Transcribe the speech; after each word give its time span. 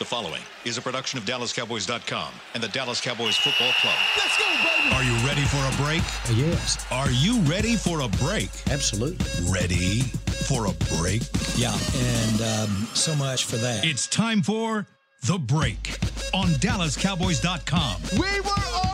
The 0.00 0.06
following 0.06 0.40
is 0.64 0.78
a 0.78 0.80
production 0.80 1.18
of 1.18 1.26
DallasCowboys.com 1.26 2.32
and 2.54 2.62
the 2.62 2.68
Dallas 2.68 3.02
Cowboys 3.02 3.36
Football 3.36 3.70
Club. 3.82 3.94
Let's 4.16 4.38
go, 4.38 4.46
baby! 4.46 4.94
Are 4.94 5.04
you 5.04 5.12
ready 5.28 5.42
for 5.42 5.58
a 5.58 5.84
break? 5.84 6.00
Yes, 6.34 6.86
Are 6.90 7.10
you 7.10 7.38
ready 7.40 7.76
for 7.76 8.00
a 8.00 8.08
break? 8.08 8.48
absolutely. 8.70 9.26
Ready 9.52 10.00
for 10.48 10.68
a 10.68 10.72
break? 10.96 11.20
Yeah, 11.54 11.76
and 11.96 12.40
um, 12.40 12.88
so 12.94 13.14
much 13.14 13.44
for 13.44 13.56
that. 13.56 13.84
It's 13.84 14.06
time 14.06 14.40
for 14.42 14.86
The 15.26 15.38
Break 15.38 15.98
on 16.32 16.48
DallasCowboys.com 16.48 18.00
We 18.14 18.40
were 18.40 18.48
on 18.48 18.78
a 18.78 18.80
break! 18.80 18.89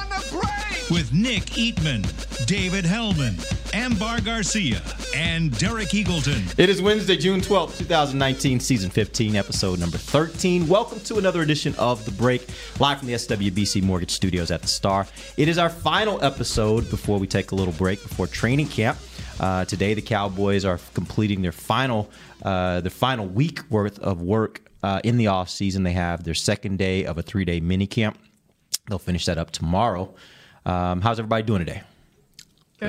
With 0.89 1.12
Nick 1.12 1.46
Eatman, 1.46 2.46
David 2.46 2.84
Helman, 2.84 3.36
Ambar 3.75 4.21
Garcia, 4.21 4.80
and 5.16 5.50
Derek 5.59 5.89
Eagleton. 5.89 6.57
It 6.61 6.68
is 6.68 6.80
Wednesday, 6.80 7.16
June 7.16 7.41
12th, 7.41 7.77
2019, 7.79 8.61
season 8.61 8.91
15, 8.91 9.35
episode 9.35 9.80
number 9.80 9.99
13. 9.99 10.68
Welcome 10.68 11.00
to 11.00 11.17
another 11.17 11.43
edition 11.43 11.75
of 11.77 12.04
The 12.04 12.13
Break, 12.13 12.46
live 12.79 13.00
from 13.00 13.08
the 13.08 13.14
SWBC 13.14 13.82
Mortgage 13.82 14.13
Studios 14.13 14.53
at 14.53 14.63
the 14.63 14.68
Star. 14.68 15.08
It 15.36 15.49
is 15.49 15.58
our 15.58 15.71
final 15.71 16.22
episode 16.22 16.89
before 16.89 17.18
we 17.18 17.27
take 17.27 17.50
a 17.50 17.57
little 17.57 17.75
break 17.75 18.00
before 18.00 18.29
training 18.29 18.68
camp. 18.68 18.96
Uh, 19.41 19.64
today, 19.64 19.93
the 19.93 20.03
Cowboys 20.03 20.64
are 20.64 20.79
completing 20.94 21.43
their 21.43 21.50
final, 21.50 22.08
uh, 22.44 22.80
their 22.80 22.91
final 22.91 23.27
week 23.27 23.68
worth 23.71 23.99
of 23.99 24.22
work 24.22 24.71
uh, 24.85 25.00
in 25.03 25.16
the 25.16 25.25
offseason. 25.25 25.82
They 25.82 25.93
have 25.93 26.22
their 26.22 26.35
second 26.35 26.79
day 26.79 27.05
of 27.07 27.18
a 27.18 27.22
three 27.22 27.44
day 27.44 27.58
mini 27.58 27.89
camp. 27.89 28.18
They'll 28.89 29.00
finish 29.00 29.25
that 29.25 29.36
up 29.36 29.50
tomorrow. 29.50 30.14
Um, 30.66 31.00
how's 31.00 31.18
everybody 31.18 31.44
doing 31.44 31.61
today? 31.61 31.82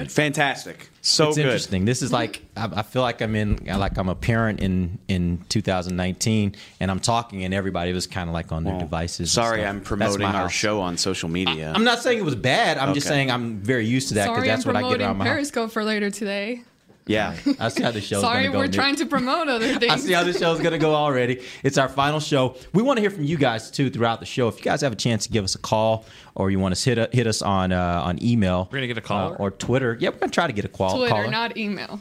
Fantastic. 0.09 0.90
So 1.02 1.30
it's 1.30 1.38
good. 1.38 1.45
interesting. 1.45 1.85
This 1.85 2.02
is 2.02 2.12
like 2.12 2.41
I, 2.58 2.70
I 2.77 2.81
feel 2.81 3.02
like 3.02 3.22
I'm 3.22 3.35
in 3.35 3.63
like 3.66 3.98
I'm 3.98 4.09
a 4.09 4.16
parent 4.16 4.59
in 4.59 4.99
in 5.08 5.45
2019, 5.48 6.55
and 6.82 6.91
I'm 6.91 6.99
talking, 6.99 7.45
and 7.45 7.54
everybody 7.54 7.94
was 7.94 8.05
kind 8.05 8.30
of 8.30 8.34
like 8.34 8.52
on 8.52 8.66
their 8.66 8.73
Well, 8.73 8.82
devices. 8.82 9.32
Sorry. 9.32 9.63
I'm 9.66 9.80
promoting 9.80 10.26
our 10.26 10.34
house. 10.34 10.52
show 10.52 10.82
on 10.82 10.98
social 10.98 11.29
media. 11.29 11.71
I'm 11.74 11.85
not 11.85 11.99
saying 11.99 12.18
it 12.20 12.26
was 12.26 12.35
bad. 12.35 12.77
I'm 12.77 12.93
just 12.93 13.07
saying 13.07 13.32
I'm 13.32 13.60
very 13.60 13.85
used 13.85 14.09
to 14.09 14.15
that 14.15 14.27
because 14.30 14.43
that's 14.43 14.65
I'm 14.65 14.74
what 14.74 14.76
I 14.76 14.82
get 14.82 14.85
promoting 14.87 15.07
around 15.07 15.18
my 15.20 15.26
house. 15.26 15.34
Periscope 15.35 15.71
for 15.71 15.85
later 15.85 16.09
today. 16.12 16.63
Yeah. 17.08 17.36
I 17.60 17.70
see 17.70 17.84
how 17.84 17.91
the 17.91 18.02
show. 18.02 18.22
Sorry, 18.22 18.48
go. 18.48 18.58
we're 18.58 18.66
Nick. 18.66 18.74
trying 18.74 18.96
to 18.98 19.05
promote 19.05 19.48
other 19.48 19.77
things. 19.80 19.91
I 19.91 19.98
see 19.98 20.13
how 20.13 20.24
this 20.24 20.40
show's 20.40 20.60
going 20.60 20.72
to 20.74 20.77
go 20.77 20.94
already. 20.94 21.41
It's 21.64 21.77
our 21.77 21.90
final 21.90 22.20
show. 22.20 22.55
We 22.74 22.84
want 22.84 22.98
to 22.98 23.02
hear 23.02 23.10
from 23.10 23.24
you 23.24 23.38
guys 23.38 23.72
too 23.72 23.90
throughout 23.90 24.20
the 24.20 24.26
show. 24.26 24.48
If 24.48 24.58
you 24.58 24.64
guys 24.64 24.82
have 24.82 24.94
a 24.94 24.98
chance 24.98 25.26
to 25.27 25.32
give 25.32 25.44
us 25.44 25.55
a 25.55 25.60
call 25.60 26.05
or 26.36 26.52
you 26.52 26.60
want 26.60 26.76
to 26.76 26.96
hit, 26.96 27.14
hit 27.14 27.27
us 27.27 27.41
on 27.41 27.72
uh, 27.72 28.02
on 28.04 28.22
email, 28.24 28.68
We're 28.72 28.77
gonna 28.77 28.88
get 28.88 28.98
a 28.98 29.02
caller? 29.02 29.34
uh, 29.36 29.38
or 29.44 29.52
Twitter. 29.52 29.98
Yeah, 29.99 30.10
we're 30.10 30.20
gonna 30.20 30.32
try 30.32 30.48
to 30.48 30.54
get 30.54 30.66
a 30.66 30.70
call. 30.70 30.98
Twitter, 30.98 31.14
caller. 31.14 31.32
not 31.32 31.58
email. 31.58 31.99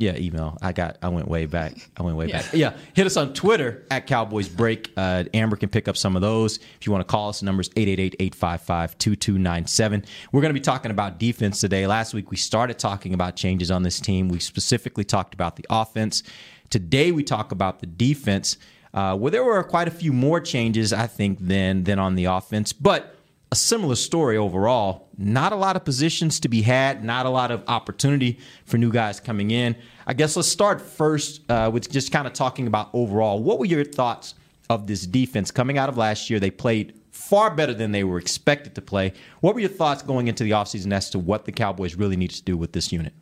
Yeah, 0.00 0.16
email. 0.16 0.56
I 0.62 0.70
got. 0.72 0.96
I 1.02 1.08
went 1.08 1.26
way 1.26 1.46
back. 1.46 1.74
I 1.96 2.04
went 2.04 2.16
way 2.16 2.28
Yeah. 2.28 2.42
back. 2.42 2.52
Yeah, 2.54 2.76
hit 2.94 3.04
us 3.04 3.16
on 3.16 3.34
Twitter 3.34 3.84
at 3.90 4.06
Cowboys 4.06 4.48
Break. 4.48 4.92
Uh, 4.96 5.24
Amber 5.34 5.56
can 5.56 5.68
pick 5.68 5.88
up 5.88 5.96
some 5.96 6.14
of 6.14 6.22
those. 6.22 6.58
If 6.80 6.86
you 6.86 6.92
want 6.92 7.04
to 7.06 7.10
call 7.10 7.30
us, 7.30 7.40
the 7.40 7.46
number 7.46 7.62
is 7.62 7.68
888-855-2297. 7.70 10.04
We're 10.32 10.40
going 10.40 10.50
to 10.50 10.54
be 10.54 10.60
talking 10.60 10.90
about 10.90 11.18
defense 11.18 11.60
today. 11.60 11.86
Last 11.86 12.14
week 12.14 12.30
we 12.30 12.36
started 12.36 12.78
talking 12.78 13.14
about 13.14 13.36
changes 13.36 13.70
on 13.70 13.82
this 13.82 14.00
team. 14.00 14.28
We 14.28 14.38
specifically 14.38 15.04
talked 15.04 15.34
about 15.34 15.56
the 15.56 15.64
offense. 15.70 16.22
Today 16.70 17.12
we 17.12 17.22
talk 17.24 17.52
about 17.52 17.80
the 17.80 17.86
defense. 17.86 18.56
Uh, 18.94 19.14
where 19.14 19.30
there 19.30 19.44
were 19.44 19.62
quite 19.62 19.86
a 19.86 19.90
few 19.90 20.14
more 20.14 20.40
changes, 20.40 20.94
I 20.94 21.06
think, 21.06 21.38
than 21.40 21.84
than 21.84 21.98
on 21.98 22.14
the 22.14 22.24
offense, 22.24 22.72
but 22.72 23.17
a 23.50 23.56
similar 23.56 23.94
story 23.94 24.36
overall. 24.36 25.08
Not 25.16 25.52
a 25.52 25.56
lot 25.56 25.76
of 25.76 25.84
positions 25.84 26.40
to 26.40 26.48
be 26.48 26.62
had, 26.62 27.02
not 27.02 27.26
a 27.26 27.30
lot 27.30 27.50
of 27.50 27.64
opportunity 27.66 28.38
for 28.64 28.78
new 28.78 28.92
guys 28.92 29.20
coming 29.20 29.50
in. 29.50 29.74
I 30.06 30.14
guess 30.14 30.36
let's 30.36 30.48
start 30.48 30.80
first 30.80 31.50
uh, 31.50 31.70
with 31.72 31.90
just 31.90 32.12
kind 32.12 32.26
of 32.26 32.32
talking 32.32 32.66
about 32.66 32.90
overall. 32.92 33.42
What 33.42 33.58
were 33.58 33.64
your 33.66 33.84
thoughts 33.84 34.34
of 34.70 34.86
this 34.86 35.06
defense 35.06 35.50
coming 35.50 35.78
out 35.78 35.88
of 35.88 35.96
last 35.96 36.28
year? 36.30 36.38
They 36.38 36.50
played 36.50 37.00
far 37.10 37.50
better 37.54 37.74
than 37.74 37.92
they 37.92 38.04
were 38.04 38.18
expected 38.18 38.74
to 38.74 38.82
play. 38.82 39.12
What 39.40 39.54
were 39.54 39.60
your 39.60 39.70
thoughts 39.70 40.02
going 40.02 40.28
into 40.28 40.44
the 40.44 40.50
offseason 40.50 40.92
as 40.92 41.10
to 41.10 41.18
what 41.18 41.44
the 41.46 41.52
Cowboys 41.52 41.94
really 41.94 42.16
need 42.16 42.30
to 42.30 42.42
do 42.42 42.56
with 42.56 42.72
this 42.72 42.92
unit? 42.92 43.12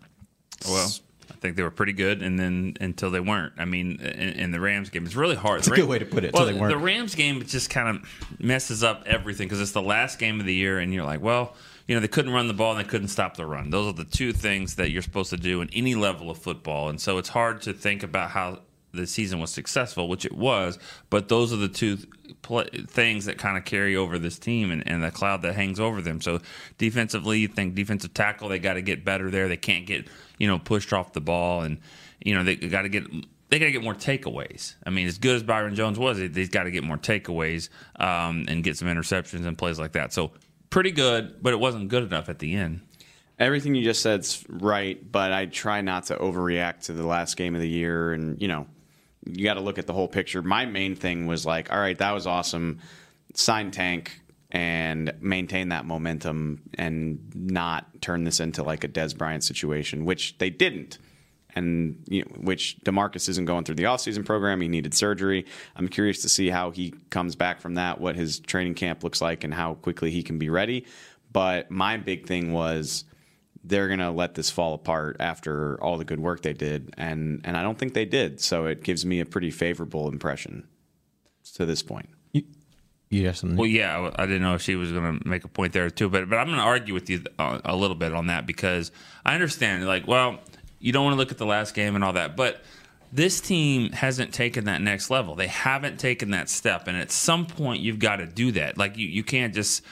Well, 0.66 0.90
I 1.36 1.40
think 1.40 1.56
they 1.56 1.62
were 1.62 1.70
pretty 1.70 1.92
good, 1.92 2.22
and 2.22 2.38
then 2.38 2.76
until 2.80 3.10
they 3.10 3.20
weren't. 3.20 3.52
I 3.58 3.66
mean, 3.66 4.00
in, 4.00 4.28
in 4.30 4.50
the 4.52 4.60
Rams 4.60 4.88
game, 4.90 5.04
it's 5.04 5.14
really 5.16 5.36
hard. 5.36 5.58
That's 5.58 5.68
a 5.68 5.76
good 5.76 5.88
way 5.88 5.98
to 5.98 6.06
put 6.06 6.24
it, 6.24 6.32
Well, 6.32 6.44
till 6.46 6.54
they 6.54 6.58
weren't. 6.60 6.72
the 6.72 6.78
Rams 6.82 7.14
game 7.14 7.44
just 7.44 7.68
kind 7.70 7.88
of 7.96 8.40
messes 8.40 8.82
up 8.82 9.02
everything 9.06 9.46
because 9.46 9.60
it's 9.60 9.72
the 9.72 9.82
last 9.82 10.18
game 10.18 10.40
of 10.40 10.46
the 10.46 10.54
year, 10.54 10.78
and 10.78 10.94
you're 10.94 11.04
like, 11.04 11.20
well, 11.20 11.54
you 11.86 11.94
know, 11.94 12.00
they 12.00 12.08
couldn't 12.08 12.32
run 12.32 12.48
the 12.48 12.54
ball 12.54 12.74
and 12.74 12.80
they 12.84 12.88
couldn't 12.88 13.08
stop 13.08 13.36
the 13.36 13.44
run. 13.46 13.70
Those 13.70 13.88
are 13.88 13.96
the 13.96 14.04
two 14.04 14.32
things 14.32 14.74
that 14.76 14.90
you're 14.90 15.02
supposed 15.02 15.30
to 15.30 15.36
do 15.36 15.60
in 15.60 15.68
any 15.72 15.94
level 15.94 16.30
of 16.30 16.38
football, 16.38 16.88
and 16.88 17.00
so 17.00 17.18
it's 17.18 17.28
hard 17.28 17.60
to 17.62 17.72
think 17.72 18.02
about 18.02 18.30
how 18.30 18.60
the 18.92 19.06
season 19.06 19.38
was 19.40 19.50
successful, 19.50 20.08
which 20.08 20.24
it 20.24 20.32
was. 20.32 20.78
But 21.10 21.28
those 21.28 21.52
are 21.52 21.56
the 21.56 21.68
two 21.68 21.98
things 22.88 23.26
that 23.26 23.38
kind 23.38 23.56
of 23.56 23.64
carry 23.64 23.96
over 23.96 24.18
this 24.18 24.38
team 24.38 24.70
and, 24.70 24.86
and 24.86 25.02
the 25.02 25.10
cloud 25.10 25.42
that 25.42 25.54
hangs 25.54 25.80
over 25.80 26.00
them. 26.00 26.20
So 26.20 26.40
defensively, 26.78 27.40
you 27.40 27.48
think 27.48 27.74
defensive 27.74 28.14
tackle, 28.14 28.48
they 28.48 28.58
got 28.58 28.74
to 28.74 28.82
get 28.82 29.04
better 29.04 29.30
there. 29.30 29.48
They 29.48 29.56
can't 29.56 29.86
get 29.86 30.08
you 30.38 30.46
know 30.46 30.58
pushed 30.58 30.92
off 30.92 31.12
the 31.12 31.20
ball, 31.20 31.62
and 31.62 31.78
you 32.20 32.34
know 32.34 32.44
they 32.44 32.56
got 32.56 32.82
to 32.82 32.88
get. 32.88 33.04
They 33.48 33.60
got 33.60 33.66
to 33.66 33.72
get 33.72 33.84
more 33.84 33.94
takeaways. 33.94 34.74
I 34.84 34.90
mean, 34.90 35.06
as 35.06 35.18
good 35.18 35.36
as 35.36 35.44
Byron 35.44 35.76
Jones 35.76 36.00
was, 36.00 36.18
they've 36.18 36.50
got 36.50 36.64
to 36.64 36.72
get 36.72 36.82
more 36.82 36.96
takeaways 36.96 37.68
um, 37.94 38.44
and 38.48 38.64
get 38.64 38.76
some 38.76 38.88
interceptions 38.88 39.46
and 39.46 39.56
plays 39.56 39.78
like 39.78 39.92
that. 39.92 40.12
So 40.12 40.32
pretty 40.70 40.90
good, 40.90 41.40
but 41.42 41.52
it 41.52 41.60
wasn't 41.60 41.88
good 41.88 42.02
enough 42.02 42.28
at 42.28 42.40
the 42.40 42.54
end. 42.54 42.80
Everything 43.38 43.74
you 43.74 43.84
just 43.84 44.02
said's 44.02 44.44
right, 44.48 45.00
but 45.12 45.32
I 45.32 45.46
try 45.46 45.80
not 45.80 46.06
to 46.06 46.16
overreact 46.16 46.86
to 46.86 46.92
the 46.92 47.06
last 47.06 47.36
game 47.36 47.54
of 47.54 47.60
the 47.60 47.68
year. 47.68 48.12
And, 48.12 48.40
you 48.40 48.48
know, 48.48 48.66
you 49.26 49.44
got 49.44 49.54
to 49.54 49.60
look 49.60 49.78
at 49.78 49.86
the 49.86 49.92
whole 49.92 50.08
picture. 50.08 50.42
My 50.42 50.66
main 50.66 50.94
thing 50.96 51.26
was 51.26 51.44
like, 51.44 51.72
all 51.72 51.78
right, 51.78 51.98
that 51.98 52.12
was 52.12 52.26
awesome. 52.26 52.80
Sign 53.34 53.70
Tank 53.70 54.20
and 54.50 55.12
maintain 55.20 55.70
that 55.70 55.84
momentum 55.84 56.62
and 56.74 57.18
not 57.34 58.00
turn 58.00 58.24
this 58.24 58.40
into 58.40 58.62
like 58.62 58.84
a 58.84 58.88
Dez 58.88 59.16
Bryant 59.16 59.44
situation, 59.44 60.04
which 60.04 60.38
they 60.38 60.50
didn't. 60.50 60.98
And 61.54 62.04
you 62.06 62.22
know, 62.22 62.30
which 62.36 62.76
Demarcus 62.84 63.28
isn't 63.30 63.46
going 63.46 63.64
through 63.64 63.76
the 63.76 63.84
offseason 63.84 64.26
program. 64.26 64.60
He 64.60 64.68
needed 64.68 64.92
surgery. 64.92 65.46
I'm 65.74 65.88
curious 65.88 66.20
to 66.22 66.28
see 66.28 66.50
how 66.50 66.70
he 66.70 66.92
comes 67.08 67.34
back 67.34 67.60
from 67.60 67.74
that, 67.74 67.98
what 67.98 68.14
his 68.14 68.40
training 68.40 68.74
camp 68.74 69.02
looks 69.02 69.22
like, 69.22 69.42
and 69.42 69.54
how 69.54 69.74
quickly 69.74 70.10
he 70.10 70.22
can 70.22 70.38
be 70.38 70.50
ready. 70.50 70.84
But 71.32 71.70
my 71.70 71.96
big 71.96 72.26
thing 72.26 72.52
was 72.52 73.04
they're 73.68 73.88
going 73.88 74.00
to 74.00 74.10
let 74.10 74.34
this 74.34 74.50
fall 74.50 74.74
apart 74.74 75.16
after 75.20 75.82
all 75.82 75.98
the 75.98 76.04
good 76.04 76.20
work 76.20 76.42
they 76.42 76.52
did 76.52 76.92
and 76.96 77.40
and 77.44 77.56
I 77.56 77.62
don't 77.62 77.78
think 77.78 77.94
they 77.94 78.04
did 78.04 78.40
so 78.40 78.66
it 78.66 78.82
gives 78.82 79.04
me 79.04 79.20
a 79.20 79.26
pretty 79.26 79.50
favorable 79.50 80.08
impression 80.08 80.66
to 81.54 81.66
this 81.66 81.82
point 81.82 82.08
You 83.08 83.26
have 83.26 83.36
something? 83.36 83.56
Well, 83.56 83.68
yeah, 83.68 84.10
I 84.18 84.22
I 84.22 84.26
didn't 84.26 84.42
know 84.42 84.54
if 84.56 84.62
she 84.62 84.74
was 84.74 84.90
going 84.90 85.20
to 85.20 85.28
make 85.28 85.44
a 85.44 85.48
point 85.48 85.72
there 85.72 85.88
too, 85.90 86.08
but 86.08 86.28
but 86.28 86.36
I'm 86.36 86.46
going 86.46 86.58
to 86.58 86.64
argue 86.64 86.92
with 86.92 87.08
you 87.08 87.22
uh, 87.38 87.60
a 87.64 87.76
little 87.76 87.94
bit 87.94 88.12
on 88.12 88.26
that 88.26 88.46
because 88.46 88.90
I 89.24 89.34
understand, 89.34 89.86
like, 89.86 90.08
well, 90.08 90.40
you 90.80 90.92
don't 90.92 91.04
want 91.04 91.14
to 91.14 91.18
look 91.18 91.30
at 91.30 91.38
the 91.38 91.46
last 91.46 91.72
game 91.74 91.94
and 91.94 92.02
all 92.02 92.14
that, 92.14 92.36
but 92.36 92.62
this 93.12 93.40
team 93.40 93.92
hasn't 93.92 94.34
taken 94.34 94.64
that 94.64 94.82
next 94.82 95.08
level. 95.08 95.36
They 95.36 95.46
haven't 95.46 96.00
taken 96.00 96.30
that 96.32 96.48
step, 96.48 96.88
and 96.88 96.96
at 96.96 97.12
some 97.12 97.46
point, 97.46 97.80
you've 97.80 98.00
got 98.00 98.16
to 98.16 98.26
do 98.26 98.50
that. 98.52 98.76
Like, 98.76 98.98
you 98.98 99.06
you 99.06 99.22
can't 99.22 99.54
just 99.54 99.84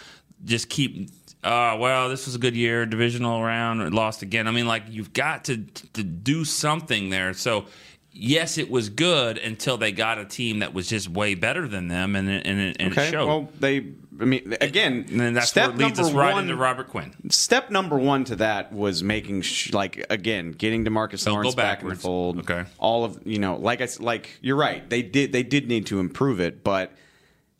just 0.44 0.68
keep. 0.68 1.08
Uh, 1.44 1.76
well, 1.78 2.08
this 2.08 2.24
was 2.26 2.34
a 2.34 2.38
good 2.38 2.56
year, 2.56 2.86
divisional 2.86 3.42
round, 3.42 3.92
lost 3.94 4.22
again. 4.22 4.48
I 4.48 4.50
mean, 4.50 4.66
like 4.66 4.84
you've 4.88 5.12
got 5.12 5.44
to 5.44 5.58
to 5.92 6.02
do 6.02 6.44
something 6.44 7.10
there. 7.10 7.34
So 7.34 7.66
yes, 8.12 8.56
it 8.58 8.70
was 8.70 8.88
good 8.88 9.36
until 9.38 9.76
they 9.76 9.92
got 9.92 10.18
a 10.18 10.24
team 10.24 10.60
that 10.60 10.72
was 10.72 10.88
just 10.88 11.08
way 11.08 11.34
better 11.34 11.68
than 11.68 11.88
them, 11.88 12.16
and 12.16 12.28
it, 12.30 12.46
and 12.46 12.60
it, 12.60 12.76
and 12.80 12.96
it 12.96 13.10
showed. 13.10 13.26
well 13.26 13.48
they 13.60 13.84
I 14.20 14.24
mean 14.26 14.56
again 14.60 15.06
and 15.10 15.36
that's 15.36 15.48
step 15.48 15.70
what 15.72 15.78
leads 15.78 15.98
us 15.98 16.06
number 16.06 16.20
right 16.20 16.32
one- 16.34 16.44
into 16.44 16.54
Robert 16.56 16.86
Quinn. 16.88 17.12
step 17.30 17.70
number 17.70 17.98
one 17.98 18.22
to 18.24 18.36
that 18.36 18.72
was 18.72 19.02
making 19.02 19.42
sh- 19.42 19.72
like 19.72 20.06
again 20.08 20.52
getting 20.52 20.84
Demarcus 20.84 21.24
Don't 21.24 21.34
Lawrence 21.34 21.54
back 21.56 21.82
in 21.82 21.88
the 21.88 21.96
fold. 21.96 22.38
Okay. 22.38 22.64
all 22.78 23.04
of 23.04 23.20
you 23.26 23.38
know, 23.40 23.56
like 23.56 23.80
I 23.82 23.88
like 23.98 24.30
you're 24.40 24.56
right. 24.56 24.88
They 24.88 25.02
did 25.02 25.32
they 25.32 25.42
did 25.42 25.66
need 25.68 25.86
to 25.86 25.98
improve 25.98 26.40
it, 26.40 26.62
but 26.62 26.92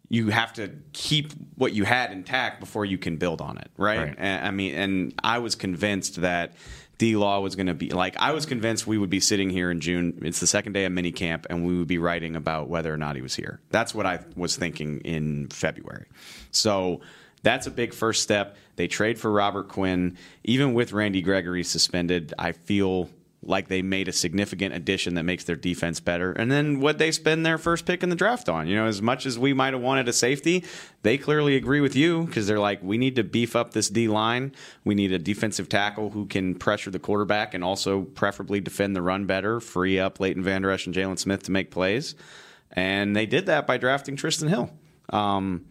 you 0.08 0.28
have 0.28 0.52
to 0.54 0.70
keep 0.92 1.32
what 1.56 1.72
you 1.72 1.84
had 1.84 2.12
intact 2.12 2.60
before 2.60 2.84
you 2.84 2.98
can 2.98 3.16
build 3.16 3.40
on 3.40 3.58
it, 3.58 3.70
right? 3.76 3.98
Right. 3.98 4.14
And, 4.16 4.46
I 4.46 4.50
mean, 4.50 4.74
and 4.74 5.14
I 5.22 5.38
was 5.38 5.54
convinced 5.54 6.20
that 6.20 6.52
D 6.98 7.16
Law 7.16 7.40
was 7.40 7.56
going 7.56 7.66
to 7.66 7.74
be 7.74 7.90
like 7.90 8.16
I 8.18 8.32
was 8.32 8.46
convinced 8.46 8.86
we 8.86 8.98
would 8.98 9.10
be 9.10 9.20
sitting 9.20 9.50
here 9.50 9.70
in 9.70 9.80
June. 9.80 10.20
It's 10.22 10.40
the 10.40 10.46
second 10.46 10.74
day 10.74 10.84
of 10.84 10.92
mini 10.92 11.10
camp, 11.10 11.46
and 11.50 11.66
we 11.66 11.76
would 11.76 11.88
be 11.88 11.98
writing 11.98 12.36
about 12.36 12.68
whether 12.68 12.92
or 12.92 12.96
not 12.96 13.16
he 13.16 13.22
was 13.22 13.34
here. 13.34 13.60
That's 13.70 13.94
what 13.94 14.06
I 14.06 14.20
was 14.36 14.56
thinking 14.56 15.00
in 15.00 15.48
February. 15.48 16.06
So 16.50 17.00
that's 17.42 17.66
a 17.66 17.70
big 17.70 17.92
first 17.92 18.22
step. 18.22 18.56
They 18.76 18.86
trade 18.88 19.18
for 19.18 19.30
Robert 19.30 19.68
Quinn. 19.68 20.16
Even 20.44 20.74
with 20.74 20.92
Randy 20.92 21.20
Gregory 21.20 21.64
suspended, 21.64 22.32
I 22.38 22.52
feel 22.52 23.10
like 23.46 23.69
they 23.69 23.82
made 23.82 24.08
a 24.08 24.12
significant 24.12 24.75
addition 24.75 25.14
that 25.14 25.25
makes 25.25 25.44
their 25.44 25.56
defense 25.56 26.00
better. 26.00 26.32
And 26.32 26.50
then 26.50 26.81
what 26.81 26.99
they 26.99 27.12
spend 27.12 27.44
their 27.44 27.58
first 27.58 27.87
pick 27.87 28.02
in 28.02 28.08
the 28.08 28.17
draft 28.17 28.49
on? 28.49 28.67
You 28.67 28.76
know, 28.76 28.87
as 28.87 29.02
much 29.02 29.26
as 29.26 29.38
we 29.38 29.52
might 29.52 29.75
have 29.75 29.82
wanted 29.82 30.08
a 30.08 30.12
safety, 30.12 30.64
they 31.02 31.19
clearly 31.19 31.56
agree 31.56 31.81
with 31.81 31.94
you 31.94 32.25
because 32.25 32.46
they're 32.46 32.58
like, 32.58 32.82
we 32.82 32.99
need 32.99 33.17
to 33.17 33.25
beef 33.25 33.55
up 33.55 33.73
this 33.73 33.88
D 33.88 34.08
line. 34.08 34.52
We 34.85 34.94
need 34.94 35.12
a 35.12 35.19
defensive 35.19 35.69
tackle 35.69 36.11
who 36.11 36.26
can 36.26 36.55
pressure 36.55 36.91
the 36.91 36.99
quarterback 36.99 37.55
and 37.55 37.62
also 37.62 38.02
preferably 38.02 38.61
defend 38.61 38.96
the 38.96 39.02
run 39.02 39.26
better, 39.26 39.61
free 39.61 39.99
up 39.99 40.20
Leighton 40.20 40.43
Vander 40.43 40.70
Esch 40.70 40.87
and 40.87 40.94
Jaylon 40.94 41.19
Smith 41.19 41.43
to 41.44 41.50
make 41.50 41.70
plays. 41.70 42.14
And 42.73 43.14
they 43.14 43.26
did 43.26 43.47
that 43.47 43.67
by 43.67 43.76
drafting 43.76 44.17
Trysten 44.17 44.49
Hill. 44.49 44.70
Um, 45.11 45.67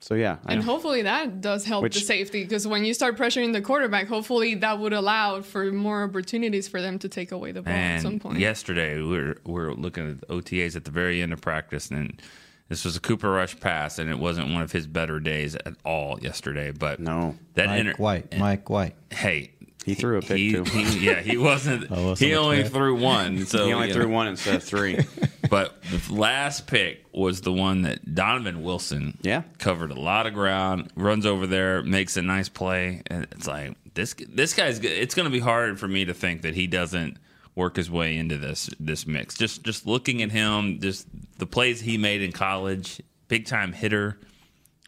so 0.00 0.14
yeah, 0.14 0.36
I 0.46 0.52
And 0.52 0.60
know. 0.64 0.72
hopefully 0.72 1.02
that 1.02 1.40
does 1.40 1.64
help 1.64 1.82
Which- 1.82 1.94
the 1.94 2.00
safety 2.00 2.42
because 2.44 2.66
when 2.66 2.84
you 2.84 2.94
start 2.94 3.16
pressuring 3.16 3.52
the 3.52 3.60
quarterback, 3.60 4.06
hopefully 4.08 4.54
that 4.56 4.78
would 4.78 4.92
allow 4.92 5.40
for 5.42 5.72
more 5.72 6.04
opportunities 6.04 6.68
for 6.68 6.80
them 6.82 6.98
to 7.00 7.08
take 7.08 7.32
away 7.32 7.52
the 7.52 7.62
ball 7.62 7.72
at 7.72 8.02
some 8.02 8.18
point. 8.20 8.38
yesterday, 8.38 8.96
we 9.00 9.06
were, 9.18 9.36
we 9.44 9.52
were 9.52 9.74
looking 9.74 10.08
at 10.10 10.20
the 10.20 10.26
OTAs 10.26 10.76
at 10.76 10.84
the 10.84 10.90
very 10.90 11.22
end 11.22 11.32
of 11.32 11.40
practice, 11.40 11.90
and 11.90 12.20
this 12.68 12.84
was 12.84 12.96
a 12.96 13.00
Cooper 13.00 13.30
Rush 13.30 13.58
pass, 13.58 13.98
and 13.98 14.10
it 14.10 14.18
wasn't 14.18 14.52
one 14.52 14.62
of 14.62 14.72
his 14.72 14.86
better 14.86 15.18
days 15.20 15.54
at 15.54 15.74
all 15.84 16.18
yesterday. 16.20 16.72
But 16.72 17.00
No. 17.00 17.36
that 17.54 17.66
Mike 17.68 17.80
inter- 17.80 17.94
White. 17.96 18.38
Mike 18.38 18.68
White. 18.70 18.96
Hey, 19.10 19.52
He 19.84 19.94
threw 19.94 20.18
a 20.18 20.20
pick, 20.20 20.36
he, 20.36 20.50
too. 20.52 20.64
he- 20.64 21.06
yeah, 21.06 21.20
he 21.20 21.36
wasn't. 21.36 21.86
Oh, 21.92 22.06
well, 22.06 22.16
so 22.16 22.24
he 22.26 22.34
only 22.34 22.64
threw 22.64 22.96
one. 22.96 23.46
So 23.46 23.66
he 23.66 23.72
only 23.72 23.88
you 23.88 23.94
threw 23.94 24.08
one 24.08 24.26
instead 24.26 24.56
of 24.56 24.64
three. 24.64 24.98
But 25.50 25.82
the 25.82 26.12
last 26.12 26.66
pick 26.66 27.04
was 27.12 27.40
the 27.42 27.52
one 27.52 27.82
that 27.82 28.14
Donovan 28.14 28.62
Wilson 28.62 29.18
Yeah. 29.22 29.42
covered 29.58 29.90
a 29.90 29.98
lot 30.00 30.26
of 30.26 30.34
ground, 30.34 30.90
runs 30.96 31.26
over 31.26 31.46
there, 31.46 31.82
makes 31.82 32.16
a 32.16 32.22
nice 32.22 32.48
play, 32.48 33.02
and 33.06 33.26
it's 33.32 33.46
like 33.46 33.74
this 33.94 34.14
this 34.28 34.54
guy's. 34.54 34.78
It's 34.80 35.14
going 35.14 35.24
to 35.26 35.30
be 35.32 35.38
hard 35.40 35.78
for 35.78 35.88
me 35.88 36.04
to 36.04 36.14
think 36.14 36.42
that 36.42 36.54
he 36.54 36.66
doesn't 36.66 37.16
work 37.54 37.76
his 37.76 37.90
way 37.90 38.16
into 38.16 38.36
this 38.36 38.68
this 38.78 39.06
mix. 39.06 39.34
Just 39.36 39.62
just 39.64 39.86
looking 39.86 40.22
at 40.22 40.30
him, 40.30 40.80
just 40.80 41.06
the 41.38 41.46
plays 41.46 41.80
he 41.80 41.96
made 41.96 42.20
in 42.22 42.32
college, 42.32 43.00
big 43.28 43.46
time 43.46 43.72
hitter. 43.72 44.18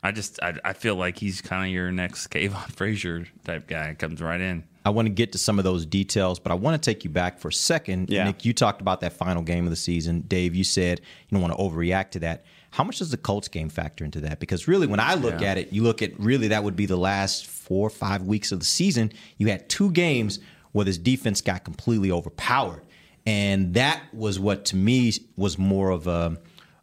I 0.02 0.12
just 0.12 0.38
I, 0.42 0.54
I 0.64 0.72
feel 0.74 0.94
like 0.94 1.18
he's 1.18 1.40
kind 1.40 1.64
of 1.66 1.72
your 1.72 1.90
next 1.90 2.28
Kavon 2.28 2.70
Frazier 2.76 3.26
type 3.44 3.66
guy. 3.66 3.94
Comes 3.94 4.20
right 4.22 4.40
in. 4.40 4.64
I 4.84 4.90
want 4.90 5.06
to 5.06 5.10
get 5.10 5.32
to 5.32 5.38
some 5.38 5.58
of 5.58 5.64
those 5.64 5.84
details, 5.84 6.38
but 6.38 6.50
I 6.50 6.54
want 6.54 6.80
to 6.80 6.90
take 6.90 7.04
you 7.04 7.10
back 7.10 7.38
for 7.40 7.48
a 7.48 7.52
second. 7.52 8.08
Yeah. 8.08 8.24
Nick, 8.24 8.44
you 8.44 8.54
talked 8.54 8.80
about 8.80 9.00
that 9.02 9.12
final 9.12 9.42
game 9.42 9.64
of 9.64 9.70
the 9.70 9.76
season. 9.76 10.22
Dave, 10.22 10.54
you 10.54 10.64
said 10.64 11.00
you 11.28 11.36
don't 11.36 11.42
want 11.42 11.54
to 11.54 11.62
overreact 11.62 12.10
to 12.12 12.20
that. 12.20 12.44
How 12.70 12.84
much 12.84 12.98
does 12.98 13.10
the 13.10 13.16
Colts 13.16 13.48
game 13.48 13.68
factor 13.70 14.04
into 14.04 14.20
that? 14.20 14.40
Because 14.40 14.68
really, 14.68 14.86
when 14.86 15.00
I 15.00 15.14
look 15.14 15.40
Yeah. 15.40 15.50
at 15.50 15.58
it, 15.58 15.72
you 15.72 15.82
look 15.82 16.00
at 16.00 16.18
really 16.18 16.48
that 16.48 16.62
would 16.64 16.76
be 16.76 16.86
the 16.86 16.96
last 16.96 17.46
four 17.46 17.86
or 17.86 17.90
five 17.90 18.22
weeks 18.22 18.52
of 18.52 18.60
the 18.60 18.66
season. 18.66 19.12
You 19.36 19.48
had 19.48 19.68
two 19.68 19.90
games 19.90 20.38
where 20.72 20.84
this 20.84 20.98
defense 20.98 21.40
got 21.40 21.64
completely 21.64 22.10
overpowered, 22.10 22.82
and 23.26 23.74
that 23.74 24.02
was 24.14 24.38
what 24.38 24.64
to 24.66 24.76
me 24.76 25.12
was 25.36 25.58
more 25.58 25.90
of 25.90 26.06
a 26.06 26.38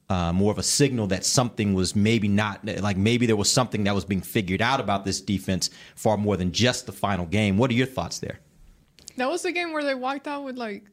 uh, 0.10 0.31
more 0.31 0.52
of 0.52 0.57
a 0.60 0.63
signal 0.63 1.07
that 1.07 1.25
something 1.25 1.74
was 1.74 1.96
maybe 1.96 2.28
not 2.28 2.63
like 2.81 2.96
maybe 2.98 3.25
there 3.25 3.36
was 3.36 3.52
something 3.52 3.84
that 3.86 3.96
was 3.96 4.06
being 4.06 4.22
figured 4.22 4.62
out 4.62 4.80
about 4.80 5.04
this 5.06 5.19
defense 5.22 5.69
far 5.96 6.16
more 6.18 6.38
than 6.38 6.52
just 6.52 6.86
the 6.86 6.92
final 6.92 7.25
game. 7.25 7.57
What 7.57 7.72
are 7.72 7.74
your 7.74 7.88
thoughts 7.88 8.19
there? 8.19 8.40
that 9.18 9.30
was 9.30 9.42
the 9.44 9.52
game 9.52 9.72
where 9.72 9.84
they 9.84 9.96
walked 9.96 10.28
out 10.28 10.44
with 10.44 10.57
like, 10.57 10.84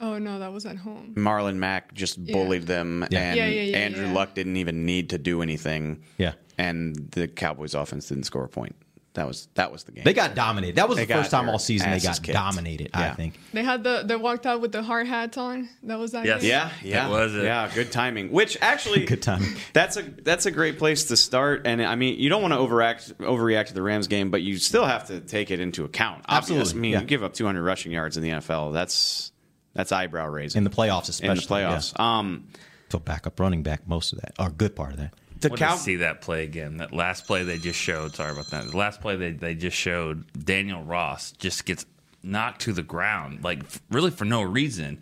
oh 0.00 0.18
no, 0.18 0.38
that 0.40 0.52
was 0.52 0.66
at 0.66 0.76
home. 0.76 1.14
Marlon 1.16 1.56
Mack 1.56 1.94
just 1.94 2.18
Yeah. 2.18 2.32
bullied 2.34 2.64
them, 2.66 3.06
Yeah. 3.10 3.20
and 3.20 3.36
Yeah, 3.36 3.46
yeah, 3.46 3.62
yeah, 3.62 3.76
Andrew 3.78 4.04
yeah. 4.06 4.12
Luck 4.12 4.34
didn't 4.34 4.56
even 4.56 4.84
need 4.84 5.10
to 5.10 5.18
do 5.18 5.42
anything. 5.42 6.02
Yeah. 6.18 6.32
and 6.58 6.94
the 7.12 7.26
Cowboys' 7.28 7.74
offense 7.74 8.08
didn't 8.08 8.24
score 8.24 8.44
a 8.44 8.48
point. 8.48 8.76
That 9.14 9.26
was 9.28 9.48
that 9.54 9.70
was 9.70 9.84
the 9.84 9.92
game. 9.92 10.04
They 10.04 10.14
got 10.14 10.34
dominated. 10.34 10.76
That 10.76 10.88
was 10.88 10.96
They 10.96 11.04
the 11.04 11.12
first 11.12 11.30
time 11.30 11.48
all 11.48 11.58
season 11.58 11.90
they 11.90 12.00
got 12.00 12.22
kicked. 12.22 12.32
dominated. 12.32 12.90
I 12.94 13.10
think. 13.10 13.38
They 13.52 13.62
had 13.62 13.84
the 13.84 14.04
they 14.06 14.16
walked 14.16 14.46
out 14.46 14.62
with 14.62 14.72
the 14.72 14.82
hard 14.82 15.06
hats 15.06 15.36
on. 15.36 15.68
That 15.82 15.98
was 15.98 16.12
that. 16.12 16.24
Yes. 16.24 16.40
game? 16.40 16.50
Yeah, 16.50 16.70
yeah, 16.82 17.08
was 17.10 17.34
it. 17.34 17.44
Yeah, 17.44 17.70
good 17.74 17.92
timing. 17.92 18.30
Which 18.32 18.56
actually, 18.62 19.04
Good 19.12 19.20
timing. 19.20 19.54
That's 19.74 19.98
a 19.98 20.02
that's 20.02 20.46
a 20.46 20.50
great 20.50 20.78
place 20.78 21.04
to 21.06 21.16
start. 21.18 21.66
And 21.66 21.82
I 21.82 21.94
mean, 21.94 22.18
you 22.18 22.30
don't 22.30 22.40
want 22.40 22.54
to 22.54 22.58
overact 22.58 23.18
overreact 23.18 23.66
to 23.66 23.74
the 23.74 23.82
Rams 23.82 24.08
game, 24.08 24.30
but 24.30 24.40
you 24.40 24.56
still 24.56 24.86
have 24.86 25.08
to 25.08 25.20
take 25.20 25.50
it 25.50 25.60
into 25.60 25.84
account. 25.84 26.24
Obviously, 26.26 26.58
Absolutely, 26.60 26.78
I 26.78 26.80
mean, 26.80 26.92
yeah. 26.92 27.00
you 27.00 27.06
give 27.06 27.22
up 27.22 27.34
200 27.34 27.62
rushing 27.62 27.92
yards 27.92 28.16
in 28.16 28.22
the 28.22 28.30
NFL. 28.30 28.72
That's 28.72 29.30
that's 29.74 29.92
eyebrow 29.92 30.28
raising 30.28 30.60
In 30.60 30.64
the 30.64 30.70
playoffs, 30.70 31.10
especially 31.10 31.32
in 31.32 31.36
the 31.36 31.42
playoffs. 31.42 31.98
Um, 32.00 32.46
Yeah. 32.50 32.58
So 32.92 32.98
backup 32.98 33.40
running 33.40 33.62
back, 33.62 33.88
most 33.88 34.12
of 34.12 34.20
that, 34.20 34.34
or 34.38 34.48
a 34.48 34.50
good 34.50 34.76
part 34.76 34.92
of 34.92 34.98
that. 34.98 35.14
The 35.42 35.48
want 35.50 35.60
Cow- 35.60 35.76
see 35.76 35.96
that 35.96 36.20
play 36.20 36.44
again. 36.44 36.78
That 36.78 36.92
last 36.92 37.26
play 37.26 37.44
they 37.44 37.58
just 37.58 37.78
showed. 37.78 38.14
Sorry 38.14 38.32
about 38.32 38.48
that. 38.48 38.70
The 38.70 38.76
last 38.76 39.00
play 39.00 39.16
they, 39.16 39.32
they 39.32 39.54
just 39.54 39.76
showed. 39.76 40.24
Daniel 40.32 40.82
Ross 40.82 41.32
just 41.32 41.64
gets 41.64 41.86
knocked 42.22 42.62
to 42.62 42.72
the 42.72 42.82
ground, 42.82 43.44
like 43.44 43.62
really 43.90 44.10
for 44.10 44.24
no 44.24 44.42
reason. 44.42 45.00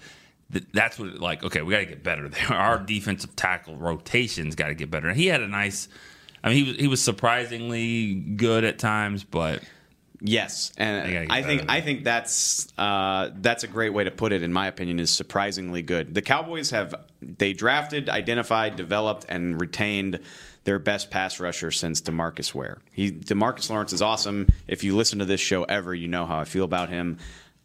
That's 0.73 0.99
what 0.99 1.21
like. 1.21 1.45
Okay, 1.45 1.63
we 1.63 1.73
got 1.73 1.81
to 1.81 1.87
get 1.87 2.03
better 2.03 2.29
there. 2.29 2.47
Our 2.51 2.79
defensive 2.79 3.37
tackle 3.37 3.77
rotations 3.77 4.55
got 4.57 4.69
to 4.69 4.75
get 4.75 4.91
better. 4.91 5.13
He 5.13 5.27
had 5.27 5.41
a 5.43 5.49
nice. 5.49 5.89
I 6.43 6.49
mean, 6.49 6.65
he 6.65 6.71
was 6.71 6.81
he 6.81 6.89
was 6.89 7.03
surprisingly 7.03 8.15
good 8.15 8.65
at 8.65 8.79
times, 8.79 9.23
but 9.23 9.63
Yes, 10.23 10.73
and 10.77 11.31
I 11.31 11.43
think 11.43 11.65
I 11.69 11.81
think 11.81 12.05
that's 12.05 12.69
uh, 12.77 13.31
that's 13.37 13.65
a 13.65 13.67
great 13.67 13.91
way 13.91 14.05
to 14.05 14.11
put 14.11 14.33
it. 14.33 14.43
In 14.43 14.53
my 14.53 14.67
opinion, 14.67 15.01
is 15.01 15.11
surprisingly 15.11 15.83
good. 15.83 16.15
The 16.15 16.21
Cowboys 16.21 16.71
have 16.71 16.95
they 17.23 17.55
drafted, 17.55 18.11
identified, 18.11 18.77
developed, 18.77 19.25
and 19.29 19.59
retained 19.59 20.21
their 20.65 20.79
best 20.79 21.11
pass 21.11 21.41
rusher 21.41 21.71
since 21.71 22.03
Demarcus 22.03 22.55
Ware. 22.55 22.79
He 22.93 23.11
Demarcus 23.11 23.71
Lawrence 23.71 23.95
is 23.95 24.03
awesome. 24.03 24.49
If 24.69 24.85
you 24.85 24.95
listen 24.95 25.21
to 25.21 25.25
this 25.25 25.41
show 25.41 25.65
ever, 25.65 25.95
you 25.95 26.09
know 26.09 26.27
how 26.27 26.39
I 26.39 26.45
feel 26.45 26.65
about 26.65 26.91
him. 26.91 27.19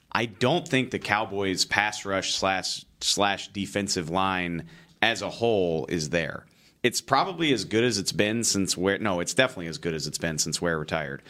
I 0.09 0.25
don't 0.25 0.65
think 0.65 0.91
the 0.91 0.99
Cowboys 0.99 1.65
pass 1.65 2.05
rush 2.05 2.35
slash 2.35 2.85
slash 3.01 3.49
defensive 3.49 4.09
line 4.09 4.67
as 5.01 5.21
a 5.21 5.29
whole 5.29 5.87
is 5.87 6.09
there. 6.09 6.45
It's 6.83 7.01
probably 7.01 7.51
as 7.51 7.65
good 7.65 7.83
as 7.83 7.97
it's 7.97 8.13
been 8.13 8.45
since 8.45 8.77
Ware. 8.77 8.99
No, 8.99 9.19
it's 9.19 9.33
definitely 9.33 9.67
as 9.67 9.77
good 9.77 9.93
as 9.93 10.07
it's 10.07 10.17
been 10.17 10.37
since 10.37 10.61
Ware 10.61 10.79
retired 10.79 11.21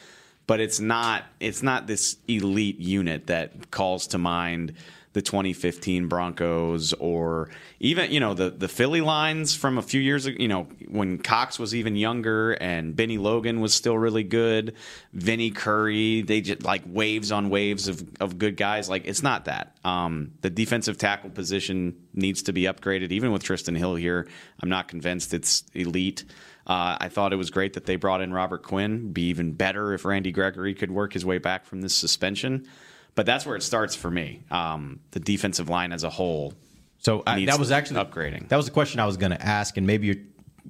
but 0.48 0.60
it's 0.60 0.80
not 0.80 1.26
it's 1.40 1.64
not 1.64 1.88
this 1.88 2.18
elite 2.28 2.80
unit 2.80 3.28
that 3.28 3.72
calls 3.72 4.08
to 4.08 4.18
mind 4.18 4.74
the 5.16 5.22
2015 5.22 6.08
Broncos 6.08 6.92
or 6.94 7.50
even 7.80 8.12
you 8.12 8.20
know 8.20 8.34
the 8.34 8.50
the 8.50 8.68
Philly 8.68 9.00
lines 9.00 9.56
from 9.56 9.78
a 9.78 9.82
few 9.82 10.02
years 10.02 10.26
ago 10.26 10.36
you 10.40 10.50
know 10.50 10.68
when 10.90 11.18
Cox 11.20 11.58
was 11.58 11.74
even 11.74 11.96
younger 11.96 12.52
and 12.52 12.94
Bennie 12.94 13.18
Logan 13.18 13.62
was 13.62 13.74
still 13.74 13.98
really 13.98 14.24
good 14.24 14.76
Vinny 15.14 15.52
Curry 15.52 16.22
they 16.22 16.42
just 16.42 16.64
like 16.64 16.84
waves 16.86 17.32
on 17.32 17.50
waves 17.50 17.88
of, 17.88 18.06
of 18.20 18.38
good 18.38 18.58
guys. 18.58 18.90
Like 18.90 19.08
it's 19.08 19.24
not 19.24 19.46
that. 19.46 19.78
Um, 19.86 20.34
the 20.42 20.50
defensive 20.50 20.98
tackle 20.98 21.30
position 21.30 21.96
needs 22.14 22.44
to 22.44 22.54
be 22.54 22.64
upgraded. 22.64 23.14
Even 23.14 23.32
with 23.32 23.42
Trysten 23.42 23.78
Hill 23.78 23.96
here 23.96 24.28
I'm 24.62 24.70
not 24.70 24.90
convinced 24.90 25.34
it's 25.34 25.64
elite 25.74 26.26
uh, 26.68 26.98
I 27.00 27.10
thought 27.10 27.32
it 27.32 27.36
was 27.36 27.50
great 27.50 27.74
that 27.74 27.86
they 27.86 27.96
brought 27.96 28.22
in 28.22 28.34
Robert 28.34 28.64
Quinn. 28.64 29.12
Be 29.12 29.24
even 29.24 29.54
better 29.54 29.94
if 29.94 30.04
Randy 30.04 30.32
Gregory 30.32 30.74
could 30.74 30.92
work 30.92 31.14
his 31.14 31.26
way 31.26 31.38
back 31.38 31.66
from 31.66 31.82
this 31.82 31.96
suspension. 31.96 32.68
But 33.14 33.26
that's 33.26 33.46
where 33.46 33.56
it 33.56 33.64
starts 33.64 33.96
for 33.96 34.10
me. 34.12 34.44
Um, 34.52 35.00
the 35.12 35.20
defensive 35.20 35.70
line 35.70 35.94
as 35.94 36.04
a 36.04 36.10
whole. 36.10 36.54
So 36.98 37.24
I, 37.28 37.38
Needs 37.38 37.52
that 37.52 37.60
was 37.60 37.72
actually 37.72 38.04
upgrading. 38.04 38.50
That 38.50 38.58
was 38.58 38.66
the 38.66 38.72
question 38.72 39.00
I 39.00 39.06
was 39.06 39.16
going 39.16 39.32
to 39.32 39.42
ask, 39.42 39.78
and 39.78 39.86
maybe 39.86 40.08
your 40.08 40.16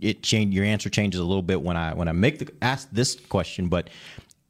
it 0.01 0.21
change 0.21 0.53
your 0.53 0.65
answer 0.65 0.89
changes 0.89 1.21
a 1.21 1.23
little 1.23 1.41
bit 1.41 1.61
when 1.61 1.77
I 1.77 1.93
when 1.93 2.07
I 2.07 2.11
make 2.11 2.39
the 2.39 2.49
ask 2.61 2.89
this 2.91 3.15
question. 3.15 3.69
But 3.69 3.89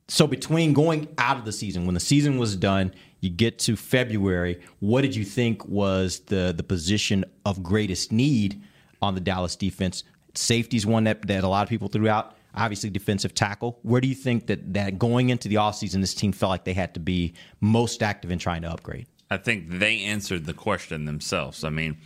so 0.08 0.26
between 0.26 0.74
going 0.74 1.08
out 1.20 1.38
of 1.38 1.46
the 1.46 1.52
season, 1.52 1.86
when 1.86 1.94
the 1.94 2.00
season 2.00 2.38
was 2.38 2.56
done, 2.56 2.92
you 3.22 3.30
get 3.30 3.60
to 3.60 3.76
February. 3.76 4.62
What 4.80 5.02
did 5.02 5.16
you 5.16 5.24
think 5.24 5.66
was 5.68 6.22
the 6.22 6.54
the 6.56 6.64
position 6.64 7.24
of 7.46 7.62
greatest 7.62 8.12
need 8.12 8.62
on 9.02 9.14
the 9.14 9.22
Dallas 9.22 9.56
defense? 9.56 10.04
Safety's 10.38 10.86
one 10.86 11.06
that, 11.06 11.28
that 11.28 11.44
a 11.44 11.48
lot 11.48 11.64
of 11.64 11.70
people 11.70 11.88
threw 11.88 12.10
out. 12.10 12.36
Obviously, 12.54 12.90
defensive 12.90 13.34
tackle. 13.34 13.80
Where 13.82 14.00
do 14.00 14.08
you 14.08 14.16
think 14.16 14.48
that, 14.48 14.74
that 14.74 14.98
going 14.98 15.30
into 15.30 15.50
the 15.50 15.56
offseason, 15.56 16.00
this 16.00 16.14
team 16.14 16.32
felt 16.32 16.50
like 16.50 16.64
they 16.64 16.74
had 16.74 16.94
to 16.94 17.02
be 17.02 17.34
most 17.60 18.02
active 18.02 18.32
in 18.32 18.40
trying 18.40 18.62
to 18.62 18.70
upgrade? 18.70 19.08
I 19.30 19.38
think 19.38 19.70
they 19.70 20.04
answered 20.04 20.46
the 20.46 20.54
question 20.54 21.06
themselves. 21.06 21.64
I 21.64 21.70
mean, 21.70 21.98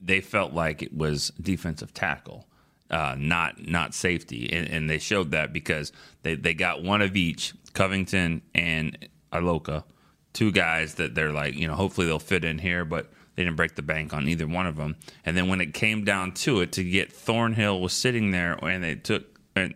they 0.00 0.20
felt 0.20 0.52
like 0.52 0.82
it 0.82 0.94
was 0.94 1.32
defensive 1.40 1.92
tackle, 1.94 2.46
uh, 2.90 3.16
not 3.18 3.66
not 3.66 3.94
safety, 3.94 4.52
and, 4.52 4.68
and 4.68 4.90
they 4.90 4.98
showed 4.98 5.30
that 5.32 5.52
because 5.52 5.92
they, 6.22 6.34
they 6.34 6.54
got 6.54 6.82
one 6.82 7.02
of 7.02 7.16
each, 7.16 7.54
Covington 7.72 8.42
and 8.54 9.08
Iloka, 9.32 9.84
two 10.32 10.52
guys 10.52 10.94
that 10.94 11.14
they're 11.14 11.32
like, 11.32 11.54
you 11.54 11.66
know, 11.66 11.74
hopefully 11.74 12.06
they'll 12.06 12.18
fit 12.18 12.44
in 12.44 12.58
here, 12.58 12.84
but 12.84 13.10
they 13.36 13.44
didn't 13.44 13.56
break 13.56 13.76
the 13.76 13.82
bank 13.82 14.12
on 14.12 14.28
either 14.28 14.46
one 14.46 14.66
of 14.66 14.76
them. 14.76 14.96
And 15.24 15.36
then 15.36 15.48
when 15.48 15.60
it 15.60 15.74
came 15.74 16.04
down 16.04 16.32
to 16.32 16.60
it, 16.60 16.72
to 16.72 16.84
get 16.84 17.12
Thornhill 17.12 17.80
was 17.80 17.92
sitting 17.92 18.30
there, 18.30 18.54
and 18.54 18.82
they 18.82 18.96
took 18.96 19.38
uh, 19.54 19.68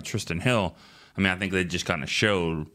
Trysten 0.00 0.40
Hill. 0.40 0.74
I 1.16 1.20
mean, 1.20 1.30
I 1.30 1.36
think 1.36 1.52
they 1.52 1.64
just 1.64 1.86
kind 1.86 2.02
of 2.02 2.10
showed 2.10 2.66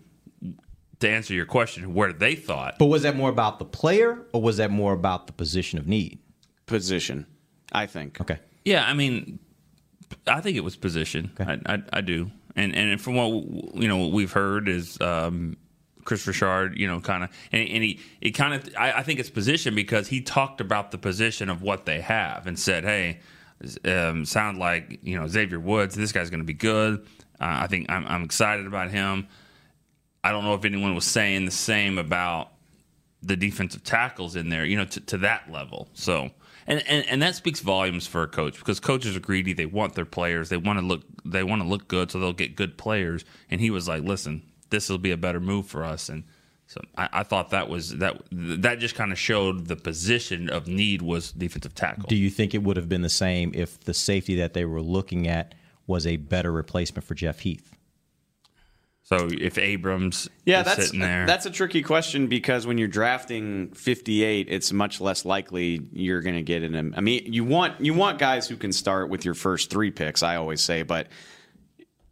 to 1.00 1.10
answer 1.10 1.34
your 1.34 1.46
question 1.46 1.94
where 1.94 2.14
they 2.14 2.36
thought 2.36 2.80
But 2.80 2.86
was 2.86 3.04
that 3.04 3.16
more 3.16 3.30
about 3.30 3.60
the 3.60 3.66
player 3.66 4.26
or 4.34 4.42
was 4.42 4.58
that 4.58 4.72
more 4.72 4.94
about 4.94 5.28
the 5.28 5.34
position 5.34 5.78
of 5.80 5.88
need? 5.88 6.20
Position, 6.68 7.26
I 7.72 7.86
think. 7.86 8.22
Okay. 8.22 8.40
Yeah, 8.64 8.86
I 8.86 8.94
mean, 8.94 9.40
I 10.28 10.42
think 10.42 10.58
it 10.58 10.64
was 10.64 10.76
position. 10.76 11.32
Okay. 11.40 11.60
I, 11.66 11.74
I, 11.74 11.84
I 11.94 12.02
do, 12.02 12.32
and 12.56 12.76
and 12.76 13.00
from 13.00 13.16
what 13.16 13.30
you 13.76 13.88
know, 13.88 13.98
what 13.98 14.12
we've 14.12 14.32
heard 14.32 14.68
is 14.68 15.00
um, 15.02 15.58
Kris 16.06 16.26
Richard. 16.26 16.78
You 16.78 16.88
know, 16.88 17.02
kind 17.02 17.26
of, 17.26 17.30
and, 17.52 17.68
and 17.68 17.84
he 17.84 18.00
it 18.22 18.32
kind 18.32 18.54
of. 18.54 18.74
I, 18.78 18.94
I 18.94 19.04
think 19.04 19.20
it's 19.20 19.30
position 19.30 19.76
because 19.76 20.08
he 20.08 20.22
talked 20.22 20.62
about 20.62 20.92
the 20.92 20.98
position 20.98 21.50
of 21.50 21.62
what 21.62 21.86
they 21.86 22.00
have 22.00 22.48
and 22.48 22.58
said, 22.58 22.86
"Hey, 22.86 23.20
um, 23.84 24.26
sound 24.26 24.58
like 24.58 25.00
you 25.04 25.20
know 25.20 25.28
Xavier 25.28 25.60
Woods. 25.60 25.96
This 25.96 26.12
guy's 26.12 26.30
going 26.30 26.40
to 26.40 26.46
be 26.46 26.54
good. 26.54 27.06
Uh, 27.40 27.60
I 27.64 27.68
think 27.68 27.90
I'm, 27.90 28.06
I'm 28.08 28.24
excited 28.24 28.66
about 28.66 28.92
him. 28.92 29.28
I 30.24 30.32
don't 30.32 30.44
know 30.44 30.54
if 30.54 30.66
anyone 30.66 30.96
was 30.96 31.06
saying 31.06 31.46
the 31.46 31.52
same 31.52 31.98
about 31.98 32.52
the 33.22 33.36
defensive 33.36 33.84
tackles 33.84 34.36
in 34.36 34.50
there, 34.50 34.66
you 34.66 34.78
know, 34.78 34.86
to, 34.86 35.00
to 35.02 35.18
that 35.20 35.52
level. 35.52 35.90
So, 35.94 36.32
and, 36.68 36.84
and 36.88 37.06
and 37.08 37.22
that 37.22 37.36
speaks 37.36 37.60
volumes 37.60 38.08
for 38.08 38.24
a 38.24 38.28
coach 38.28 38.58
because 38.58 38.80
coaches 38.80 39.16
are 39.16 39.20
greedy. 39.20 39.54
They 39.54 39.66
want 39.66 39.96
their 39.96 40.06
players. 40.06 40.50
They 40.50 40.58
want 40.58 40.80
to 40.80 40.86
look. 40.86 41.04
They 41.24 41.44
want 41.44 41.62
to 41.62 41.68
look 41.68 41.88
good, 41.88 42.12
so 42.12 42.20
they'll 42.20 42.34
get 42.34 42.56
good 42.56 42.78
players. 42.78 43.26
And 43.50 43.62
he 43.62 43.70
was 43.70 43.88
like, 43.88 44.04
"Listen, 44.04 44.44
this 44.76 44.90
will 44.90 44.98
be 44.98 45.12
a 45.12 45.18
better 45.18 45.40
move 45.40 45.66
for 45.68 45.84
us." 45.84 46.10
And 46.10 46.26
so 46.68 46.82
I, 46.98 47.10
I 47.14 47.24
thought 47.24 47.52
that 47.52 47.70
was 47.70 47.98
that 47.98 48.22
that 48.32 48.80
just 48.80 48.96
kind 48.96 49.12
of 49.12 49.20
showed 49.20 49.68
the 49.68 49.76
position 49.76 50.50
of 50.50 50.68
need 50.68 51.02
was 51.02 51.32
defensive 51.32 51.74
tackle. 51.74 52.06
Do 52.08 52.16
you 52.16 52.30
think 52.30 52.54
it 52.54 52.64
would 52.64 52.78
have 52.78 52.90
been 52.90 53.02
the 53.02 53.10
same 53.10 53.52
if 53.54 53.80
the 53.80 53.94
safety 53.94 54.36
that 54.36 54.54
they 54.54 54.66
were 54.66 54.82
looking 54.82 55.28
at 55.28 55.56
was 55.88 56.06
a 56.06 56.18
better 56.18 56.52
replacement 56.52 57.06
for 57.06 57.16
Jeff 57.16 57.40
Heath? 57.40 57.72
so 59.04 59.30
if 59.32 59.60
Abrams 59.60 60.28
Yeah, 60.46 60.62
is 60.62 60.66
that's 60.66 60.86
sitting 60.88 61.00
there, 61.00 61.28
that's 61.28 61.46
a 61.46 61.52
tricky 61.52 61.84
question 61.84 62.26
because 62.26 62.66
when 62.66 62.80
you're 62.80 62.88
drafting 62.88 63.70
58, 63.70 64.48
it's 64.50 64.74
much 64.74 65.00
less 65.00 65.26
likely 65.26 65.82
you're 65.94 66.22
going 66.22 66.36
to 66.36 66.42
get 66.42 66.64
in. 66.64 66.96
I 66.96 67.02
mean, 67.02 67.32
you 67.32 67.46
want 67.46 67.80
you 67.80 67.94
want 67.94 68.18
guys 68.18 68.48
who 68.48 68.58
can 68.58 68.74
start 68.74 69.10
with 69.10 69.24
your 69.24 69.36
first 69.36 69.70
three 69.70 69.92
picks. 69.92 70.24
I 70.24 70.38
always 70.38 70.62
say, 70.62 70.82
but 70.82 71.08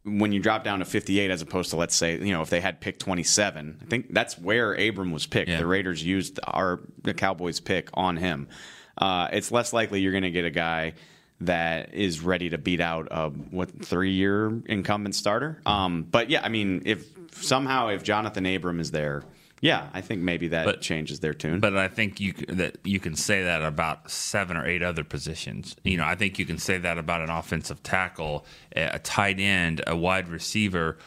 when 0.05 0.31
you 0.31 0.39
drop 0.39 0.63
down 0.63 0.79
to 0.79 0.85
58, 0.85 1.31
as 1.31 1.41
opposed 1.41 1.69
to 1.69 1.77
let's 1.77 1.95
say, 1.95 2.17
you 2.17 2.33
know, 2.33 2.41
if 2.41 2.49
they 2.49 2.59
had 2.59 2.81
pick 2.81 2.99
27, 2.99 3.79
I 3.81 3.85
think 3.85 4.13
that's 4.13 4.37
where 4.37 4.73
Abram 4.73 5.11
was 5.11 5.25
picked. 5.25 5.49
Yeah. 5.49 5.57
The 5.57 5.65
Raiders 5.65 6.03
used 6.03 6.39
our 6.43 6.81
the 7.03 7.13
Cowboys 7.13 7.59
pick 7.59 7.89
on 7.93 8.17
him. 8.17 8.47
Uh, 8.97 9.29
it's 9.31 9.51
less 9.51 9.73
likely 9.73 10.01
you're 10.01 10.11
going 10.11 10.23
to 10.23 10.31
get 10.31 10.45
a 10.45 10.51
guy 10.51 10.93
that 11.41 11.93
is 11.93 12.21
ready 12.21 12.49
to 12.49 12.57
beat 12.57 12.79
out 12.79 13.07
a 13.11 13.29
what 13.29 13.85
three 13.85 14.11
year 14.11 14.61
incumbent 14.65 15.15
starter. 15.15 15.61
Um, 15.65 16.03
but 16.03 16.29
yeah, 16.29 16.41
I 16.43 16.49
mean, 16.49 16.83
if 16.85 17.05
somehow 17.31 17.89
if 17.89 18.03
Johnathan 18.03 18.55
Abram 18.55 18.79
is 18.79 18.91
there, 18.91 19.23
yeah, 19.63 19.87
I 19.93 20.01
think 20.01 20.21
maybe 20.21 20.49
that 20.49 20.65
But- 20.65 20.81
changes 20.81 21.21
their 21.21 21.33
tune. 21.33 21.61
But 21.61 21.77
I 21.77 21.87
think 21.87 22.19
you 22.19 22.33
that 22.49 22.79
you 22.83 22.99
can 22.99 23.15
say 23.15 23.43
that 23.43 23.61
about 23.61 24.11
seven 24.11 24.57
or 24.57 24.67
eight 24.67 24.83
other 24.83 25.05
positions. 25.05 25.77
You 25.85 25.95
know, 25.95 26.03
I 26.03 26.15
think 26.15 26.37
you 26.37 26.45
can 26.45 26.57
say 26.57 26.77
that 26.79 26.97
about 26.97 27.21
an 27.21 27.29
offensive 27.29 27.81
tackle, 27.81 28.45
a 28.75 28.99
tight 28.99 29.39
end, 29.39 29.81
a 29.87 29.95
wide 29.95 30.27
receiver. 30.27 30.97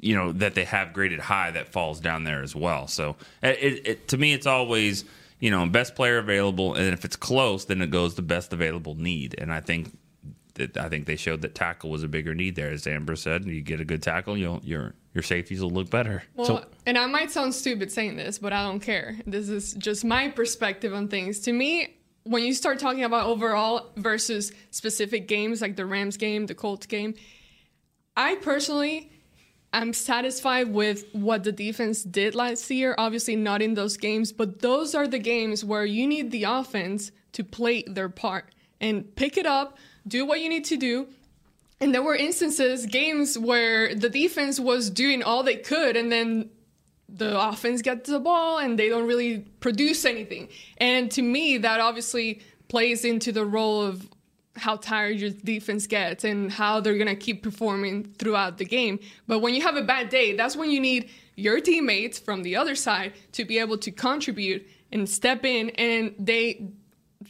You 0.00 0.16
know 0.16 0.32
that 0.32 0.56
they 0.56 0.64
have 0.64 0.92
graded 0.92 1.20
high 1.20 1.52
that 1.52 1.68
falls 1.68 2.00
down 2.00 2.24
there 2.24 2.42
as 2.42 2.56
well. 2.56 2.88
So 2.88 3.14
it, 3.44 3.58
it, 3.62 3.86
it, 3.86 4.08
to 4.08 4.18
me, 4.18 4.32
it's 4.32 4.46
always 4.46 5.04
you 5.38 5.52
know 5.52 5.64
best 5.66 5.94
player 5.94 6.18
available, 6.18 6.74
and 6.74 6.92
if 6.92 7.04
it's 7.04 7.16
close, 7.16 7.66
then 7.66 7.80
it 7.80 7.92
goes 7.92 8.14
to 8.14 8.22
best 8.22 8.52
available 8.52 8.96
need. 8.96 9.36
And 9.38 9.52
I 9.52 9.60
think 9.60 9.96
that 10.54 10.76
I 10.76 10.88
think 10.88 11.06
they 11.06 11.14
showed 11.14 11.42
that 11.42 11.54
tackle 11.54 11.90
was 11.90 12.02
a 12.02 12.08
bigger 12.08 12.34
need 12.34 12.56
there, 12.56 12.72
as 12.72 12.88
Amber 12.88 13.14
said. 13.14 13.44
You 13.44 13.62
get 13.62 13.80
a 13.80 13.84
good 13.84 14.02
tackle, 14.02 14.36
you'll 14.36 14.60
your 14.64 14.94
your 15.14 15.22
safeties 15.22 15.60
will 15.60 15.70
look 15.70 15.90
better. 15.90 16.22
Well, 16.34 16.64
and 16.86 16.96
I 16.96 17.06
might 17.06 17.30
sound 17.30 17.54
stupid 17.54 17.90
saying 17.90 18.16
this, 18.16 18.38
but 18.38 18.52
I 18.52 18.62
don't 18.62 18.80
care. 18.80 19.16
This 19.26 19.48
is 19.48 19.74
just 19.74 20.04
my 20.04 20.28
perspective 20.28 20.94
on 20.94 21.08
things. 21.08 21.40
To 21.40 21.52
me, 21.52 21.96
when 22.24 22.44
you 22.44 22.54
start 22.54 22.78
talking 22.78 23.04
about 23.04 23.26
overall 23.26 23.90
versus 23.96 24.52
specific 24.70 25.26
games 25.26 25.60
like 25.60 25.76
the 25.76 25.86
Rams 25.86 26.16
game, 26.16 26.46
the 26.46 26.54
Colts 26.54 26.86
game, 26.86 27.14
I 28.16 28.36
personally 28.36 29.10
am 29.72 29.92
satisfied 29.92 30.72
with 30.72 31.04
what 31.12 31.44
the 31.44 31.52
defense 31.52 32.02
did 32.02 32.34
last 32.34 32.70
year. 32.70 32.94
Obviously, 32.98 33.36
not 33.36 33.62
in 33.62 33.74
those 33.74 33.96
games, 33.96 34.32
but 34.32 34.60
those 34.60 34.94
are 34.94 35.08
the 35.08 35.18
games 35.18 35.64
where 35.64 35.84
you 35.84 36.06
need 36.06 36.30
the 36.30 36.44
offense 36.44 37.10
to 37.32 37.44
play 37.44 37.82
their 37.86 38.08
part 38.08 38.52
and 38.80 39.14
pick 39.16 39.36
it 39.36 39.46
up, 39.46 39.78
do 40.06 40.24
what 40.24 40.40
you 40.40 40.48
need 40.48 40.64
to 40.66 40.76
do. 40.76 41.08
And 41.80 41.94
there 41.94 42.02
were 42.02 42.14
instances, 42.14 42.84
games 42.86 43.38
where 43.38 43.94
the 43.94 44.10
defense 44.10 44.60
was 44.60 44.90
doing 44.90 45.22
all 45.22 45.42
they 45.42 45.56
could, 45.56 45.96
and 45.96 46.12
then 46.12 46.50
the 47.08 47.40
offense 47.40 47.82
gets 47.82 48.08
the 48.08 48.20
ball 48.20 48.58
and 48.58 48.78
they 48.78 48.88
don't 48.88 49.06
really 49.06 49.38
produce 49.60 50.04
anything. 50.04 50.48
And 50.76 51.10
to 51.12 51.22
me, 51.22 51.58
that 51.58 51.80
obviously 51.80 52.40
plays 52.68 53.04
into 53.04 53.32
the 53.32 53.44
role 53.44 53.82
of 53.82 54.08
how 54.56 54.76
tired 54.76 55.18
your 55.18 55.30
defense 55.30 55.86
gets 55.86 56.24
and 56.24 56.52
how 56.52 56.80
they're 56.80 56.96
going 56.96 57.08
to 57.08 57.16
keep 57.16 57.42
performing 57.42 58.04
throughout 58.18 58.58
the 58.58 58.64
game. 58.64 58.98
But 59.26 59.40
when 59.40 59.54
you 59.54 59.62
have 59.62 59.76
a 59.76 59.82
bad 59.82 60.08
day, 60.08 60.36
that's 60.36 60.54
when 60.54 60.70
you 60.70 60.80
need 60.80 61.10
your 61.36 61.60
teammates 61.60 62.18
from 62.18 62.42
the 62.42 62.56
other 62.56 62.74
side 62.74 63.14
to 63.32 63.44
be 63.44 63.58
able 63.58 63.78
to 63.78 63.90
contribute 63.90 64.66
and 64.92 65.08
step 65.08 65.44
in. 65.44 65.70
And 65.70 66.14
they, 66.18 66.68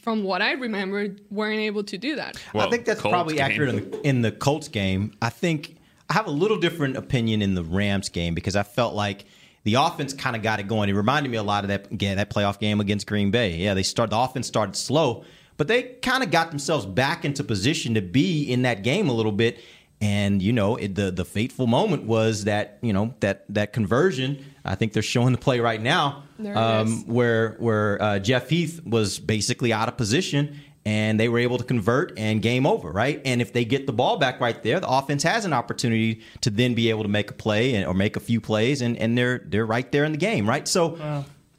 from 0.03 0.25
what 0.25 0.43
I 0.43 0.53
remember, 0.53 1.15
weren't 1.31 1.61
able 1.61 1.85
to 1.85 1.99
do 1.99 2.17
that. 2.17 2.41
Well, 2.55 2.67
I 2.67 2.71
think 2.71 2.85
that's 2.85 3.01
Colts 3.01 3.13
probably 3.13 3.35
game. 3.35 3.45
accurate 3.45 3.69
in 3.75 3.91
the, 3.91 4.01
in 4.01 4.23
the 4.23 4.33
Colts 4.33 4.69
game. 4.69 5.13
I 5.21 5.31
think 5.31 5.77
I 6.09 6.15
have 6.15 6.27
a 6.27 6.31
little 6.31 6.59
different 6.59 6.97
opinion 6.97 7.43
in 7.43 7.55
the 7.55 7.63
Rams 7.63 8.09
game 8.09 8.35
because 8.35 8.57
I 8.57 8.63
felt 8.63 8.95
like 8.95 9.25
the 9.65 9.75
offense 9.75 10.15
kind 10.15 10.37
of 10.37 10.43
got 10.43 10.59
it 10.59 10.69
going. 10.69 10.89
It 10.89 10.95
reminded 10.95 11.31
me 11.31 11.37
a 11.37 11.43
lot 11.43 11.65
of 11.65 11.69
that 11.69 11.91
again 11.91 12.17
that 12.17 12.31
playoff 12.31 12.59
game 12.59 12.81
against 12.81 13.07
Green 13.07 13.31
Bay. 13.31 13.57
Yeah, 13.57 13.75
they 13.75 13.83
start 13.83 14.11
the 14.11 14.19
offense 14.19 14.47
started 14.47 14.75
slow, 14.75 15.25
but 15.57 15.69
they 15.69 15.83
kind 15.83 16.23
of 16.23 16.31
got 16.31 16.51
themselves 16.51 16.87
back 16.87 17.25
into 17.25 17.45
position 17.45 17.95
to 17.95 18.03
be 18.03 18.45
in 18.45 18.63
that 18.63 18.83
game 18.83 19.09
a 19.09 19.13
little 19.13 19.33
bit. 19.33 19.61
And 20.01 20.41
you 20.41 20.53
know, 20.53 20.77
it, 20.77 20.95
the 20.95 21.11
the 21.11 21.25
fateful 21.25 21.67
moment 21.67 22.05
was 22.05 22.45
that 22.45 22.79
you 22.81 22.93
know 22.93 23.15
that 23.21 23.45
that 23.51 23.73
conversion. 23.73 24.45
I 24.65 24.75
think 24.75 24.93
they're 24.93 25.03
showing 25.03 25.33
the 25.33 25.39
play 25.39 25.61
right 25.61 25.81
now, 25.81 26.25
um, 26.55 27.07
where 27.07 27.57
where 27.59 28.01
uh, 28.03 28.19
Jeff 28.19 28.49
Heath 28.49 28.81
was 28.85 29.19
basically 29.19 29.73
out 29.73 29.89
of 29.89 29.97
position, 29.97 30.61
and 30.87 31.19
they 31.21 31.29
were 31.29 31.39
able 31.39 31.59
to 31.59 31.65
convert 31.65 32.19
and 32.19 32.41
game 32.43 32.67
over, 32.67 32.91
right? 32.91 33.21
And 33.25 33.41
if 33.43 33.53
they 33.53 33.65
get 33.65 33.87
the 33.87 33.93
ball 33.93 34.17
back 34.19 34.41
right 34.41 34.63
there, 34.63 34.81
the 34.81 34.89
offense 34.89 35.23
has 35.23 35.45
an 35.45 35.53
opportunity 35.53 36.23
to 36.43 36.51
then 36.51 36.75
be 36.75 36.89
able 36.91 37.03
to 37.03 37.09
make 37.09 37.31
a 37.31 37.35
play 37.35 37.75
and, 37.75 37.87
or 37.87 37.95
make 37.95 38.17
a 38.17 38.21
few 38.21 38.41
plays, 38.41 38.81
and, 38.81 38.97
and 38.99 39.17
they're 39.19 39.43
they're 39.47 39.67
right 39.67 39.91
there 39.93 40.05
in 40.05 40.13
the 40.13 40.19
game, 40.19 40.49
right? 40.49 40.67
So, 40.67 40.97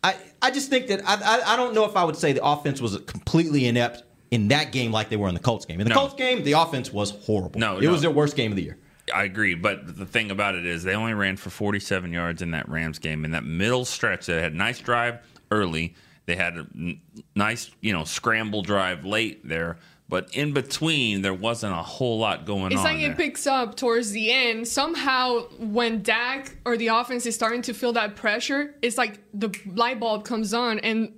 I 0.04 0.16
I 0.42 0.50
just 0.52 0.70
think 0.70 0.88
that 0.88 1.02
I, 1.08 1.16
I 1.16 1.54
I 1.54 1.56
don't 1.58 1.74
know 1.76 1.86
if 1.86 1.96
I 1.96 2.04
would 2.04 2.16
say 2.16 2.34
the 2.34 2.44
offense 2.44 2.82
was 2.82 2.98
completely 3.06 3.66
inept 3.68 4.04
in 4.32 4.48
that 4.48 4.72
game 4.72 4.92
like 4.92 5.10
they 5.10 5.18
were 5.18 5.28
in 5.28 5.34
the 5.34 5.40
Colts 5.42 5.66
game. 5.66 5.80
In 5.80 5.86
the 5.86 5.94
No. 5.94 6.00
Colts 6.00 6.14
game, 6.16 6.44
the 6.44 6.54
offense 6.54 6.92
was 6.92 7.12
horrible. 7.26 7.60
No, 7.60 7.78
it 7.78 7.84
no. 7.84 7.92
was 7.92 8.02
their 8.02 8.12
worst 8.12 8.36
game 8.36 8.52
of 8.52 8.56
the 8.56 8.64
year. 8.64 8.78
I 9.14 9.24
agree, 9.26 9.56
but 9.56 9.98
the 9.98 10.06
thing 10.06 10.32
about 10.32 10.56
it 10.56 10.66
is 10.66 10.84
they 10.84 10.94
only 10.96 11.14
ran 11.14 11.36
for 11.36 11.50
47 11.50 12.14
yards 12.14 12.42
in 12.42 12.52
that 12.52 12.70
Rams 12.70 12.98
game. 12.98 13.26
In 13.26 13.32
that 13.32 13.44
middle 13.44 13.84
stretch, 13.84 14.28
they 14.28 14.42
had 14.42 14.54
a 14.54 14.56
nice 14.56 14.80
drive 14.80 15.20
early. 15.52 15.96
They 16.28 16.36
had 16.38 16.56
a 16.56 16.66
n- 16.76 17.02
nice, 17.36 17.72
you 17.82 17.92
know, 17.92 18.06
scramble 18.06 18.62
drive 18.62 19.04
late 19.04 19.46
there, 19.46 19.80
but 20.08 20.34
in 20.34 20.54
between 20.54 21.24
there 21.24 21.34
wasn't 21.34 21.74
a 21.74 21.78
whole 21.84 22.20
lot 22.20 22.46
going 22.46 22.72
It's 22.72 22.80
on. 22.80 22.86
It's 22.86 22.94
like 22.94 23.02
there. 23.02 23.12
it 23.12 23.18
picks 23.18 23.46
up 23.48 23.76
towards 23.76 24.12
the 24.12 24.32
end. 24.32 24.66
Somehow, 24.68 25.42
when 25.60 26.04
Dak 26.04 26.56
or 26.64 26.78
the 26.78 26.88
offense 26.88 27.26
is 27.26 27.36
starting 27.36 27.64
to 27.64 27.74
feel 27.74 27.92
that 27.94 28.16
pressure, 28.16 28.76
it's 28.82 28.98
like 28.98 29.20
the 29.34 29.50
light 29.66 30.00
bulb 30.00 30.24
comes 30.24 30.54
on, 30.54 30.80
and 30.80 31.12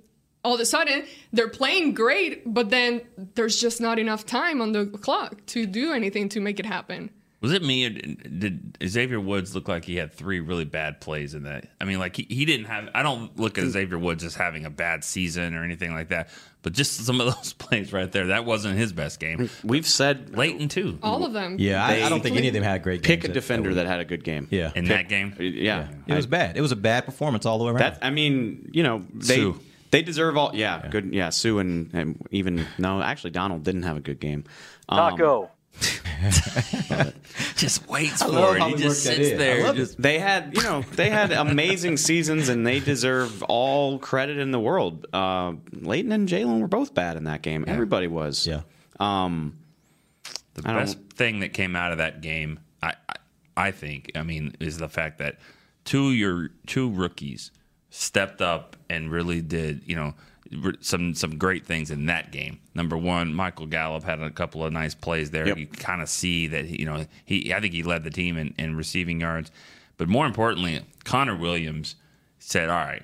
all 0.44 0.54
of 0.54 0.60
a 0.60 0.66
sudden 0.66 1.04
they're 1.32 1.48
playing 1.48 1.94
great, 1.94 2.42
but 2.52 2.70
then 2.70 3.00
there's 3.34 3.60
just 3.60 3.80
not 3.80 3.98
enough 3.98 4.26
time 4.26 4.60
on 4.60 4.72
the 4.72 4.86
clock 4.86 5.44
to 5.46 5.66
do 5.66 5.92
anything 5.92 6.28
to 6.30 6.40
make 6.40 6.60
it 6.60 6.66
happen. 6.66 7.10
Was 7.44 7.52
it 7.52 7.62
me 7.62 7.84
or 7.84 7.90
did 7.90 8.78
Xavier 8.86 9.20
Woods 9.20 9.54
look 9.54 9.68
like 9.68 9.84
he 9.84 9.96
had 9.96 10.14
three 10.14 10.40
really 10.40 10.64
bad 10.64 11.02
plays 11.02 11.34
in 11.34 11.42
that? 11.42 11.66
I 11.78 11.84
mean, 11.84 11.98
like 11.98 12.16
he, 12.16 12.26
he 12.30 12.46
didn't 12.46 12.66
have. 12.66 12.88
I 12.94 13.02
don't 13.02 13.38
look 13.38 13.58
at 13.58 13.66
Xavier 13.66 13.98
Woods 13.98 14.24
as 14.24 14.34
having 14.34 14.64
a 14.64 14.70
bad 14.70 15.04
season 15.04 15.54
or 15.54 15.62
anything 15.62 15.92
like 15.92 16.08
that, 16.08 16.30
but 16.62 16.72
just 16.72 17.04
some 17.04 17.20
of 17.20 17.26
those 17.36 17.52
plays 17.52 17.92
right 17.92 18.10
there, 18.10 18.28
that 18.28 18.46
wasn't 18.46 18.78
his 18.78 18.94
best 18.94 19.20
game. 19.20 19.50
We've 19.62 19.86
said 19.86 20.34
Leighton 20.34 20.68
too. 20.68 20.98
All 21.02 21.22
of 21.22 21.34
them. 21.34 21.56
Yeah, 21.58 21.84
I, 21.84 22.04
I 22.04 22.08
don't 22.08 22.22
think 22.22 22.38
any 22.38 22.48
of 22.48 22.54
them 22.54 22.62
had 22.62 22.82
great 22.82 23.02
games. 23.02 23.20
pick 23.20 23.30
a 23.30 23.34
defender 23.34 23.74
that 23.74 23.84
that 23.84 23.90
had 23.90 24.00
a 24.00 24.06
good 24.06 24.24
game. 24.24 24.48
yeah, 24.50 24.72
in 24.74 24.86
that 24.86 25.10
game. 25.10 25.34
Yeah, 25.38 25.88
it 26.06 26.14
was 26.14 26.26
bad. 26.26 26.56
It 26.56 26.62
was 26.62 26.72
a 26.72 26.76
bad 26.76 27.04
performance 27.04 27.44
all 27.44 27.58
the 27.58 27.64
way 27.64 27.72
around. 27.72 27.80
That 27.80 27.98
I 28.00 28.08
mean, 28.08 28.70
you 28.72 28.82
know, 28.82 29.04
they 29.12 29.42
Suh. 29.42 29.52
They 29.94 30.02
deserve 30.02 30.36
all. 30.36 30.50
Yeah, 30.54 30.88
good. 30.90 31.12
Yeah, 31.14 31.30
Suh 31.30 31.58
and, 31.58 31.90
and 31.94 32.26
even 32.30 32.66
no, 32.78 33.00
actually 33.00 33.30
Donald 33.30 33.62
didn't 33.64 33.84
have 33.84 33.96
a 33.96 34.00
good 34.00 34.18
game. 34.20 34.44
Um, 34.88 34.98
Taco. 35.16 35.50
just 37.56 37.88
waits 37.88 38.22
I 38.22 38.26
for 38.28 38.56
it. 38.56 38.62
He 38.62 38.74
just 38.76 39.02
sits 39.02 39.30
there. 39.38 39.72
just- 39.74 40.00
They 40.00 40.18
had, 40.18 40.54
you 40.56 40.62
know, 40.62 40.82
they 40.92 41.10
had 41.10 41.32
amazing 41.32 41.96
seasons, 41.96 42.48
and 42.48 42.66
they 42.66 42.80
deserve 42.80 43.42
all 43.44 43.98
credit 43.98 44.38
in 44.38 44.50
the 44.50 44.60
world. 44.60 45.06
Uh, 45.12 45.54
Leighton 45.72 46.12
and 46.12 46.28
Jaylon 46.28 46.60
were 46.60 46.68
both 46.68 46.94
bad 46.94 47.16
in 47.16 47.24
that 47.24 47.42
game. 47.42 47.64
Everybody 47.66 48.06
was. 48.06 48.46
yeah. 48.46 48.60
Um, 49.00 49.58
The 50.54 50.62
I 50.68 50.74
best 50.74 50.98
thing 51.14 51.40
that 51.40 51.52
came 51.52 51.74
out 51.76 51.92
of 51.92 51.98
that 51.98 52.20
game, 52.20 52.60
I, 52.82 52.94
I, 53.08 53.14
I 53.56 53.70
think, 53.72 54.12
I 54.14 54.22
mean, 54.22 54.54
is 54.60 54.78
the 54.78 54.88
fact 54.88 55.18
that 55.18 55.38
two 55.84 56.12
your 56.12 56.50
two 56.66 56.90
rookies 56.90 57.50
stepped 57.94 58.42
up 58.42 58.74
and 58.90 59.10
really 59.10 59.40
did, 59.40 59.80
you 59.86 59.94
know, 59.94 60.14
some 60.80 61.14
some 61.14 61.38
great 61.38 61.64
things 61.64 61.90
in 61.90 62.06
that 62.06 62.32
game. 62.32 62.58
Number 62.74 62.96
one, 62.96 63.32
Michael 63.32 63.66
Gallup 63.66 64.02
had 64.02 64.20
a 64.20 64.30
couple 64.30 64.64
of 64.64 64.72
nice 64.72 64.94
plays 64.94 65.30
there. 65.30 65.46
Yep. 65.46 65.58
You 65.58 65.66
kind 65.68 66.02
of 66.02 66.08
see 66.08 66.48
that, 66.48 66.66
you 66.68 66.86
know, 66.86 67.06
he 67.24 67.54
I 67.54 67.60
think 67.60 67.72
he 67.72 67.84
led 67.84 68.02
the 68.02 68.10
team 68.10 68.36
in, 68.36 68.52
in 68.58 68.76
receiving 68.76 69.20
yards, 69.20 69.52
but 69.96 70.08
more 70.08 70.26
importantly, 70.26 70.80
Connor 71.04 71.36
Williams 71.36 71.94
said, 72.38 72.68
"All 72.68 72.76
right." 72.76 73.02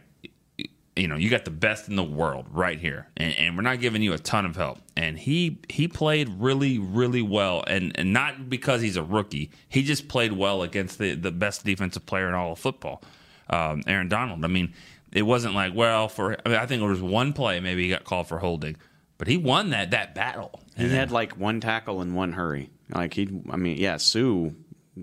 you 0.96 1.08
know, 1.08 1.16
you 1.16 1.30
got 1.30 1.46
the 1.46 1.50
best 1.50 1.88
in 1.88 1.96
the 1.96 2.04
world 2.04 2.46
right 2.50 2.78
here, 2.78 3.06
and, 3.16 3.34
and 3.38 3.56
we're 3.56 3.62
not 3.62 3.80
giving 3.80 4.02
you 4.02 4.12
a 4.12 4.18
ton 4.18 4.44
of 4.44 4.56
help. 4.56 4.80
And 4.96 5.18
he 5.18 5.60
he 5.68 5.88
played 5.88 6.28
really 6.28 6.78
really 6.78 7.22
well, 7.22 7.62
and, 7.66 7.92
and 7.98 8.12
not 8.12 8.50
because 8.50 8.82
he's 8.82 8.96
a 8.96 9.02
rookie. 9.02 9.50
He 9.68 9.82
just 9.82 10.08
played 10.08 10.32
well 10.32 10.62
against 10.62 10.98
the 10.98 11.14
the 11.14 11.30
best 11.30 11.64
defensive 11.64 12.04
player 12.04 12.28
in 12.28 12.34
all 12.34 12.52
of 12.52 12.58
football, 12.58 13.02
um, 13.50 13.82
Aaron 13.86 14.08
Donald. 14.08 14.44
I 14.44 14.48
mean, 14.48 14.72
it 15.12 15.22
wasn't 15.22 15.54
like 15.54 15.74
well 15.74 16.08
for. 16.08 16.36
I, 16.44 16.48
mean, 16.48 16.58
I 16.58 16.66
think 16.66 16.80
there 16.80 16.88
was 16.88 17.02
one 17.02 17.32
play 17.32 17.60
maybe 17.60 17.82
he 17.84 17.88
got 17.90 18.04
called 18.04 18.28
for 18.28 18.38
holding, 18.38 18.76
but 19.18 19.28
he 19.28 19.36
won 19.36 19.70
that 19.70 19.90
that 19.90 20.14
battle. 20.14 20.60
He 20.76 20.88
had 20.88 21.10
like 21.10 21.36
one 21.38 21.60
tackle 21.60 22.00
in 22.00 22.14
one 22.14 22.32
hurry. 22.32 22.70
Like 22.94 23.12
he, 23.14 23.28
I 23.50 23.56
mean, 23.56 23.76
yeah, 23.78 23.98
Suh 23.98 24.50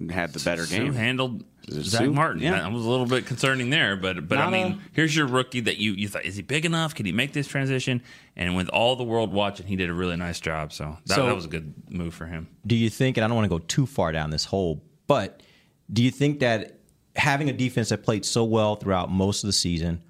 had 0.10 0.34
the 0.34 0.40
better 0.44 0.66
game. 0.66 0.80
Suh 0.80 0.84
game. 0.86 0.94
handled 0.94 1.44
Zack 1.70 2.02
Suh? 2.06 2.12
Martin. 2.12 2.42
Yeah. 2.42 2.52
That 2.52 2.72
was 2.72 2.86
a 2.86 2.90
little 2.90 3.06
bit 3.06 3.26
concerning 3.26 3.70
there, 3.70 3.96
but 3.96 4.28
but 4.28 4.38
I 4.38 4.50
mean, 4.50 4.66
a- 4.74 4.80
here's 4.94 5.16
your 5.16 5.28
rookie 5.28 5.60
that 5.62 5.78
you 5.78 5.92
you 5.94 6.08
thought 6.08 6.26
is 6.26 6.36
he 6.36 6.42
big 6.42 6.66
enough? 6.66 6.96
Can 6.96 7.06
he 7.06 7.12
make 7.12 7.34
this 7.34 7.48
transition? 7.48 8.02
And 8.36 8.56
with 8.56 8.70
all 8.70 8.96
the 8.96 9.04
world 9.04 9.34
watching, 9.34 9.68
he 9.68 9.76
did 9.76 9.90
a 9.90 9.94
really 9.94 10.16
nice 10.16 10.40
job. 10.40 10.72
So 10.74 10.98
that, 11.06 11.16
So- 11.16 11.26
that 11.26 11.36
was 11.36 11.46
a 11.46 11.50
good 11.50 11.74
move 11.90 12.14
for 12.14 12.26
him. 12.26 12.48
do 12.66 12.76
you 12.76 12.90
think, 12.90 13.18
and 13.18 13.24
I 13.24 13.28
don't 13.28 13.36
want 13.36 13.46
to 13.46 13.50
go 13.50 13.60
too 13.60 13.86
far 13.86 14.12
down 14.12 14.30
this 14.32 14.46
hole, 14.46 14.82
but 15.08 15.44
do 15.92 16.02
you 16.04 16.12
think 16.12 16.40
that 16.40 16.77
having 17.18 17.50
a 17.50 17.54
defense 17.54 17.90
that 17.90 18.04
played 18.04 18.26
so 18.26 18.44
well 18.44 18.76
throughout 18.76 19.12
most 19.12 19.44
of 19.44 19.48
the 19.48 19.54
season, 19.54 20.02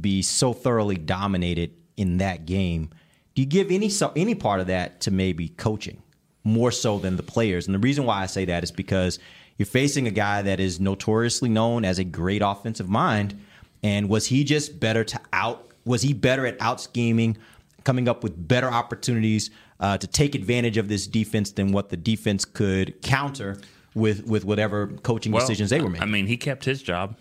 be 0.00 0.22
so 0.22 0.52
thoroughly 0.52 0.96
dominated 0.96 1.72
in 1.96 2.18
that 2.18 2.46
game, 2.46 2.90
do 3.34 3.42
you 3.42 3.46
give 3.46 3.70
any 3.70 3.88
so, 3.88 4.12
any 4.16 4.34
part 4.34 4.60
of 4.60 4.66
that 4.68 5.00
to 5.02 5.10
maybe 5.10 5.48
coaching 5.48 6.02
more 6.44 6.70
so 6.70 6.98
than 6.98 7.16
the 7.16 7.22
players? 7.22 7.66
And 7.66 7.74
the 7.74 7.78
reason 7.78 8.04
why 8.04 8.22
I 8.22 8.26
say 8.26 8.44
that 8.46 8.64
is 8.64 8.70
because 8.70 9.18
you're 9.58 9.66
facing 9.66 10.06
a 10.06 10.10
guy 10.10 10.42
that 10.42 10.60
is 10.60 10.80
notoriously 10.80 11.48
known 11.48 11.84
as 11.84 11.98
a 11.98 12.04
great 12.04 12.42
offensive 12.42 12.88
mind, 12.88 13.38
and 13.82 14.08
was 14.08 14.26
he 14.26 14.44
just 14.44 14.80
better 14.80 15.04
to 15.04 15.20
out? 15.32 15.68
Was 15.84 16.02
he 16.02 16.12
better 16.12 16.46
at 16.46 16.60
out 16.60 16.80
scheming? 16.80 17.36
coming 17.84 18.08
up 18.08 18.22
with 18.22 18.48
better 18.48 18.68
opportunities 18.68 19.50
uh, 19.80 19.98
to 19.98 20.06
take 20.06 20.34
advantage 20.34 20.76
of 20.76 20.88
this 20.88 21.06
defense 21.06 21.52
than 21.52 21.72
what 21.72 21.88
the 21.90 21.96
defense 21.96 22.44
could 22.44 23.00
counter 23.02 23.58
with 23.94 24.26
with 24.26 24.44
whatever 24.44 24.88
coaching 25.02 25.32
decisions 25.32 25.70
they 25.70 25.80
were 25.80 25.90
making. 25.90 26.02
I 26.02 26.06
mean, 26.06 26.26
he 26.26 26.36
kept 26.36 26.64
his 26.64 26.82
job. 26.82 27.16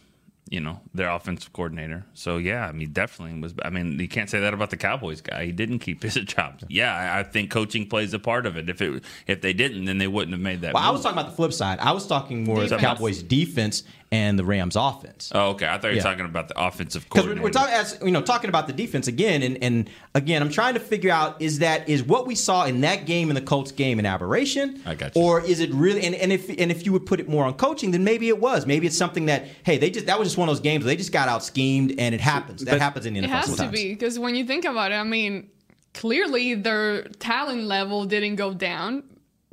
You 0.49 0.59
know, 0.59 0.81
their 0.93 1.09
offensive 1.09 1.53
coordinator. 1.53 2.03
So 2.13 2.35
yeah, 2.35 2.67
I 2.67 2.73
mean, 2.73 2.91
definitely 2.91 3.39
was. 3.39 3.53
I 3.63 3.69
mean, 3.69 3.97
you 3.97 4.09
can't 4.09 4.29
say 4.29 4.41
that 4.41 4.53
about 4.53 4.69
the 4.69 4.75
Cowboys 4.75 5.21
guy. 5.21 5.45
He 5.45 5.53
didn't 5.53 5.79
keep 5.79 6.03
his 6.03 6.15
job. 6.25 6.59
Yeah, 6.67 7.15
I, 7.17 7.23
think 7.23 7.51
coaching 7.51 7.87
plays 7.87 8.13
a 8.13 8.19
part 8.19 8.45
of 8.45 8.57
it. 8.57 8.69
If 8.69 8.81
it 8.81 9.01
if 9.27 9.39
they 9.39 9.53
didn't, 9.53 9.85
then 9.85 9.97
they 9.97 10.07
wouldn't 10.07 10.33
have 10.33 10.41
made 10.41 10.59
that. 10.61 10.73
well, 10.73 10.83
I 10.83 10.89
was 10.89 11.03
talking 11.03 11.17
about 11.17 11.29
the 11.29 11.37
flip 11.37 11.53
side. 11.53 11.79
I 11.79 11.93
was 11.93 12.05
talking 12.05 12.43
more 12.43 12.55
Defense. 12.63 12.71
the 12.71 12.85
Cowboys 12.85 13.23
defense 13.23 13.83
and 14.13 14.37
the 14.37 14.43
Rams 14.43 14.75
offense. 14.75 15.31
Oh, 15.33 15.51
okay. 15.51 15.65
I 15.67 15.77
thought 15.77 15.83
you 15.83 15.87
were 15.91 15.95
Yeah. 15.95 16.01
talking 16.03 16.25
about 16.25 16.49
the 16.49 16.61
offensive 16.61 17.03
Because 17.05 17.21
coordinator. 17.23 17.41
we're, 17.43 17.47
we're 17.47 17.53
talking, 17.53 17.73
as 17.73 17.97
you 18.03 18.11
know, 18.11 18.21
talking 18.21 18.49
about 18.49 18.67
the 18.67 18.73
defense 18.73 19.07
again, 19.07 19.41
and, 19.41 19.57
and 19.63 19.89
again, 20.13 20.41
I'm 20.41 20.49
trying 20.49 20.73
to 20.73 20.79
figure 20.81 21.11
out 21.11 21.41
is 21.41 21.59
that 21.59 21.87
is 21.87 22.03
what 22.03 22.27
we 22.27 22.35
saw 22.35 22.65
in 22.65 22.81
that 22.81 23.05
game 23.05 23.29
in 23.29 23.35
the 23.35 23.41
Colts 23.41 23.71
game 23.71 23.99
an 23.99 24.05
aberration, 24.05 24.81
I 24.85 24.95
got 24.95 25.15
you. 25.15 25.21
or 25.21 25.39
is 25.41 25.61
it 25.61 25.73
really? 25.73 26.03
And, 26.03 26.13
and 26.15 26.31
if 26.33 26.49
and 26.49 26.71
if 26.71 26.85
you 26.85 26.91
would 26.91 27.05
put 27.05 27.19
it 27.21 27.29
more 27.29 27.45
on 27.45 27.53
coaching, 27.53 27.91
then 27.91 28.03
maybe 28.03 28.27
it 28.27 28.39
was. 28.41 28.65
Maybe 28.65 28.85
it's 28.85 28.97
something 28.97 29.27
that 29.27 29.45
hey, 29.63 29.77
they 29.77 29.89
just 29.89 30.07
that 30.07 30.19
was 30.19 30.27
just 30.27 30.37
one 30.37 30.49
of 30.49 30.55
those 30.55 30.61
games 30.61 30.83
where 30.83 30.91
they 30.91 30.97
just 30.97 31.13
got 31.13 31.29
out 31.29 31.43
schemed, 31.43 31.95
and 31.97 32.13
it 32.13 32.19
happens. 32.21 32.65
That 32.65 32.71
But- 32.71 32.81
happens 32.81 33.05
in 33.05 33.13
the 33.13 33.21
NFL 33.21 33.23
It 33.23 33.29
has 33.29 33.45
to 33.45 33.51
sometimes. 33.55 33.71
be 33.79 33.89
because 33.93 34.19
when 34.19 34.35
you 34.35 34.43
think 34.45 34.65
about 34.65 34.91
it, 34.91 34.95
I 34.95 35.03
mean, 35.03 35.49
clearly 35.93 36.53
their 36.55 37.03
talent 37.03 37.63
level 37.63 38.05
didn't 38.05 38.35
go 38.35 38.53
down. 38.53 39.03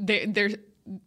They, 0.00 0.26
they're 0.26 0.50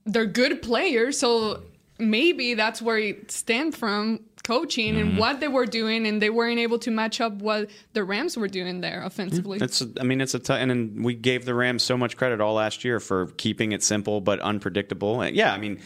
they're 0.05 0.25
good 0.25 0.61
players, 0.61 1.17
so 1.19 1.63
maybe 2.01 2.53
that's 2.55 2.81
where 2.81 2.97
it 2.97 3.31
stemmed 3.31 3.75
from 3.75 4.21
coaching 4.43 4.95
Mm-hmm. 4.95 5.07
and 5.09 5.17
what 5.17 5.39
they 5.39 5.47
were 5.47 5.65
doing, 5.67 6.07
and 6.07 6.21
they 6.21 6.29
weren't 6.31 6.59
able 6.59 6.79
to 6.79 6.91
match 6.91 7.21
up 7.21 7.33
what 7.33 7.69
the 7.93 8.03
Rams 8.03 8.35
were 8.35 8.47
doing 8.47 8.81
there 8.81 9.03
offensively. 9.03 9.59
It's, 9.61 9.83
I 9.99 10.03
mean, 10.03 10.19
it's 10.19 10.33
a 10.33 10.39
t- 10.39 10.53
and 10.53 10.69
then 10.71 11.03
we 11.03 11.13
gave 11.13 11.45
the 11.45 11.53
Rams 11.53 11.83
so 11.83 11.95
much 11.97 12.17
credit 12.17 12.41
all 12.41 12.55
last 12.55 12.83
year 12.83 12.99
for 12.99 13.27
keeping 13.37 13.71
it 13.71 13.83
simple 13.83 14.19
but 14.19 14.39
unpredictable. 14.39 15.21
And 15.21 15.35
yeah, 15.35 15.53
I 15.53 15.57
mean, 15.59 15.79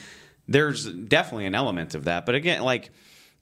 there's 0.47 0.85
definitely 0.85 1.45
an 1.47 1.55
element 1.55 1.95
of 1.95 2.05
that. 2.05 2.25
But 2.25 2.35
again, 2.35 2.61
like, 2.61 2.91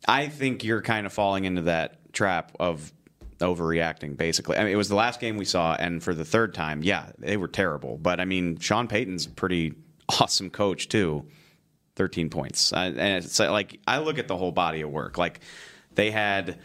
I 0.07 0.27
think 0.27 0.63
you're 0.63 0.81
kind 0.81 1.05
of 1.05 1.13
falling 1.13 1.45
into 1.45 1.61
that 1.63 2.11
trap 2.11 2.51
of 2.59 2.91
overreacting. 3.39 4.17
Basically, 4.17 4.57
I 4.57 4.63
mean, 4.63 4.73
it 4.73 4.77
was 4.77 4.89
the 4.89 4.95
last 4.95 5.19
game 5.19 5.37
we 5.37 5.45
saw, 5.45 5.75
and 5.75 6.01
for 6.01 6.13
the 6.13 6.25
third 6.25 6.53
time, 6.53 6.81
yeah, 6.83 7.11
they 7.19 7.37
were 7.37 7.47
terrible. 7.47 7.97
But 7.97 8.19
I 8.19 8.25
mean, 8.25 8.57
Sean 8.59 8.87
Payton's 8.87 9.25
a 9.25 9.29
pretty 9.29 9.73
awesome 10.19 10.49
coach 10.49 10.89
too. 10.89 11.25
13 11.95 12.29
points. 12.29 12.73
Uh, 12.73 12.93
and 12.97 13.23
it's 13.23 13.39
uh, 13.39 13.51
like 13.51 13.79
I 13.87 13.99
look 13.99 14.17
at 14.19 14.27
the 14.27 14.37
whole 14.37 14.51
body 14.51 14.81
of 14.81 14.89
work. 14.89 15.17
Like 15.17 15.39
they 15.95 16.11
had 16.11 16.59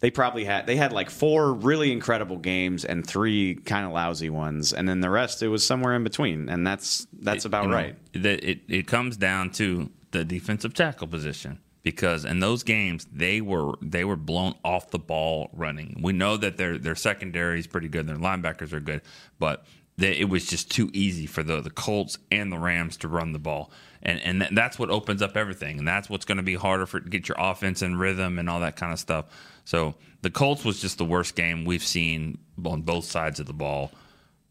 they 0.00 0.10
probably 0.10 0.44
had 0.44 0.66
they 0.66 0.76
had 0.76 0.92
like 0.92 1.10
four 1.10 1.54
really 1.54 1.92
incredible 1.92 2.36
games 2.36 2.84
and 2.84 3.06
three 3.06 3.54
kind 3.54 3.86
of 3.86 3.92
lousy 3.92 4.30
ones 4.30 4.72
and 4.72 4.88
then 4.88 5.00
the 5.00 5.08
rest 5.08 5.42
it 5.42 5.48
was 5.48 5.64
somewhere 5.64 5.94
in 5.94 6.02
between 6.02 6.48
and 6.48 6.66
that's 6.66 7.06
that's 7.20 7.44
about 7.44 7.64
you 7.64 7.70
know, 7.70 7.76
right. 7.76 7.96
That 8.14 8.44
it, 8.44 8.60
it 8.68 8.86
comes 8.86 9.16
down 9.16 9.50
to 9.52 9.90
the 10.10 10.24
defensive 10.24 10.74
tackle 10.74 11.06
position 11.06 11.60
because 11.82 12.24
in 12.24 12.40
those 12.40 12.62
games 12.62 13.06
they 13.12 13.40
were 13.40 13.74
they 13.80 14.04
were 14.04 14.16
blown 14.16 14.54
off 14.64 14.90
the 14.90 14.98
ball 14.98 15.50
running. 15.52 15.98
We 16.02 16.12
know 16.12 16.36
that 16.36 16.56
their 16.56 16.78
their 16.78 16.96
secondary 16.96 17.60
is 17.60 17.66
pretty 17.66 17.88
good, 17.88 18.06
their 18.06 18.16
linebackers 18.16 18.72
are 18.72 18.80
good, 18.80 19.02
but 19.38 19.64
they, 19.98 20.12
it 20.16 20.28
was 20.28 20.46
just 20.46 20.70
too 20.70 20.90
easy 20.92 21.26
for 21.26 21.42
the 21.42 21.60
the 21.60 21.70
Colts 21.70 22.18
and 22.30 22.50
the 22.50 22.58
Rams 22.58 22.96
to 22.98 23.08
run 23.08 23.32
the 23.32 23.38
ball. 23.38 23.70
And 24.02 24.20
and 24.20 24.42
that- 24.42 24.54
that's 24.54 24.78
what 24.78 24.90
opens 24.90 25.22
up 25.22 25.36
everything, 25.36 25.78
and 25.78 25.86
that's 25.86 26.08
what's 26.10 26.24
going 26.24 26.38
to 26.38 26.42
be 26.42 26.54
harder 26.54 26.86
for 26.86 27.00
to 27.00 27.08
get 27.08 27.28
your 27.28 27.36
offense 27.38 27.82
in 27.82 27.96
rhythm 27.96 28.38
and 28.38 28.48
all 28.50 28.60
that 28.60 28.76
kind 28.76 28.92
of 28.92 28.98
stuff. 28.98 29.26
So 29.64 29.94
the 30.22 30.30
Colts 30.30 30.64
was 30.64 30.80
just 30.80 30.98
the 30.98 31.04
worst 31.04 31.36
game 31.36 31.64
we've 31.64 31.84
seen 31.84 32.38
on 32.64 32.82
both 32.82 33.04
sides 33.04 33.38
of 33.38 33.46
the 33.46 33.52
ball. 33.52 33.92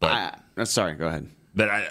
But 0.00 0.10
I, 0.12 0.36
uh, 0.56 0.64
sorry, 0.64 0.94
go 0.94 1.06
ahead. 1.06 1.28
but 1.54 1.68
I, 1.68 1.88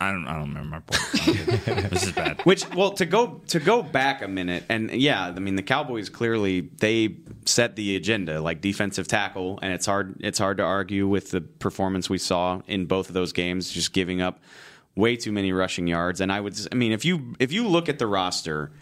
I 0.00 0.10
don't, 0.10 0.26
I 0.26 0.34
don't 0.34 0.48
remember 0.48 0.68
my 0.68 0.80
point. 0.80 1.90
this 1.90 2.02
is 2.04 2.12
bad. 2.12 2.42
Which 2.42 2.68
well 2.74 2.92
to 2.92 3.06
go 3.06 3.40
to 3.48 3.58
go 3.58 3.82
back 3.82 4.22
a 4.22 4.28
minute 4.28 4.64
and 4.68 4.90
yeah, 4.90 5.26
I 5.26 5.38
mean 5.38 5.56
the 5.56 5.62
Cowboys 5.62 6.08
clearly 6.10 6.60
they 6.60 7.16
set 7.46 7.76
the 7.76 7.96
agenda 7.96 8.40
like 8.40 8.60
defensive 8.60 9.08
tackle 9.08 9.58
and 9.62 9.72
it's 9.72 9.86
hard 9.86 10.16
it's 10.20 10.38
hard 10.38 10.58
to 10.58 10.64
argue 10.64 11.08
with 11.08 11.30
the 11.30 11.40
performance 11.40 12.10
we 12.10 12.18
saw 12.18 12.60
in 12.66 12.86
both 12.86 13.08
of 13.08 13.14
those 13.14 13.32
games 13.32 13.70
just 13.70 13.92
giving 13.92 14.20
up 14.20 14.40
way 14.94 15.16
too 15.16 15.32
many 15.32 15.52
rushing 15.52 15.86
yards 15.86 16.20
and 16.20 16.30
I 16.30 16.40
would 16.40 16.58
I 16.70 16.74
mean 16.74 16.92
if 16.92 17.04
you 17.04 17.34
if 17.38 17.52
you 17.52 17.66
look 17.66 17.88
at 17.88 17.98
the 17.98 18.06
roster 18.06 18.72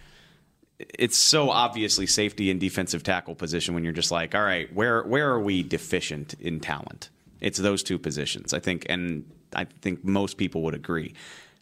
it's 0.79 1.17
so 1.17 1.51
obviously 1.51 2.07
safety 2.07 2.51
and 2.51 2.59
defensive 2.61 3.03
tackle 3.03 3.35
position 3.35 3.75
when 3.75 3.85
you're 3.85 3.93
just 3.93 4.11
like, 4.11 4.35
all 4.35 4.43
right, 4.43 4.73
where 4.75 5.03
where 5.03 5.31
are 5.31 5.41
we 5.41 5.63
deficient 5.63 6.35
in 6.41 6.61
talent? 6.61 7.11
It's 7.45 7.59
those 7.59 7.83
two 7.83 7.99
positions, 7.99 8.55
I 8.55 8.59
think, 8.59 8.87
and 8.89 9.31
I 9.55 9.67
think 9.83 10.03
most 10.03 10.39
people 10.39 10.63
would 10.63 10.75
agree. 10.75 11.13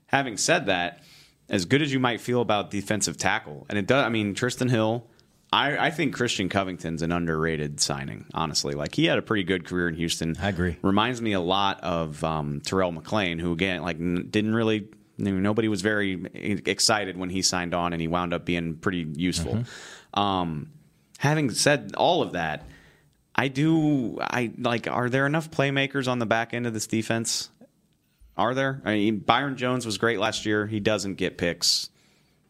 Having 0.07 0.37
said 0.37 0.66
that, 0.66 1.03
as 1.49 1.64
good 1.64 1.83
as 1.83 1.92
you 1.92 1.99
might 1.99 2.21
feel 2.21 2.40
about 2.40 2.71
defensive 2.71 3.16
tackle, 3.16 3.66
and 3.68 3.77
it 3.77 3.87
does, 3.88 4.07
I 4.07 4.09
mean, 4.09 4.35
Trysten 4.35 4.71
Hill, 4.71 5.05
I, 5.53 5.88
I 5.88 5.90
think 5.90 6.14
Christian 6.14 6.49
Covington's 6.49 7.03
an 7.03 7.11
underrated 7.11 7.81
signing. 7.81 8.27
Honestly, 8.33 8.75
like 8.75 8.95
he 8.95 9.07
had 9.07 9.18
a 9.18 9.23
pretty 9.23 9.42
good 9.42 9.64
career 9.66 9.88
in 9.88 9.95
Houston. 9.97 10.37
I 10.40 10.51
agree. 10.51 10.77
Reminds 10.83 11.21
me 11.21 11.33
a 11.33 11.40
lot 11.40 11.81
of 11.83 12.23
um, 12.23 12.61
Terrell 12.64 12.92
McClain, 12.92 13.40
who 13.40 13.53
again, 13.53 13.83
like, 13.83 13.97
n- 13.97 14.29
didn't 14.31 14.55
really. 14.55 14.88
Nobody 15.18 15.68
was 15.68 15.83
very 15.83 16.25
excited 16.33 17.16
when 17.16 17.29
he 17.29 17.42
signed 17.42 17.75
on, 17.75 17.92
and 17.92 18.01
he 18.01 18.09
wound 18.09 18.33
up 18.33 18.45
being 18.47 18.77
pretty 18.77 19.07
useful. 19.14 19.64
Um, 20.14 20.71
having 21.18 21.51
said 21.51 21.92
all 21.97 22.23
of 22.23 22.33
that, 22.33 22.66
I 23.35 23.49
do. 23.49 24.18
I 24.21 24.53
like. 24.59 24.88
Are 24.88 25.09
there 25.09 25.27
enough 25.27 25.51
playmakers 25.51 26.09
on 26.09 26.18
the 26.18 26.27
back 26.27 26.55
end 26.55 26.66
of 26.66 26.75
this 26.75 26.87
defense? 26.87 27.51
Are 28.37 28.55
there? 28.55 28.81
I 28.85 28.95
mean, 28.95 29.18
Byron 29.18 29.57
Jones 29.57 29.85
was 29.87 29.99
great 29.99 30.18
last 30.18 30.47
year. 30.47 30.66
He 30.66 30.81
doesn't 30.81 31.14
get 31.14 31.38
picks. 31.38 31.90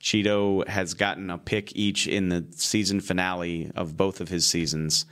Chido 0.01 0.67
has 0.67 0.95
gotten 0.95 1.31
a 1.31 1.39
pick 1.39 1.77
each 1.77 2.09
in 2.09 2.29
the 2.29 2.45
season 2.51 3.01
finale 3.01 3.71
of 3.77 3.97
both 3.97 4.21
of 4.21 4.29
his 4.29 4.47
seasons. 4.47 5.07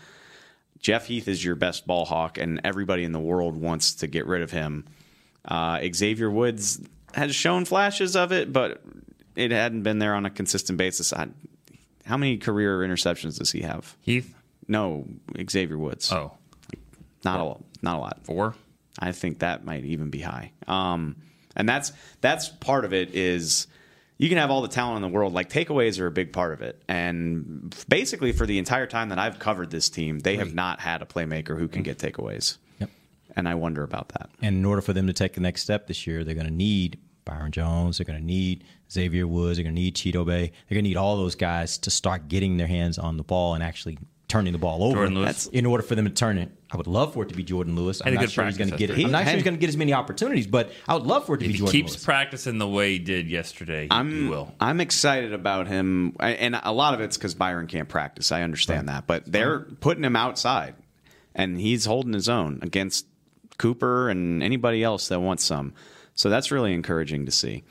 Jeff 0.81 1.07
Heath 1.07 1.29
is 1.29 1.45
your 1.45 1.55
best 1.55 1.87
ball 1.87 2.05
hawk, 2.05 2.39
and 2.39 2.61
everybody 2.65 3.05
in 3.05 3.13
the 3.13 3.21
world 3.21 3.57
wants 3.57 3.95
to 3.97 4.07
get 4.07 4.27
rid 4.27 4.43
of 4.43 4.51
him. 4.51 4.87
Uh, 5.45 5.81
Xavier 5.95 6.31
Woods 6.31 6.81
has 7.15 7.35
shown 7.35 7.65
flashes 7.65 8.17
of 8.17 8.33
it, 8.33 8.53
but 8.53 8.83
it 9.37 9.51
hadn't 9.51 9.83
been 9.83 9.99
there 9.99 10.15
on 10.15 10.27
a 10.27 10.31
consistent 10.31 10.79
basis. 10.79 11.13
I, 11.13 11.29
how 12.05 12.17
many 12.17 12.39
career 12.39 12.79
interceptions 12.79 13.39
does 13.39 13.53
he 13.53 13.63
have? 13.63 13.97
Heath. 14.01 14.35
No, 14.71 15.05
Xavier 15.51 15.77
Woods. 15.77 16.13
Oh, 16.13 16.33
not 17.25 17.41
a 17.41 17.85
not 17.85 17.97
a 17.97 18.01
lot. 18.01 18.21
four. 18.25 18.55
I 18.99 19.13
think 19.13 19.41
that 19.41 19.65
might 19.65 19.85
even 19.85 20.11
be 20.11 20.21
high. 20.21 20.53
Um, 20.69 21.17
and 21.57 21.69
that's 21.69 21.93
that's 22.21 22.49
part 22.49 22.85
of 22.85 22.93
it 22.93 23.15
is 23.15 23.67
you 24.17 24.29
can 24.29 24.39
have 24.39 24.51
all 24.51 24.63
the 24.63 24.69
talent 24.69 24.97
in 24.97 25.03
the 25.03 25.09
world. 25.09 25.33
Like 25.33 25.51
takeaways 25.51 25.99
are 25.99 26.07
a 26.07 26.11
big 26.11 26.33
part 26.33 26.53
of 26.53 26.63
it. 26.63 26.81
And 26.89 27.75
basically, 27.89 28.33
for 28.33 28.47
the 28.47 28.59
entire 28.59 28.87
time 28.87 29.09
that 29.09 29.19
I've 29.19 29.39
covered 29.39 29.71
this 29.71 29.91
team, 29.91 30.21
they 30.21 30.37
have 30.37 30.55
not 30.55 30.79
had 30.79 31.03
a 31.03 31.07
playmaker 31.07 31.59
who 31.59 31.67
can 31.67 31.83
get 31.83 31.99
takeaways. 31.99 32.59
Yep. 32.79 32.91
And 33.35 33.49
I 33.49 33.57
wonder 33.57 33.83
about 33.83 34.11
that. 34.11 34.31
And 34.41 34.59
in 34.59 34.65
order 34.65 34.83
for 34.83 34.93
them 34.93 35.09
to 35.09 35.13
take 35.13 35.33
the 35.33 35.41
next 35.41 35.63
step 35.63 35.89
this 35.89 36.07
year, 36.07 36.23
they're 36.23 36.35
going 36.35 36.47
to 36.47 36.53
need 36.53 36.99
Byron 37.25 37.51
Jones. 37.51 37.99
They're 37.99 38.05
going 38.05 38.21
to 38.21 38.25
need 38.25 38.65
Xavier 38.93 39.27
Woods. 39.27 39.57
They're 39.57 39.65
going 39.65 39.75
to 39.75 39.81
need 39.81 39.97
Chidobe. 39.97 40.27
They're 40.27 40.75
going 40.77 40.85
to 40.85 40.89
need 40.91 40.97
all 40.97 41.17
those 41.17 41.35
guys 41.35 41.79
to 41.79 41.91
start 41.91 42.29
getting 42.29 42.57
their 42.57 42.67
hands 42.67 42.99
on 42.99 43.17
the 43.17 43.25
ball 43.25 43.55
and 43.55 43.63
actually 43.63 43.99
turning 44.31 44.53
the 44.53 44.59
ball 44.59 44.83
over. 44.85 45.07
Jourdan 45.07 45.15
Lewis. 45.15 45.27
That's- 45.27 45.47
in 45.49 45.67
order 45.67 45.83
for 45.83 45.95
them 45.95 46.07
to 46.07 46.11
turn 46.11 46.39
it. 46.39 46.51
I 46.73 46.77
would 46.77 46.87
love 46.87 47.13
for 47.15 47.25
it 47.25 47.29
to 47.31 47.35
be 47.35 47.45
Jourdan 47.45 47.75
Lewis. 47.77 48.01
I'm 48.05 48.15
not 48.15 48.31
sure 48.31 48.47
he's 48.47 48.57
going 48.57 48.71
to 48.71 48.77
get 48.77 48.91
it. 48.91 49.05
I'm 49.05 49.11
not 49.11 49.25
sure 49.25 49.35
he's 49.35 49.43
going 49.43 49.55
to 49.57 49.61
get 49.61 49.69
as 49.69 49.77
many 49.77 49.93
opportunities, 49.93 50.47
but 50.47 50.71
I 50.89 50.95
would 50.95 51.03
love 51.03 51.27
for 51.27 51.35
it 51.35 51.39
to 51.39 51.47
If 51.47 51.53
be 51.53 51.59
he 51.59 51.65
Jourdan 51.65 51.71
keeps 51.73 51.93
Lewis. 51.93 52.05
practicing 52.05 52.59
the 52.59 52.69
way 52.69 52.93
he 52.93 52.99
did 53.01 53.29
yesterday, 53.29 53.83
he, 53.85 53.89
I'm 53.91 54.11
he 54.25 54.29
will. 54.29 54.55
I'm 54.61 54.81
excited 54.81 55.33
about 55.33 55.67
him, 55.67 56.15
I- 56.21 56.31
and 56.31 56.59
a 56.63 56.73
lot 56.73 56.95
of 56.95 57.01
it's 57.01 57.17
because 57.19 57.35
Byron 57.35 57.67
can't 57.67 57.89
practice. 57.89 58.31
I 58.33 58.43
understand 58.43 58.89
that, 58.89 59.07
but 59.07 59.25
they're 59.31 59.61
putting 59.61 60.05
him 60.05 60.15
outside, 60.17 60.77
and 61.35 61.61
he's 61.61 61.85
holding 61.85 62.13
his 62.13 62.29
own 62.29 62.61
against 62.63 63.07
Cooper 63.59 64.09
and 64.09 64.43
anybody 64.43 64.83
else 64.85 65.09
that 65.09 65.21
wants 65.21 65.43
some. 65.45 65.75
So 66.15 66.31
that's 66.31 66.51
really 66.53 66.73
encouraging 66.73 67.27
to 67.27 67.33
see. 67.33 67.65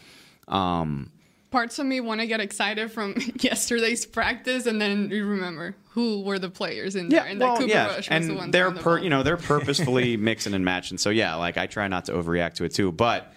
Um, 0.47 1.11
Parts 1.51 1.79
of 1.79 1.85
me 1.85 1.99
want 1.99 2.21
to 2.21 2.27
get 2.27 2.39
excited 2.39 2.91
from 2.91 3.15
yesterday's 3.39 4.05
practice, 4.05 4.65
and 4.65 4.79
then 4.79 5.09
you 5.09 5.25
remember 5.25 5.75
who 5.89 6.21
were 6.21 6.37
the 6.37 6.49
players 6.49 6.95
in 6.95 7.09
there, 7.09 7.25
and 7.25 7.41
that 7.41 7.57
Cooper 7.57 7.73
Rush 7.73 7.97
was 7.97 8.07
and 8.09 8.29
the 8.29 8.35
one 8.35 8.51
they're 8.51 8.65
throwing 8.65 8.75
the 8.75 8.81
per, 8.81 8.97
you 8.99 9.09
know 9.09 9.23
they're 9.23 9.37
purposefully 9.37 10.15
mixing 10.15 10.53
and 10.53 10.63
matching. 10.63 10.97
So 10.97 11.09
yeah, 11.09 11.35
like 11.35 11.57
I 11.57 11.65
try 11.65 11.87
not 11.87 12.05
to 12.05 12.13
overreact 12.13 12.55
to 12.55 12.65
it 12.65 12.73
too, 12.73 12.91
but 12.91 13.33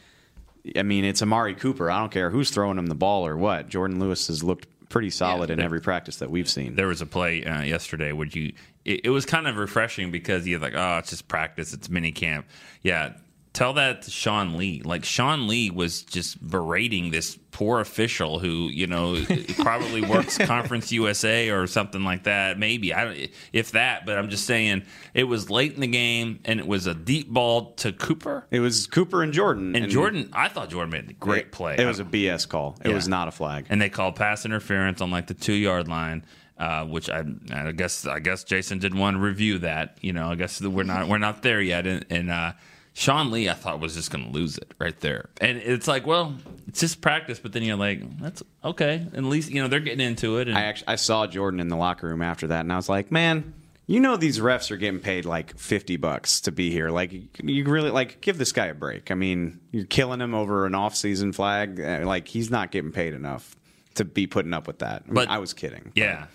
I 0.77 0.83
mean 0.83 1.05
it's 1.05 1.23
Amari 1.23 1.55
Cooper. 1.55 1.91
I 1.91 2.01
don't 2.01 2.13
care 2.13 2.31
who's 2.31 2.51
throwing 2.51 2.79
him 2.79 2.87
the 2.87 2.95
ball 2.95 3.27
or 3.27 3.37
what. 3.37 3.69
Jourdan 3.69 3.99
Lewis 3.99 4.27
has 4.27 4.45
looked 4.45 4.67
pretty 4.91 5.11
solid 5.11 5.49
in 5.51 5.59
every 5.59 5.81
practice 5.81 6.17
that 6.17 6.31
we've 6.31 6.49
seen. 6.49 6.75
There 6.75 6.89
was 6.89 7.01
a 7.01 7.07
play 7.07 7.43
uh, 7.45 7.63
yesterday 7.63 8.13
Would 8.13 8.35
you 8.37 8.53
it, 8.85 9.01
it 9.05 9.11
was 9.11 9.25
kind 9.25 9.47
of 9.47 9.57
refreshing 9.57 10.11
because 10.11 10.47
you're 10.47 10.61
like, 10.61 10.75
oh, 10.77 10.99
it's 10.99 11.11
just 11.11 11.29
practice, 11.29 11.73
it's 11.73 11.89
mini 11.89 12.13
camp. 12.13 12.47
Yeah, 12.83 13.15
tell 13.53 13.75
that 13.75 14.03
to 14.03 14.11
Sean 14.11 14.57
Lee. 14.57 14.83
Like 14.85 15.05
Sean 15.05 15.47
Lee 15.49 15.71
was 15.71 16.03
just 16.03 16.41
berating 16.47 17.11
this 17.11 17.39
poor 17.51 17.81
official 17.81 18.39
who 18.39 18.69
you 18.73 18.87
know 18.87 19.23
probably 19.59 20.01
works 20.03 20.39
Conference 20.39 20.91
USA 20.91 21.51
or 21.51 21.67
something 21.67 22.03
like 22.03 22.25
that. 22.25 22.59
Maybe 22.59 22.95
I 22.95 23.05
don't, 23.05 23.31
if 23.53 23.73
that, 23.73 24.07
but 24.07 24.17
I'm 24.19 24.31
just 24.31 24.47
saying 24.47 24.85
it 25.15 25.25
was 25.25 25.51
late 25.51 25.75
in 25.75 25.81
the 25.81 25.87
game 25.87 26.41
and 26.45 26.59
it 26.61 26.67
was 26.67 26.87
a 26.87 26.95
deep 26.95 27.29
ball 27.29 27.73
to 27.75 27.93
Cooper. 27.93 28.47
It 28.51 28.61
was 28.61 28.87
Cooper 28.87 29.23
and 29.23 29.33
Jourdan. 29.35 29.77
And, 29.77 29.87
Jourdan, 29.93 30.31
I 30.33 30.49
thought 30.49 30.71
Jourdan 30.71 30.91
made 30.93 31.11
a 31.11 31.13
great 31.13 31.47
it, 31.47 31.53
play. 31.53 31.77
It 31.79 31.85
was 31.87 32.01
a 32.01 32.05
BS 32.05 32.49
call. 32.49 32.79
It 32.83 32.89
Yeah. 32.89 32.95
was 32.95 33.07
not 33.09 33.29
a 33.29 33.33
flag. 33.33 33.67
and 33.69 33.81
they 33.81 33.91
called 33.91 34.17
pass 34.17 34.47
interference 34.47 35.01
on 35.01 35.11
like 35.11 35.27
the 35.27 35.35
two 35.35 35.55
yard 35.55 35.89
line. 35.89 36.25
Uh, 36.59 36.85
which 36.85 37.11
I, 37.11 37.25
I 37.51 37.73
guess 37.73 38.07
I 38.07 38.21
guess 38.21 38.45
Jason 38.45 38.79
did 38.79 38.95
want 38.95 39.17
to 39.17 39.21
review 39.21 39.59
that. 39.61 39.99
You 40.01 40.13
know, 40.13 40.31
I 40.31 40.37
guess 40.37 40.61
we're 40.61 40.85
not 40.85 41.09
we're 41.09 41.19
not 41.19 41.43
there 41.43 41.61
yet. 41.61 41.89
And, 41.89 42.05
and 42.09 42.31
uh, 42.31 42.53
Sean 42.95 43.31
Lee, 43.31 43.49
I 43.49 43.55
thought 43.55 43.81
was 43.81 43.95
just 43.95 44.11
going 44.11 44.25
to 44.25 44.31
lose 44.31 44.59
it 44.59 44.75
right 44.79 44.99
there. 45.01 45.31
And 45.41 45.57
it's 45.59 45.89
like, 45.89 46.07
well, 46.07 46.35
it's 46.69 46.81
just 46.81 47.01
practice. 47.01 47.39
But 47.39 47.53
then 47.53 47.63
you're 47.63 47.77
like, 47.77 48.03
that's 48.21 48.43
okay. 48.63 49.07
At 49.15 49.25
least 49.25 49.51
you 49.51 49.63
know 49.63 49.69
they're 49.69 49.81
getting 49.81 50.07
into 50.07 50.39
it. 50.39 50.49
And 50.49 50.57
I 50.59 50.63
actually 50.63 50.89
I 50.89 50.97
saw 50.97 51.27
Jourdan 51.27 51.61
in 51.61 51.69
the 51.69 51.77
locker 51.77 52.07
room 52.07 52.21
after 52.23 52.49
that, 52.49 52.61
and 52.61 52.73
I 52.73 52.77
was 52.77 52.89
like, 52.89 53.11
man. 53.11 53.55
You 53.89 53.99
know 53.99 54.17
these 54.17 54.39
refs 54.39 54.71
are 54.71 54.77
getting 54.77 55.01
paid 55.01 55.25
like 55.25 55.59
fifty 55.59 55.97
bucks 55.97 56.41
to 56.43 56.53
be 56.53 56.71
here. 56.71 56.91
Like 56.91 57.13
you 57.43 57.65
really 57.65 57.91
like 57.91 58.21
give 58.21 58.39
this 58.39 58.53
guy 58.53 58.67
a 58.67 58.75
break. 58.75 59.11
I 59.11 59.15
mean, 59.15 59.59
you're 59.73 59.85
killing 59.87 60.21
him 60.21 60.35
over 60.35 60.67
an 60.67 60.75
off-season 60.77 61.33
flag. 61.33 61.81
Uh, 61.81 62.01
Like 62.07 62.29
he's 62.29 62.49
not 62.49 62.71
getting 62.71 62.93
paid 62.93 63.13
enough 63.13 63.57
to 63.97 64.05
be 64.05 64.29
putting 64.29 64.55
up 64.55 64.69
with 64.69 64.79
that. 64.79 65.03
I, 65.03 65.07
mean, 65.09 65.15
But- 65.15 65.29
I 65.31 65.39
was 65.39 65.53
kidding. 65.53 65.91
yeah. 65.97 66.27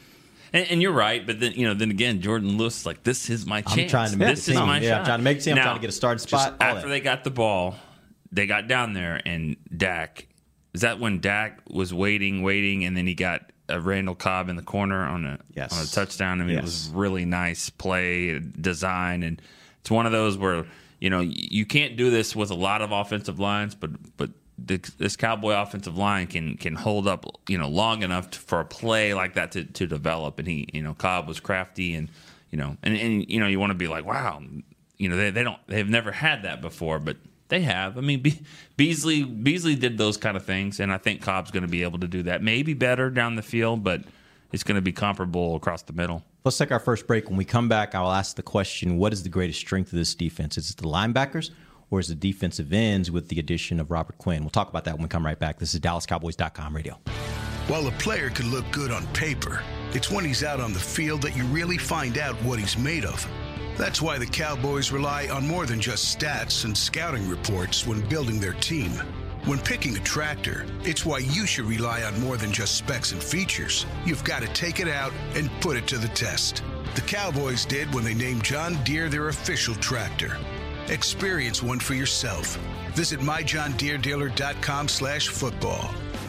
And, 0.53 0.67
and 0.71 0.81
you're 0.81 0.91
right, 0.93 1.25
but 1.25 1.39
then 1.39 1.53
you 1.53 1.67
know, 1.67 1.73
then 1.73 1.91
again, 1.91 2.21
Jourdan 2.21 2.57
Lewis 2.57 2.79
is 2.81 2.85
like, 2.85 3.03
"This 3.03 3.29
is 3.29 3.45
my 3.45 3.61
chance. 3.61 3.91
trying 3.91 4.11
to 4.11 4.17
make 4.17 4.29
this 4.29 4.47
is 4.47 4.55
team. 4.55 4.65
my 4.65 4.79
Yeah, 4.79 4.89
shot. 4.89 4.99
I'm 4.99 5.05
trying 5.05 5.19
to 5.19 5.23
make 5.23 5.41
team. 5.41 5.55
I'm 5.57 5.63
trying 5.63 5.75
to 5.75 5.81
get 5.81 5.89
a 5.89 5.93
starting 5.93 6.19
spot, 6.19 6.55
After 6.59 6.81
that. 6.83 6.87
they 6.89 6.99
got 7.01 7.23
the 7.23 7.31
ball, 7.31 7.75
they 8.31 8.45
got 8.47 8.67
down 8.67 8.93
there, 8.93 9.21
and 9.25 9.57
Dak. 9.75 10.27
Is 10.73 10.81
that 10.81 10.99
when 10.99 11.19
Dak 11.19 11.59
was 11.69 11.93
waiting, 11.93 12.43
waiting, 12.43 12.83
and 12.85 12.95
then 12.95 13.07
he 13.07 13.15
got 13.15 13.51
a 13.69 13.79
Randall 13.81 14.15
Cobb 14.15 14.47
in 14.47 14.55
the 14.55 14.61
corner 14.61 15.03
on 15.05 15.25
a 15.25 15.39
Yes. 15.55 15.77
on 15.77 15.83
a 15.83 15.87
touchdown? 15.87 16.39
I 16.41 16.45
mean, 16.45 16.57
it 16.57 16.63
was 16.63 16.89
really 16.93 17.25
nice 17.25 17.69
play 17.69 18.39
design, 18.39 19.23
and 19.23 19.41
it's 19.81 19.91
one 19.91 20.05
of 20.05 20.11
those 20.11 20.37
where 20.37 20.65
you 21.01 21.09
know 21.09 21.19
you 21.21 21.65
can't 21.65 21.97
do 21.97 22.09
this 22.09 22.35
with 22.35 22.51
a 22.51 22.55
lot 22.55 22.81
of 22.81 22.91
offensive 22.91 23.39
lines, 23.39 23.75
but 23.75 23.91
but 24.17 24.29
this 24.57 25.15
Cowboy 25.15 25.53
offensive 25.53 25.97
line 25.97 26.27
can 26.27 26.57
can 26.57 26.75
hold 26.75 27.07
up 27.07 27.25
you 27.47 27.57
know 27.57 27.69
long 27.69 28.01
enough 28.03 28.31
to, 28.31 28.39
for 28.39 28.59
a 28.59 28.65
play 28.65 29.13
like 29.13 29.35
that 29.35 29.51
to, 29.51 29.63
to 29.63 29.87
develop. 29.87 30.39
And 30.39 30.47
he 30.47 30.67
you 30.73 30.81
know 30.81 30.93
Cobb 30.93 31.27
was 31.27 31.39
crafty, 31.39 31.93
and 31.93 32.09
you 32.49 32.57
know 32.57 32.77
and, 32.83 32.97
and 32.97 33.29
you 33.29 33.39
know 33.39 33.47
you 33.47 33.59
want 33.59 33.71
to 33.71 33.75
be 33.75 33.87
like 33.87 34.05
wow, 34.05 34.41
you 34.97 35.09
know 35.09 35.15
they 35.15 35.29
they 35.29 35.43
don't 35.43 35.59
they've 35.67 35.87
never 35.87 36.11
had 36.11 36.43
that 36.43 36.61
before, 36.61 36.99
but. 36.99 37.17
They 37.49 37.61
have. 37.61 37.97
I 37.97 38.01
mean, 38.01 38.21
Be- 38.21 38.41
Beasley 38.75 39.23
Beasley 39.23 39.75
did 39.75 39.97
those 39.97 40.17
kind 40.17 40.35
of 40.35 40.43
things, 40.43 40.81
and 40.81 40.91
I 40.91 40.97
think 40.97 41.21
Cobb's 41.21 41.49
going 41.49 41.61
to 41.61 41.69
be 41.69 41.81
able 41.83 41.97
to 41.99 42.07
do 42.07 42.23
that. 42.23 42.43
Maybe 42.43 42.73
better 42.73 43.09
down 43.09 43.35
the 43.35 43.41
field, 43.41 43.85
but 43.85 44.01
it's 44.51 44.63
going 44.63 44.75
to 44.75 44.81
be 44.81 44.91
comparable 44.91 45.55
across 45.55 45.81
the 45.83 45.93
middle. 45.93 46.25
Let's 46.43 46.57
take 46.57 46.73
our 46.73 46.79
first 46.81 47.07
break. 47.07 47.29
When 47.29 47.37
we 47.37 47.45
come 47.45 47.69
back, 47.69 47.95
I'll 47.95 48.11
ask 48.11 48.35
the 48.35 48.43
question 48.43 48.97
what 48.97 49.13
is 49.13 49.23
the 49.23 49.29
greatest 49.29 49.61
strength 49.61 49.93
of 49.93 49.97
this 49.97 50.13
defense? 50.13 50.57
Is 50.57 50.71
it 50.71 50.75
the 50.75 50.89
linebackers 50.89 51.51
or 51.89 51.99
is 51.99 52.09
it 52.09 52.19
defensive 52.19 52.73
ends 52.73 53.09
with 53.09 53.29
the 53.29 53.39
addition 53.39 53.79
of 53.79 53.91
Robert 53.91 54.17
Quinn? 54.17 54.41
We'll 54.41 54.49
talk 54.49 54.69
about 54.69 54.85
that 54.85 54.95
when 54.95 55.03
we 55.03 55.09
come 55.09 55.25
right 55.25 55.39
back. 55.39 55.59
This 55.59 55.73
is 55.73 55.79
DallasCowboys.com 55.79 56.75
radio. 56.75 56.97
While 57.67 57.87
a 57.87 57.91
player 57.91 58.29
could 58.29 58.45
look 58.45 58.69
good 58.71 58.91
on 58.91 59.05
paper, 59.07 59.61
it's 59.93 60.09
when 60.09 60.23
he's 60.23 60.43
out 60.43 60.59
on 60.59 60.73
the 60.73 60.79
field 60.79 61.21
that 61.23 61.35
you 61.35 61.43
really 61.45 61.77
find 61.77 62.17
out 62.17 62.35
what 62.43 62.59
he's 62.59 62.77
made 62.77 63.03
of. 63.03 63.27
That's 63.77 64.01
why 64.01 64.17
the 64.17 64.25
Cowboys 64.25 64.91
rely 64.91 65.27
on 65.27 65.47
more 65.47 65.65
than 65.65 65.79
just 65.79 66.17
stats 66.17 66.65
and 66.65 66.75
scouting 66.77 67.29
reports 67.29 67.85
when 67.85 68.07
building 68.09 68.39
their 68.39 68.53
team. 68.53 68.91
When 69.45 69.59
picking 69.59 69.95
a 69.95 69.99
tractor, 69.99 70.65
it's 70.83 71.05
why 71.05 71.19
you 71.19 71.45
should 71.45 71.65
rely 71.65 72.03
on 72.03 72.19
more 72.19 72.37
than 72.37 72.51
just 72.51 72.75
specs 72.75 73.11
and 73.11 73.23
features. 73.23 73.85
You've 74.05 74.23
got 74.23 74.41
to 74.41 74.47
take 74.49 74.79
it 74.79 74.87
out 74.87 75.13
and 75.35 75.51
put 75.61 75.77
it 75.77 75.87
to 75.87 75.97
the 75.97 76.09
test. 76.09 76.63
The 76.95 77.01
Cowboys 77.01 77.65
did 77.65 77.93
when 77.93 78.03
they 78.03 78.13
named 78.13 78.43
John 78.43 78.81
Deere 78.83 79.09
their 79.09 79.27
official 79.29 79.75
tractor. 79.75 80.37
Experience 80.89 81.61
one 81.61 81.79
for 81.79 81.93
yourself. 81.93 82.57
Visit 82.93 83.19
myjohndeerdealer.com 83.19 84.87
slash 84.87 85.27
football. 85.29 85.93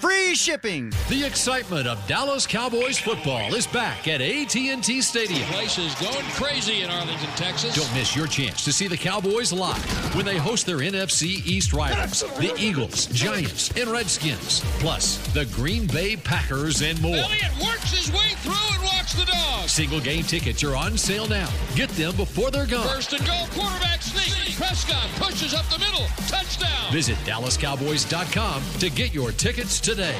free 0.00 0.34
shipping. 0.34 0.90
The 1.08 1.24
excitement 1.24 1.86
of 1.86 2.04
Dallas 2.06 2.46
Cowboys 2.46 2.98
football 2.98 3.54
is 3.54 3.66
back 3.66 4.08
at 4.08 4.22
AT&T 4.22 5.02
Stadium. 5.02 5.40
The 5.40 5.46
Place 5.46 5.78
is 5.78 5.94
going 5.96 6.24
crazy 6.32 6.82
in 6.82 6.90
Arlington, 6.90 7.28
Texas. 7.36 7.74
Don't 7.74 7.92
miss 7.94 8.16
your 8.16 8.26
chance 8.26 8.64
to 8.64 8.72
see 8.72 8.88
the 8.88 8.96
Cowboys 8.96 9.52
live 9.52 9.76
when 10.14 10.24
they 10.24 10.38
host 10.38 10.64
their 10.64 10.78
NFC 10.78 11.46
East 11.46 11.74
rivals, 11.74 12.22
the 12.38 12.54
Eagles, 12.58 13.06
Giants, 13.06 13.70
and 13.76 13.90
Redskins, 13.90 14.60
plus 14.80 15.18
the 15.34 15.44
Green 15.46 15.86
Bay 15.86 16.16
Packers 16.16 16.80
and 16.80 17.00
more. 17.02 17.16
Elliott 17.16 17.52
works 17.62 17.92
his 17.92 18.10
way 18.10 18.30
through 18.38 18.54
and 18.74 18.82
walks 18.82 19.12
the 19.12 19.26
dog. 19.26 19.68
Single 19.68 20.00
game 20.00 20.24
tickets 20.24 20.64
are 20.64 20.76
on 20.76 20.96
sale 20.96 21.28
now. 21.28 21.50
Get 21.74 21.90
them 21.90 22.16
before 22.16 22.50
they're 22.50 22.66
gone. 22.66 22.88
First 22.88 23.12
and 23.12 23.26
goal, 23.26 23.46
quarterback 23.52 24.00
sneak. 24.00 24.56
Prescott 24.56 25.08
pushes 25.16 25.54
up 25.54 25.64
the 25.70 25.78
middle. 25.78 26.06
Touchdown. 26.28 26.92
Visit 26.92 27.16
DallasCowboys.com 27.18 28.62
to 28.78 28.90
get 28.90 29.14
your 29.14 29.32
tickets 29.32 29.80
today. 29.90 30.16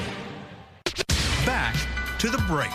Back 1.45 1.77
to 2.19 2.29
the 2.29 2.39
break. 2.39 2.69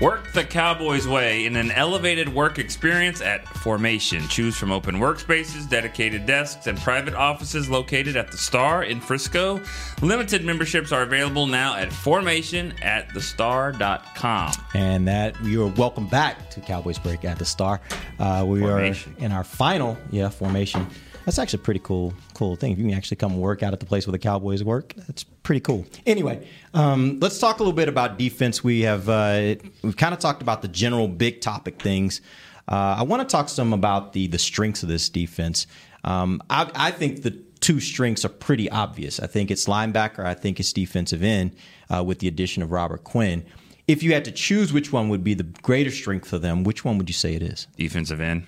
Work 0.00 0.32
the 0.32 0.44
Cowboys 0.44 1.08
way 1.08 1.46
in 1.46 1.56
an 1.56 1.72
elevated 1.72 2.28
work 2.28 2.60
experience 2.60 3.20
at 3.20 3.44
Formation. 3.58 4.26
Choose 4.28 4.56
from 4.56 4.70
open 4.70 4.96
workspaces, 4.96 5.68
dedicated 5.68 6.26
desks, 6.26 6.68
and 6.68 6.78
private 6.78 7.14
offices 7.14 7.68
located 7.68 8.16
at 8.16 8.30
the 8.30 8.36
Star 8.36 8.84
in 8.84 9.00
Frisco. 9.00 9.60
Limited 10.00 10.44
memberships 10.44 10.92
are 10.92 11.02
available 11.02 11.48
now 11.48 11.74
at 11.74 11.92
Formation 11.92 12.72
at 12.80 13.12
the 13.12 13.18
thestar.com. 13.18 14.52
And 14.74 15.08
that 15.08 15.42
you 15.42 15.64
are 15.64 15.70
welcome 15.70 16.06
back 16.06 16.50
to 16.50 16.60
Cowboys 16.60 17.00
Break 17.00 17.24
at 17.24 17.40
the 17.40 17.44
Star. 17.44 17.80
Uh, 18.20 18.44
we 18.46 18.60
Formation. 18.60 19.16
are 19.18 19.24
in 19.24 19.32
our 19.32 19.44
final, 19.44 19.98
yeah, 20.12 20.28
formation. 20.28 20.86
That's 21.24 21.38
actually 21.38 21.60
a 21.60 21.62
pretty 21.62 21.80
cool, 21.80 22.12
cool 22.34 22.56
thing. 22.56 22.72
If 22.72 22.78
you 22.78 22.84
can 22.84 22.94
actually 22.94 23.16
come 23.16 23.38
work 23.38 23.62
out 23.62 23.72
at 23.72 23.80
the 23.80 23.86
place 23.86 24.06
where 24.06 24.12
the 24.12 24.18
Cowboys 24.18 24.62
work, 24.62 24.94
that's 24.94 25.24
pretty 25.24 25.60
cool. 25.60 25.86
Anyway, 26.06 26.46
um, 26.74 27.18
let's 27.20 27.38
talk 27.38 27.60
a 27.60 27.62
little 27.62 27.72
bit 27.72 27.88
about 27.88 28.18
defense. 28.18 28.62
We 28.62 28.82
have 28.82 29.08
uh, 29.08 29.54
we've 29.82 29.96
kind 29.96 30.12
of 30.12 30.20
talked 30.20 30.42
about 30.42 30.62
the 30.62 30.68
general 30.68 31.08
big 31.08 31.40
topic 31.40 31.80
things. 31.80 32.20
Uh, 32.68 32.96
I 32.98 33.02
want 33.02 33.26
to 33.26 33.30
talk 33.30 33.48
some 33.48 33.72
about 33.72 34.12
the 34.12 34.26
the 34.26 34.38
strengths 34.38 34.82
of 34.82 34.88
this 34.88 35.08
defense. 35.08 35.66
Um, 36.04 36.42
I, 36.50 36.70
I 36.74 36.90
think 36.90 37.22
the 37.22 37.30
two 37.60 37.80
strengths 37.80 38.26
are 38.26 38.30
pretty 38.30 38.70
obvious. 38.70 39.18
I 39.18 39.26
think 39.26 39.50
it's 39.50 39.64
linebacker. 39.64 40.24
I 40.24 40.34
think 40.34 40.60
it's 40.60 40.72
defensive 40.72 41.22
end 41.22 41.56
uh, 41.88 42.04
with 42.04 42.18
the 42.18 42.28
addition 42.28 42.62
of 42.62 42.72
Robert 42.72 43.04
Quinn. 43.04 43.44
If 43.88 44.02
you 44.02 44.12
had 44.12 44.24
to 44.26 44.32
choose 44.32 44.72
which 44.72 44.92
one 44.92 45.08
would 45.08 45.24
be 45.24 45.34
the 45.34 45.44
greater 45.44 45.90
strength 45.90 46.28
for 46.28 46.38
them, 46.38 46.64
which 46.64 46.84
one 46.84 46.98
would 46.98 47.08
you 47.08 47.14
say 47.14 47.34
it 47.34 47.42
is? 47.42 47.66
Defensive 47.76 48.20
end. 48.20 48.46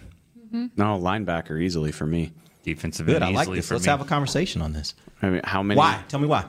No, 0.52 0.98
linebacker 0.98 1.60
easily 1.60 1.92
for 1.92 2.06
me. 2.06 2.32
Defensive 2.66 3.07
Good. 3.07 3.16
end. 3.16 3.24
I 3.24 3.31
like 3.31 3.44
easily 3.44 3.59
this. 3.59 3.68
for 3.68 3.74
Let's 3.74 3.87
me. 3.87 3.90
have 3.90 4.00
a 4.00 4.05
conversation 4.05 4.61
on 4.61 4.72
this. 4.72 4.94
I 5.22 5.31
mean, 5.31 5.40
how 5.44 5.62
many? 5.62 5.79
Why? 5.79 6.02
Tell 6.09 6.20
me 6.20 6.26
why. 6.26 6.44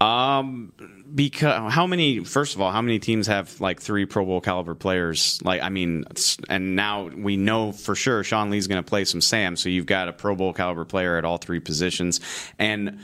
Um, 0.00 0.72
because 1.14 1.72
how 1.72 1.86
many? 1.86 2.24
First 2.24 2.56
of 2.56 2.60
all, 2.60 2.70
how 2.72 2.82
many 2.82 2.98
teams 2.98 3.28
have 3.28 3.60
like 3.60 3.80
three 3.80 4.04
Pro 4.04 4.26
Bowl 4.26 4.40
caliber 4.40 4.74
players? 4.74 5.40
Like, 5.44 5.62
I 5.62 5.68
mean, 5.68 6.04
and 6.48 6.74
now 6.74 7.04
we 7.06 7.36
know 7.36 7.70
for 7.72 7.94
sure 7.94 8.22
Sean 8.24 8.50
Lee's 8.50 8.66
going 8.66 8.82
to 8.82 8.88
play 8.88 9.04
some 9.04 9.20
Sam, 9.20 9.56
so 9.56 9.68
you've 9.68 9.86
got 9.86 10.08
a 10.08 10.12
Pro 10.12 10.34
Bowl 10.34 10.52
caliber 10.52 10.84
player 10.84 11.16
at 11.16 11.24
all 11.24 11.38
three 11.38 11.60
positions, 11.60 12.20
and. 12.58 12.98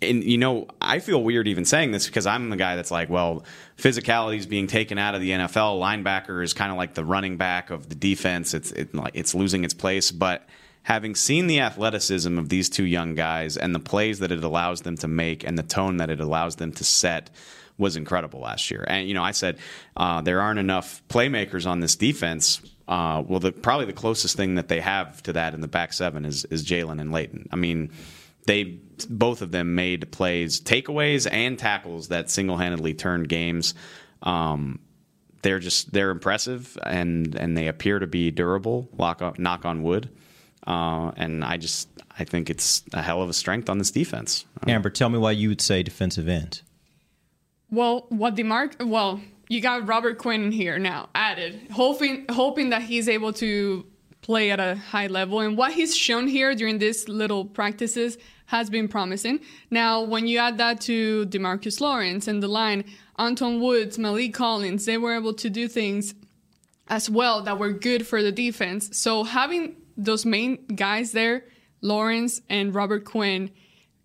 And 0.00 0.22
you 0.22 0.38
know, 0.38 0.68
I 0.80 1.00
feel 1.00 1.20
weird 1.20 1.48
even 1.48 1.64
saying 1.64 1.90
this 1.90 2.06
because 2.06 2.24
I'm 2.24 2.50
the 2.50 2.56
guy 2.56 2.76
that's 2.76 2.92
like, 2.92 3.10
well, 3.10 3.44
physicality 3.76 4.38
is 4.38 4.46
being 4.46 4.68
taken 4.68 4.96
out 4.96 5.16
of 5.16 5.20
the 5.20 5.30
NFL. 5.30 5.80
Linebacker 5.80 6.44
is 6.44 6.52
kind 6.52 6.70
of 6.70 6.78
like 6.78 6.94
the 6.94 7.04
running 7.04 7.36
back 7.36 7.70
of 7.70 7.88
the 7.88 7.96
defense. 7.96 8.54
It's 8.54 8.70
it, 8.70 8.94
like 8.94 9.10
it's 9.14 9.34
losing 9.34 9.64
its 9.64 9.74
place. 9.74 10.12
But 10.12 10.48
having 10.84 11.14
seen 11.14 11.46
the 11.46 11.60
athleticism 11.60 12.38
of 12.38 12.48
these 12.48 12.68
two 12.68 12.84
young 12.84 13.14
guys 13.14 13.56
and 13.56 13.74
the 13.74 13.80
plays 13.80 14.18
that 14.18 14.32
it 14.32 14.42
allows 14.42 14.82
them 14.82 14.96
to 14.96 15.08
make 15.08 15.44
and 15.44 15.58
the 15.58 15.62
tone 15.62 15.98
that 15.98 16.10
it 16.10 16.20
allows 16.20 16.56
them 16.56 16.72
to 16.72 16.84
set 16.84 17.30
was 17.78 17.96
incredible 17.96 18.40
last 18.40 18.70
year. 18.70 18.84
And 18.86 19.08
you 19.08 19.14
know, 19.14 19.22
I 19.22 19.32
said 19.32 19.58
uh, 19.96 20.20
there 20.22 20.40
aren't 20.40 20.58
enough 20.58 21.02
playmakers 21.08 21.66
on 21.66 21.80
this 21.80 21.96
defense. 21.96 22.60
Uh, 22.88 23.22
well, 23.26 23.40
the, 23.40 23.52
probably 23.52 23.86
the 23.86 23.92
closest 23.92 24.36
thing 24.36 24.56
that 24.56 24.68
they 24.68 24.80
have 24.80 25.22
to 25.24 25.32
that 25.34 25.54
in 25.54 25.60
the 25.60 25.68
back 25.68 25.92
seven 25.92 26.24
is 26.24 26.44
is 26.46 26.64
Jaylon 26.64 27.00
and 27.00 27.12
Leighton. 27.12 27.48
I 27.52 27.56
mean, 27.56 27.90
they 28.46 28.80
both 29.08 29.42
of 29.42 29.52
them 29.52 29.74
made 29.74 30.10
plays, 30.12 30.60
takeaways 30.60 31.28
and 31.30 31.58
tackles 31.58 32.08
that 32.08 32.30
single 32.30 32.56
handedly 32.56 32.94
turned 32.94 33.28
games. 33.28 33.74
Um, 34.22 34.80
they're 35.42 35.58
just 35.58 35.92
they're 35.92 36.10
impressive 36.10 36.76
and 36.84 37.34
and 37.34 37.56
they 37.56 37.68
appear 37.68 37.98
to 37.98 38.06
be 38.06 38.30
durable. 38.30 38.88
Lock 38.96 39.22
on, 39.22 39.34
knock 39.38 39.64
on 39.64 39.82
wood. 39.82 40.10
Uh, 40.66 41.10
and 41.16 41.44
I 41.44 41.56
just 41.56 41.88
I 42.18 42.24
think 42.24 42.50
it's 42.50 42.82
a 42.92 43.02
hell 43.02 43.22
of 43.22 43.28
a 43.28 43.32
strength 43.32 43.68
on 43.68 43.78
this 43.78 43.90
defense. 43.90 44.44
Amber, 44.66 44.90
tell 44.90 45.08
me 45.08 45.18
why 45.18 45.32
you 45.32 45.48
would 45.48 45.60
say 45.60 45.82
defensive 45.82 46.28
end. 46.28 46.62
Well, 47.70 48.06
what 48.10 48.36
the 48.36 48.42
mark? 48.42 48.76
Well, 48.80 49.20
you 49.48 49.60
got 49.60 49.86
Robert 49.86 50.18
Quinn 50.18 50.52
here 50.52 50.78
now 50.78 51.08
added, 51.14 51.60
hoping 51.72 52.26
hoping 52.30 52.70
that 52.70 52.82
he's 52.82 53.08
able 53.08 53.32
to 53.34 53.86
play 54.20 54.50
at 54.50 54.60
a 54.60 54.76
high 54.76 55.08
level, 55.08 55.40
and 55.40 55.56
what 55.56 55.72
he's 55.72 55.96
shown 55.96 56.28
here 56.28 56.54
during 56.54 56.78
these 56.78 57.08
little 57.08 57.44
practices 57.44 58.18
has 58.46 58.70
been 58.70 58.86
promising. 58.86 59.40
Now, 59.70 60.02
when 60.02 60.26
you 60.26 60.38
add 60.38 60.58
that 60.58 60.80
to 60.82 61.26
Demarcus 61.26 61.80
Lawrence 61.80 62.28
and 62.28 62.42
the 62.42 62.48
line, 62.48 62.84
Antwaun 63.18 63.60
Woods, 63.60 63.98
Maliek 63.98 64.34
Collins, 64.34 64.84
they 64.84 64.98
were 64.98 65.16
able 65.16 65.34
to 65.34 65.50
do 65.50 65.66
things 65.66 66.14
as 66.88 67.08
well 67.08 67.42
that 67.42 67.58
were 67.58 67.72
good 67.72 68.06
for 68.06 68.22
the 68.22 68.32
defense. 68.32 68.96
So 68.96 69.24
having 69.24 69.76
those 69.96 70.24
main 70.24 70.66
guys 70.66 71.12
there, 71.12 71.44
Lawrence 71.80 72.40
and 72.48 72.74
Robert 72.74 73.04
Quinn, 73.04 73.50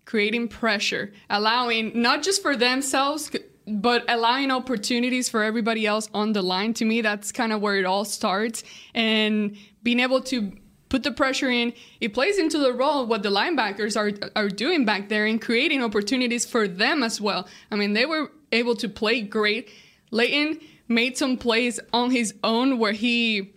creating 0.04 0.48
pressure, 0.48 1.12
allowing 1.28 2.00
not 2.00 2.22
just 2.22 2.42
for 2.42 2.56
themselves, 2.56 3.30
but 3.66 4.04
allowing 4.08 4.50
opportunities 4.50 5.28
for 5.28 5.42
everybody 5.42 5.86
else 5.86 6.08
on 6.14 6.32
the 6.32 6.42
line. 6.42 6.72
To 6.74 6.84
me, 6.84 7.02
that's 7.02 7.32
kind 7.32 7.52
of 7.52 7.60
where 7.60 7.76
it 7.76 7.84
all 7.84 8.04
starts. 8.04 8.64
And 8.94 9.56
being 9.82 10.00
able 10.00 10.22
to 10.22 10.52
put 10.88 11.02
the 11.02 11.12
pressure 11.12 11.50
in, 11.50 11.74
it 12.00 12.14
plays 12.14 12.38
into 12.38 12.58
the 12.58 12.72
role 12.72 13.02
of 13.02 13.08
what 13.08 13.22
the 13.22 13.28
linebackers 13.28 13.96
are 13.96 14.30
are 14.34 14.48
doing 14.48 14.84
back 14.84 15.08
there 15.08 15.26
and 15.26 15.40
creating 15.40 15.82
opportunities 15.84 16.46
for 16.46 16.66
them 16.66 17.02
as 17.02 17.20
well. 17.20 17.46
I 17.70 17.76
mean, 17.76 17.92
they 17.92 18.06
were 18.06 18.32
able 18.52 18.74
to 18.76 18.88
play 18.88 19.20
great. 19.20 19.68
Leighton 20.10 20.60
made 20.88 21.18
some 21.18 21.36
plays 21.36 21.78
on 21.92 22.10
his 22.10 22.34
own 22.42 22.78
where 22.78 22.92
he 22.92 23.52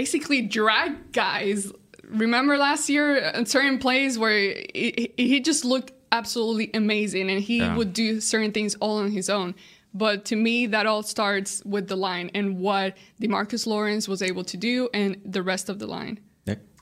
basically 0.00 0.42
drag 0.42 1.10
guys. 1.12 1.72
Remember 2.04 2.58
last 2.58 2.90
year, 2.90 3.24
uh, 3.34 3.44
certain 3.46 3.78
plays 3.78 4.18
where 4.18 4.38
he, 4.74 5.14
he 5.16 5.40
just 5.40 5.64
looked 5.64 5.90
absolutely 6.12 6.70
amazing 6.74 7.30
and 7.30 7.40
he 7.40 7.58
Yeah. 7.60 7.74
would 7.76 7.94
do 7.94 8.20
certain 8.20 8.52
things 8.52 8.74
all 8.74 8.98
on 8.98 9.10
his 9.10 9.30
own. 9.30 9.54
But 9.94 10.26
to 10.26 10.36
me, 10.36 10.66
that 10.66 10.84
all 10.84 11.02
starts 11.02 11.62
with 11.64 11.88
the 11.88 11.96
line 11.96 12.30
and 12.34 12.58
what 12.58 12.98
Demarcus 13.22 13.66
Lawrence 13.66 14.06
was 14.06 14.20
able 14.20 14.44
to 14.44 14.58
do 14.58 14.90
and 14.92 15.16
the 15.24 15.42
rest 15.42 15.70
of 15.70 15.78
the 15.78 15.86
line. 15.86 16.20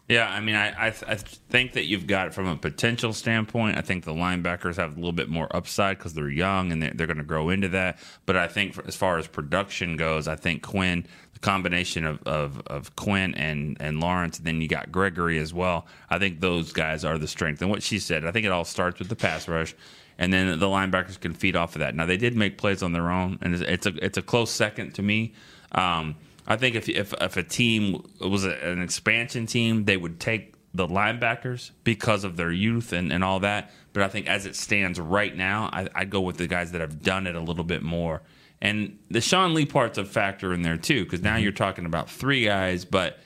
Yeah, 0.07 0.29
I 0.31 0.41
mean, 0.41 0.55
I 0.55 0.69
I, 0.89 0.91
th- 0.91 1.05
I 1.09 1.15
think 1.15 1.73
that 1.73 1.87
you've 1.87 2.07
got 2.07 2.35
from 2.35 2.47
a 2.47 2.57
potential 2.57 3.15
standpoint. 3.15 3.79
I 3.79 3.81
think 3.81 4.05
the 4.05 4.13
linebackers 4.13 4.77
have 4.77 4.93
a 4.93 4.97
little 4.97 5.13
bit 5.13 5.31
more 5.31 5.49
upside 5.57 5.97
because 5.97 6.13
they're 6.13 6.29
young 6.29 6.73
and 6.73 6.83
they're, 6.83 6.93
they're 6.95 7.07
going 7.07 7.17
to 7.17 7.25
grow 7.25 7.49
into 7.49 7.69
that. 7.71 7.97
But 8.27 8.37
I 8.37 8.47
think 8.47 8.75
for, 8.75 8.87
as 8.87 8.97
far 8.97 9.17
as 9.17 9.27
production 9.27 9.97
goes, 9.97 10.29
I 10.29 10.37
think 10.37 10.61
Quinn, 10.63 11.07
the 11.35 11.41
combination 11.41 12.07
of, 12.07 12.23
of, 12.23 12.63
of 12.67 12.97
Quinn 12.97 13.35
and 13.35 13.77
and 13.81 14.01
Lawrence, 14.01 14.39
and 14.39 14.47
then 14.47 14.61
you 14.61 14.69
got 14.69 14.91
Gregory 14.91 15.39
as 15.39 15.53
well. 15.53 15.87
I 16.09 16.19
think 16.19 16.41
those 16.41 16.73
guys 16.73 17.05
are 17.05 17.19
the 17.19 17.29
strength. 17.29 17.61
And 17.61 17.71
what 17.71 17.83
she 17.83 17.99
said, 17.99 18.25
I 18.25 18.33
think 18.33 18.47
it 18.47 18.53
all 18.53 18.65
starts 18.65 18.99
with 18.99 19.09
the 19.09 19.17
pass 19.17 19.47
rush. 19.47 19.75
And 20.17 20.33
then 20.33 20.61
the 20.61 20.67
linebackers 20.67 21.19
can 21.19 21.35
feed 21.35 21.57
off 21.57 21.75
of 21.75 21.81
that. 21.81 21.95
Now 21.95 22.07
they 22.07 22.17
did 22.17 22.37
make 22.37 22.57
plays 22.57 22.83
on 22.83 22.93
their 22.93 23.11
own, 23.11 23.39
and 23.43 23.55
it's, 23.55 23.87
a 23.87 24.05
it's 24.05 24.17
a 24.17 24.23
close 24.23 24.51
second 24.51 24.95
to 24.95 25.03
me. 25.03 25.35
Um, 25.73 26.15
I 26.47 26.57
think 26.57 26.77
if, 26.77 26.89
if 26.89 27.13
if 27.21 27.37
a 27.37 27.43
team 27.43 28.05
was 28.21 28.45
a, 28.45 28.53
an 28.65 28.81
expansion 28.81 29.47
team, 29.47 29.87
they 29.87 29.97
would 29.97 30.21
take 30.21 30.55
the 30.73 30.87
linebackers 30.87 31.71
because 31.85 32.25
of 32.25 32.37
their 32.37 32.51
youth 32.53 32.93
and, 32.93 33.13
and 33.13 33.25
all 33.25 33.41
that. 33.41 33.73
But 33.93 34.03
I 34.03 34.09
think 34.09 34.29
as 34.29 34.45
it 34.45 34.57
stands 34.57 35.01
right 35.01 35.35
now, 35.35 35.71
I, 35.73 35.89
I'd 35.95 36.11
go 36.11 36.21
with 36.21 36.37
the 36.37 36.49
guys 36.49 36.73
that 36.73 36.81
have 36.81 37.03
done 37.03 37.27
it 37.27 37.37
a 37.37 37.41
little 37.41 37.65
bit 37.65 37.83
more. 37.83 38.23
And 38.65 38.99
the 39.11 39.21
Sean 39.21 39.53
Lee 39.53 39.67
part's 39.67 39.99
a 39.99 40.07
factor 40.07 40.55
in 40.55 40.63
there 40.63 40.79
too, 40.79 41.05
because 41.05 41.21
now 41.23 41.35
mm-hmm. 41.35 41.43
you're 41.43 41.53
talking 41.53 41.85
about 41.85 42.09
three 42.11 42.47
guys, 42.47 42.87
but 42.87 43.19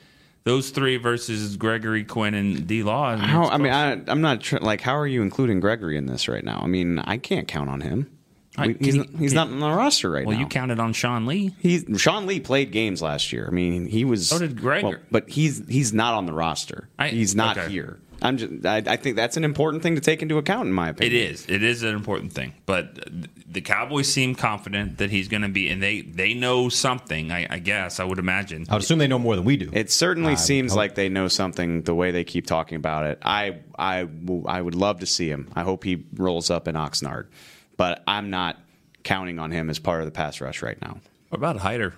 those 0.43 0.71
three 0.71 0.97
versus 0.97 1.57
Gregory 1.57 2.03
Quinn 2.03 2.35
and 2.35 2.67
D 2.67 2.83
Law. 2.83 3.17
How, 3.17 3.45
I 3.45 3.57
mean, 3.59 3.73
I, 3.73 4.01
I'm 4.09 4.21
not 4.21 4.41
tr- 4.41 4.59
like. 4.59 4.81
How 4.81 4.97
are 4.97 5.07
you 5.07 5.23
including 5.23 5.61
Gregory 5.61 5.97
in 5.97 6.07
this 6.07 6.27
right 6.27 6.43
now? 6.43 6.59
I 6.61 6.67
mean, 6.67 6.99
I 6.99 7.19
can't 7.19 7.47
count 7.47 7.71
on 7.71 7.83
him. 7.83 8.11
I- 8.57 8.69
We- 8.69 8.77
he's 8.81 8.95
not, 8.97 9.07
he's 9.17 9.31
can- 9.31 9.37
not 9.37 9.49
on 9.49 9.61
the 9.61 9.71
roster 9.71 10.11
right 10.11 10.27
well, 10.27 10.33
now. 10.33 10.39
Well, 10.39 10.41
you 10.41 10.49
counted 10.49 10.81
on 10.81 10.93
Sean 10.93 11.25
Lee. 11.27 11.55
He's 11.61 11.85
Sean 12.01 12.27
Lee 12.27 12.41
played 12.41 12.73
games 12.73 13.01
last 13.01 13.33
year. 13.33 13.47
I 13.47 13.53
mean, 13.53 13.87
he 13.87 14.05
was. 14.05 14.27
So 14.29 14.41
did 14.41 14.61
Gregor. 14.61 14.89
well, 14.89 14.97
but 15.13 15.29
he's 15.29 15.65
he's 15.69 15.93
not 15.93 16.15
on 16.15 16.27
the 16.27 16.33
roster. 16.33 16.89
I- 16.99 17.09
he's 17.09 17.37
not 17.37 17.57
okay. 17.57 17.71
here. 17.71 18.01
I'm 18.21 18.37
just. 18.37 18.67
I, 18.67 18.83
I 18.87 18.97
think 18.97 19.17
that's 19.17 19.37
an 19.37 19.45
important 19.45 19.83
thing 19.83 19.95
to 19.95 20.01
take 20.01 20.23
into 20.23 20.39
account, 20.39 20.67
in 20.67 20.73
my 20.73 20.89
opinion. 20.89 21.23
It 21.23 21.31
is. 21.31 21.47
It 21.49 21.63
is 21.63 21.83
an 21.83 21.95
important 21.95 22.33
thing. 22.33 22.55
But 22.67 23.09
the 23.47 23.61
Cowboys 23.61 24.13
seem 24.13 24.35
confident 24.35 24.99
that 24.99 25.11
he's 25.11 25.29
going 25.29 25.43
to 25.43 25.49
be, 25.49 25.69
and 25.69 25.83
they 25.83 26.01
they 26.01 26.35
know 26.35 26.69
something. 26.69 27.31
I, 27.31 27.47
I 27.49 27.59
guess 27.59 28.01
I 28.01 28.05
would 28.05 28.19
imagine. 28.19 28.67
I 28.69 28.75
would 28.75 28.83
assume 28.83 28.99
they 28.99 29.07
know 29.07 29.19
more 29.19 29.37
than 29.37 29.45
we 29.45 29.57
do. 29.57 29.71
It 29.73 29.91
certainly 29.91 30.33
I 30.33 30.37
seems 30.37 30.75
like 30.75 30.95
they 30.95 31.09
know 31.09 31.29
something 31.29 31.83
the 31.83 31.95
way 31.95 32.11
they 32.11 32.25
keep 32.25 32.47
talking 32.47 32.77
about 32.77 33.07
it. 33.07 33.19
I 33.23 33.61
I 33.79 34.09
I 34.47 34.61
would 34.61 34.75
love 34.75 35.01
to 35.01 35.07
see 35.07 35.29
him. 35.29 35.51
I 35.55 35.63
hope 35.63 35.85
he 35.85 36.05
rolls 36.15 36.51
up 36.51 36.67
in 36.67 36.75
Oxnard, 36.75 37.29
but 37.77 38.03
I'm 38.07 38.31
not 38.31 38.59
counting 39.05 39.39
on 39.39 39.51
him 39.51 39.71
as 39.71 39.79
part 39.79 40.01
of 40.01 40.07
the 40.07 40.13
pass 40.13 40.41
rush 40.41 40.61
right 40.63 40.81
now. 40.83 40.99
What 41.29 41.39
about 41.39 41.57
Hyder? 41.59 41.95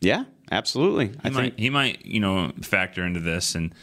Yeah, 0.00 0.24
absolutely. 0.50 1.08
He 1.08 1.14
I 1.24 1.30
might 1.30 1.40
think 1.40 1.58
he 1.58 1.70
might 1.70 2.06
you 2.06 2.20
know 2.20 2.52
factor 2.62 3.04
into 3.04 3.20
this, 3.20 3.54
and 3.54 3.74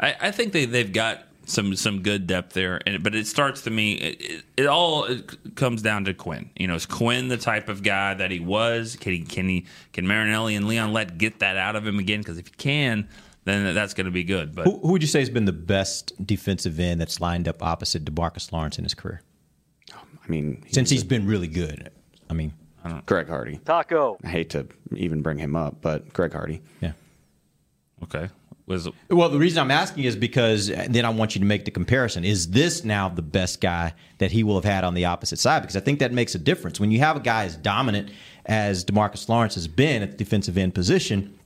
I, 0.00 0.16
I 0.20 0.30
think 0.30 0.52
they 0.52 0.64
they've 0.64 0.92
got 0.92 1.24
some 1.46 1.74
some 1.76 2.02
good 2.02 2.26
depth 2.26 2.52
there. 2.52 2.80
And 2.86 3.02
but 3.02 3.14
it 3.14 3.26
starts 3.26 3.62
to 3.62 3.70
me 3.70 3.94
it, 3.94 4.20
it, 4.20 4.44
it 4.56 4.66
all 4.66 5.04
it 5.04 5.54
comes 5.54 5.82
down 5.82 6.04
to 6.06 6.14
Quinn. 6.14 6.50
You 6.56 6.66
know, 6.66 6.74
is 6.74 6.86
Quinn 6.86 7.28
the 7.28 7.36
type 7.36 7.68
of 7.68 7.82
guy 7.82 8.14
that 8.14 8.30
he 8.30 8.40
was? 8.40 8.96
Can 8.96 9.12
he 9.12 9.20
can 9.20 9.48
he 9.48 9.66
can 9.92 10.06
Marinelli 10.06 10.54
and 10.54 10.66
Leon 10.66 10.92
Lett 10.92 11.18
get 11.18 11.40
that 11.40 11.56
out 11.56 11.76
of 11.76 11.86
him 11.86 11.98
again? 11.98 12.20
Because 12.20 12.38
if 12.38 12.46
he 12.46 12.54
can, 12.54 13.08
then 13.44 13.74
that's 13.74 13.94
going 13.94 14.06
to 14.06 14.10
be 14.10 14.24
good. 14.24 14.54
But 14.54 14.64
Who, 14.64 14.78
who 14.78 14.92
would 14.92 15.02
you 15.02 15.08
say 15.08 15.20
has 15.20 15.30
been 15.30 15.44
the 15.44 15.52
best 15.52 16.12
defensive 16.26 16.80
end 16.80 17.00
that's 17.00 17.20
lined 17.20 17.48
up 17.48 17.62
opposite 17.62 18.04
DeMarcus 18.04 18.52
Lawrence 18.52 18.78
in 18.78 18.84
his 18.84 18.94
career? 18.94 19.22
I 19.92 20.28
mean, 20.28 20.64
Since 20.70 20.88
he's 20.88 21.04
been 21.04 21.26
really 21.26 21.48
good. 21.48 21.90
I 22.30 22.32
mean, 22.32 22.54
Greg 23.06 23.28
Hardy. 23.28 23.58
Taco. 23.58 24.18
I 24.24 24.28
hate 24.28 24.50
to 24.50 24.66
even 24.96 25.22
bring 25.22 25.38
him 25.38 25.54
up, 25.54 25.82
but 25.82 26.12
Greg 26.12 26.32
Hardy. 26.32 26.62
Yeah. 26.80 26.92
Okay. 28.02 28.28
Was 28.66 28.88
well, 29.10 29.28
the 29.28 29.38
reason 29.38 29.58
I'm 29.58 29.70
asking 29.70 30.04
is 30.04 30.16
because 30.16 30.68
then 30.68 31.04
I 31.04 31.10
want 31.10 31.34
you 31.34 31.38
to 31.40 31.44
make 31.44 31.66
the 31.66 31.70
comparison. 31.70 32.24
Is 32.24 32.50
this 32.50 32.82
now 32.82 33.10
the 33.10 33.20
best 33.20 33.60
guy 33.60 33.92
that 34.18 34.32
he 34.32 34.42
will 34.42 34.54
have 34.54 34.64
had 34.64 34.84
on 34.84 34.94
the 34.94 35.04
opposite 35.04 35.38
side? 35.38 35.60
Because 35.60 35.76
I 35.76 35.80
think 35.80 35.98
that 35.98 36.12
makes 36.12 36.34
a 36.34 36.38
difference. 36.38 36.80
When 36.80 36.90
you 36.90 37.00
have 37.00 37.16
a 37.16 37.20
guy 37.20 37.44
as 37.44 37.56
dominant 37.56 38.10
as 38.46 38.82
Demarcus 38.82 39.28
Lawrence 39.28 39.54
has 39.56 39.68
been 39.68 40.02
at 40.02 40.12
the 40.12 40.16
defensive 40.16 40.56
end 40.56 40.74
position, 40.74 41.38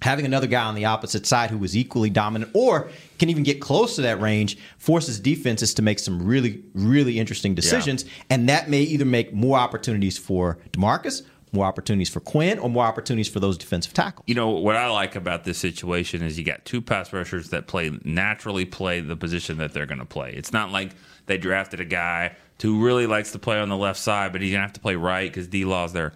having 0.00 0.24
another 0.24 0.46
guy 0.46 0.64
on 0.64 0.74
the 0.74 0.86
opposite 0.86 1.26
side 1.26 1.50
who 1.50 1.62
is 1.62 1.76
equally 1.76 2.08
dominant 2.08 2.50
or 2.54 2.90
can 3.18 3.28
even 3.28 3.42
get 3.42 3.60
close 3.60 3.94
to 3.96 4.02
that 4.02 4.20
range 4.20 4.56
forces 4.78 5.20
defenses 5.20 5.74
to 5.74 5.82
make 5.82 5.98
some 5.98 6.22
really, 6.22 6.62
really 6.74 7.18
interesting 7.18 7.54
decisions. 7.54 8.06
And 8.30 8.48
that 8.48 8.70
may 8.70 8.80
either 8.80 9.04
make 9.04 9.32
more 9.32 9.58
opportunities 9.58 10.16
for 10.16 10.58
Demarcus 10.72 11.22
more 11.52 11.66
opportunities 11.66 12.08
for 12.08 12.20
Quinn 12.20 12.58
or 12.58 12.70
more 12.70 12.84
opportunities 12.84 13.28
for 13.28 13.40
those 13.40 13.58
defensive 13.58 13.92
tackles. 13.92 14.24
You 14.26 14.34
know 14.34 14.50
what 14.50 14.76
I 14.76 14.88
like 14.90 15.16
about 15.16 15.44
this 15.44 15.58
situation 15.58 16.22
is 16.22 16.38
you 16.38 16.44
got 16.44 16.64
two 16.64 16.80
pass 16.80 17.12
rushers 17.12 17.50
that 17.50 17.66
play 17.66 17.90
naturally 18.04 18.64
play 18.64 19.00
the 19.00 19.16
position 19.16 19.58
that 19.58 19.72
they're 19.72 19.86
going 19.86 19.98
to 19.98 20.06
play. 20.06 20.32
It's 20.32 20.52
not 20.52 20.72
like 20.72 20.92
they 21.26 21.38
drafted 21.38 21.80
a 21.80 21.84
guy 21.84 22.36
who 22.60 22.84
really 22.84 23.06
likes 23.06 23.32
to 23.32 23.38
play 23.38 23.58
on 23.58 23.68
the 23.68 23.76
left 23.76 23.98
side, 23.98 24.32
but 24.32 24.40
he's 24.40 24.50
going 24.52 24.60
to 24.60 24.66
have 24.66 24.72
to 24.72 24.80
play 24.80 24.94
right 24.94 25.30
because 25.30 25.48
D 25.48 25.64
Law's 25.64 25.92
there. 25.92 26.12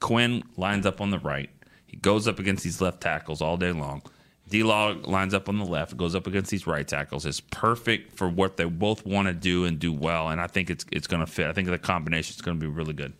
Quinn 0.00 0.42
lines 0.56 0.86
up 0.86 1.00
on 1.00 1.10
the 1.10 1.18
right. 1.18 1.50
He 1.86 1.96
goes 1.96 2.26
up 2.26 2.38
against 2.38 2.64
these 2.64 2.80
left 2.80 3.00
tackles 3.00 3.40
all 3.42 3.56
day 3.56 3.72
long. 3.72 4.02
D 4.48 4.62
Law 4.62 4.94
lines 5.04 5.32
up 5.32 5.48
on 5.48 5.58
the 5.58 5.64
left, 5.64 5.96
goes 5.96 6.14
up 6.14 6.26
against 6.26 6.50
these 6.50 6.66
right 6.66 6.86
tackles. 6.86 7.24
It's 7.24 7.40
perfect 7.40 8.16
for 8.16 8.28
what 8.28 8.56
they 8.56 8.64
both 8.64 9.06
want 9.06 9.28
to 9.28 9.34
do 9.34 9.64
and 9.64 9.78
do 9.78 9.92
well, 9.92 10.28
and 10.28 10.40
I 10.40 10.46
think 10.46 10.68
it's 10.68 10.84
it's 10.92 11.06
going 11.06 11.24
to 11.24 11.30
fit. 11.30 11.46
I 11.46 11.52
think 11.52 11.68
the 11.68 11.78
combination 11.78 12.34
is 12.34 12.42
going 12.42 12.58
to 12.58 12.60
be 12.60 12.70
really 12.70 12.92
good. 12.92 13.14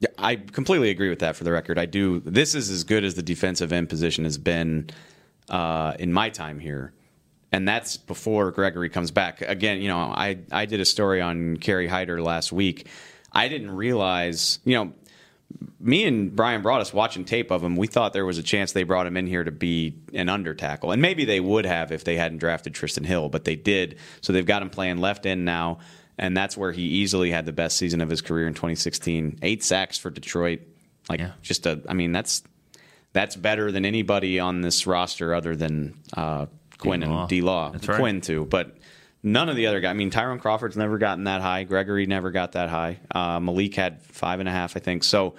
Yeah, 0.00 0.10
I 0.16 0.36
completely 0.36 0.90
agree 0.90 1.08
with 1.08 1.20
that. 1.20 1.36
For 1.36 1.44
the 1.44 1.52
record, 1.52 1.78
I 1.78 1.86
do. 1.86 2.20
This 2.20 2.54
is 2.54 2.70
as 2.70 2.84
good 2.84 3.04
as 3.04 3.14
the 3.14 3.22
defensive 3.22 3.72
end 3.72 3.88
position 3.88 4.24
has 4.24 4.38
been 4.38 4.90
uh, 5.48 5.94
in 5.98 6.12
my 6.12 6.30
time 6.30 6.60
here, 6.60 6.92
and 7.50 7.66
that's 7.66 7.96
before 7.96 8.52
Gregory 8.52 8.90
comes 8.90 9.10
back. 9.10 9.40
Again, 9.42 9.80
you 9.80 9.88
know, 9.88 9.98
I 9.98 10.38
I 10.52 10.66
did 10.66 10.80
a 10.80 10.84
story 10.84 11.20
on 11.20 11.56
Kerry 11.56 11.88
Hyder 11.88 12.22
last 12.22 12.52
week. 12.52 12.86
I 13.32 13.48
didn't 13.48 13.72
realize, 13.72 14.60
you 14.64 14.74
know, 14.74 14.92
me 15.80 16.04
and 16.04 16.34
Brian 16.34 16.62
Broaddus 16.62 16.92
watching 16.92 17.24
tape 17.24 17.50
of 17.50 17.62
him. 17.62 17.74
We 17.74 17.88
thought 17.88 18.12
there 18.12 18.24
was 18.24 18.38
a 18.38 18.42
chance 18.42 18.72
they 18.72 18.84
brought 18.84 19.06
him 19.06 19.16
in 19.16 19.26
here 19.26 19.42
to 19.42 19.50
be 19.50 19.96
an 20.14 20.28
under 20.28 20.54
tackle, 20.54 20.92
and 20.92 21.02
maybe 21.02 21.24
they 21.24 21.40
would 21.40 21.66
have 21.66 21.90
if 21.90 22.04
they 22.04 22.16
hadn't 22.16 22.38
drafted 22.38 22.72
Trysten 22.72 23.04
Hill, 23.04 23.28
but 23.30 23.44
they 23.44 23.56
did. 23.56 23.98
So 24.20 24.32
they've 24.32 24.46
got 24.46 24.62
him 24.62 24.70
playing 24.70 24.98
left 24.98 25.26
end 25.26 25.44
now 25.44 25.78
and 26.18 26.36
that's 26.36 26.56
where 26.56 26.72
he 26.72 26.82
easily 26.82 27.30
had 27.30 27.46
the 27.46 27.52
best 27.52 27.76
season 27.76 28.00
of 28.00 28.10
his 28.10 28.20
career 28.20 28.46
in 28.46 28.54
2016. 28.54 29.38
Eight 29.42 29.62
sacks 29.62 29.98
for 29.98 30.10
Detroit, 30.10 30.60
like 31.08 31.20
yeah. 31.20 31.32
just 31.42 31.66
a. 31.66 31.80
I 31.88 31.94
mean, 31.94 32.12
that's 32.12 32.42
that's 33.12 33.36
better 33.36 33.72
than 33.72 33.84
anybody 33.84 34.38
on 34.38 34.60
this 34.60 34.86
roster 34.86 35.34
other 35.34 35.56
than 35.56 35.94
uh, 36.16 36.46
Quinn 36.78 37.00
D-Law. 37.00 37.20
and 37.20 37.28
D 37.28 37.40
Law. 37.40 37.72
Right. 37.72 37.98
Quinn 37.98 38.20
too, 38.20 38.46
but 38.46 38.76
none 39.22 39.48
of 39.48 39.56
the 39.56 39.66
other 39.66 39.80
guys. 39.80 39.90
I 39.90 39.94
mean, 39.94 40.10
Tyrone 40.10 40.38
Crawford's 40.38 40.76
never 40.76 40.98
gotten 40.98 41.24
that 41.24 41.40
high. 41.40 41.64
Gregory 41.64 42.06
never 42.06 42.30
got 42.30 42.52
that 42.52 42.68
high. 42.68 42.98
Uh, 43.14 43.38
Maliek 43.38 43.74
had 43.74 44.02
five 44.02 44.40
and 44.40 44.48
a 44.48 44.52
half, 44.52 44.76
I 44.76 44.80
think. 44.80 45.04
So 45.04 45.34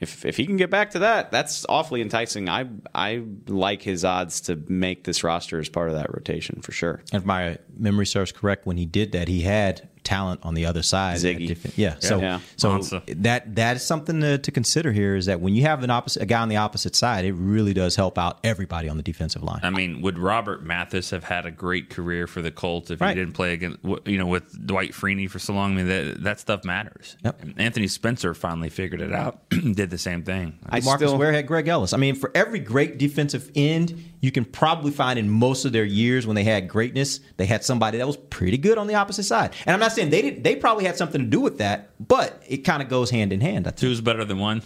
if 0.00 0.24
if 0.24 0.36
he 0.36 0.46
can 0.46 0.56
get 0.56 0.70
back 0.70 0.90
to 0.90 1.00
that, 1.00 1.30
that's 1.30 1.66
awfully 1.68 2.00
enticing. 2.00 2.48
I 2.48 2.66
I 2.94 3.24
like 3.46 3.82
his 3.82 4.04
odds 4.04 4.42
to 4.42 4.56
make 4.68 5.04
this 5.04 5.24
roster 5.24 5.58
as 5.58 5.68
part 5.68 5.88
of 5.88 5.96
that 5.96 6.12
rotation 6.14 6.60
for 6.62 6.72
sure. 6.72 7.02
If 7.12 7.24
my 7.24 7.58
memory 7.76 8.06
serves 8.06 8.32
correct, 8.32 8.66
when 8.66 8.76
he 8.76 8.86
did 8.86 9.12
that, 9.12 9.28
he 9.28 9.42
had 9.42 9.88
talent 10.08 10.40
on 10.42 10.54
the 10.54 10.64
other 10.64 10.82
side. 10.82 11.18
Ziggy. 11.18 11.54
Yeah. 11.76 11.90
yeah. 11.90 11.96
So 12.00 12.20
yeah. 12.20 12.40
so 12.56 12.70
Monza. 12.70 13.02
that 13.08 13.56
that 13.56 13.76
is 13.76 13.86
something 13.86 14.20
to, 14.22 14.38
to, 14.38 14.50
consider 14.50 14.90
here 14.90 15.16
is 15.16 15.26
that 15.26 15.40
when 15.40 15.54
you 15.54 15.62
have 15.62 15.84
an 15.84 15.90
opposite 15.90 16.22
a 16.22 16.26
guy 16.26 16.40
on 16.40 16.48
the 16.48 16.56
opposite 16.56 16.96
side, 16.96 17.26
it 17.26 17.34
really 17.34 17.74
does 17.74 17.94
help 17.94 18.16
out 18.16 18.38
everybody 18.42 18.88
on 18.88 18.96
the 18.96 19.02
defensive 19.02 19.42
line. 19.42 19.60
I 19.62 19.68
mean, 19.68 20.00
would 20.00 20.18
Robert 20.18 20.62
Mathis 20.62 21.10
have 21.10 21.24
had 21.24 21.44
a 21.44 21.50
great 21.50 21.90
career 21.90 22.26
for 22.26 22.40
the 22.40 22.50
Colts 22.50 22.90
if 22.90 23.02
right. 23.02 23.10
he 23.10 23.14
didn't 23.22 23.34
play 23.34 23.52
against 23.52 23.80
you 24.06 24.16
know 24.16 24.26
with 24.26 24.66
Dwight 24.66 24.92
Freeney 24.92 25.28
for 25.28 25.38
so 25.38 25.52
long? 25.52 25.72
I 25.72 25.74
mean, 25.76 25.88
that 25.88 26.22
that 26.22 26.40
stuff 26.40 26.64
matters. 26.64 27.18
Yep. 27.24 27.44
Anthony 27.58 27.86
Spencer 27.86 28.32
finally 28.32 28.70
figured 28.70 29.02
it 29.02 29.12
out, 29.12 29.46
did 29.50 29.90
the 29.90 29.98
same 29.98 30.22
thing. 30.22 30.58
I 30.66 30.80
Marcus 30.80 31.08
still, 31.08 31.18
Ware 31.18 31.32
had 31.32 31.46
Greg 31.46 31.68
Ellis. 31.68 31.92
I 31.92 31.98
mean, 31.98 32.14
for 32.14 32.30
every 32.34 32.60
great 32.60 32.96
defensive 32.98 33.50
end 33.54 34.02
you 34.20 34.32
can 34.32 34.44
probably 34.44 34.90
find 34.90 35.18
in 35.18 35.28
most 35.28 35.64
of 35.64 35.72
their 35.72 35.84
years 35.84 36.26
when 36.26 36.34
they 36.34 36.44
had 36.44 36.68
greatness, 36.68 37.20
they 37.36 37.46
had 37.46 37.64
somebody 37.64 37.98
that 37.98 38.06
was 38.06 38.16
pretty 38.16 38.58
good 38.58 38.78
on 38.78 38.86
the 38.86 38.94
opposite 38.94 39.24
side. 39.24 39.54
And 39.64 39.74
I'm 39.74 39.80
not 39.80 39.92
saying 39.92 40.10
they 40.10 40.22
did 40.22 40.44
they 40.44 40.56
probably 40.56 40.84
had 40.84 40.96
something 40.96 41.20
to 41.20 41.26
do 41.26 41.40
with 41.40 41.58
that, 41.58 41.90
but 42.00 42.42
it 42.46 42.58
kind 42.58 42.82
of 42.82 42.88
goes 42.88 43.10
hand 43.10 43.32
in 43.32 43.40
hand. 43.40 43.66
I 43.66 43.70
think. 43.70 43.78
Two's 43.78 44.00
better 44.00 44.24
than 44.24 44.38
one. 44.38 44.62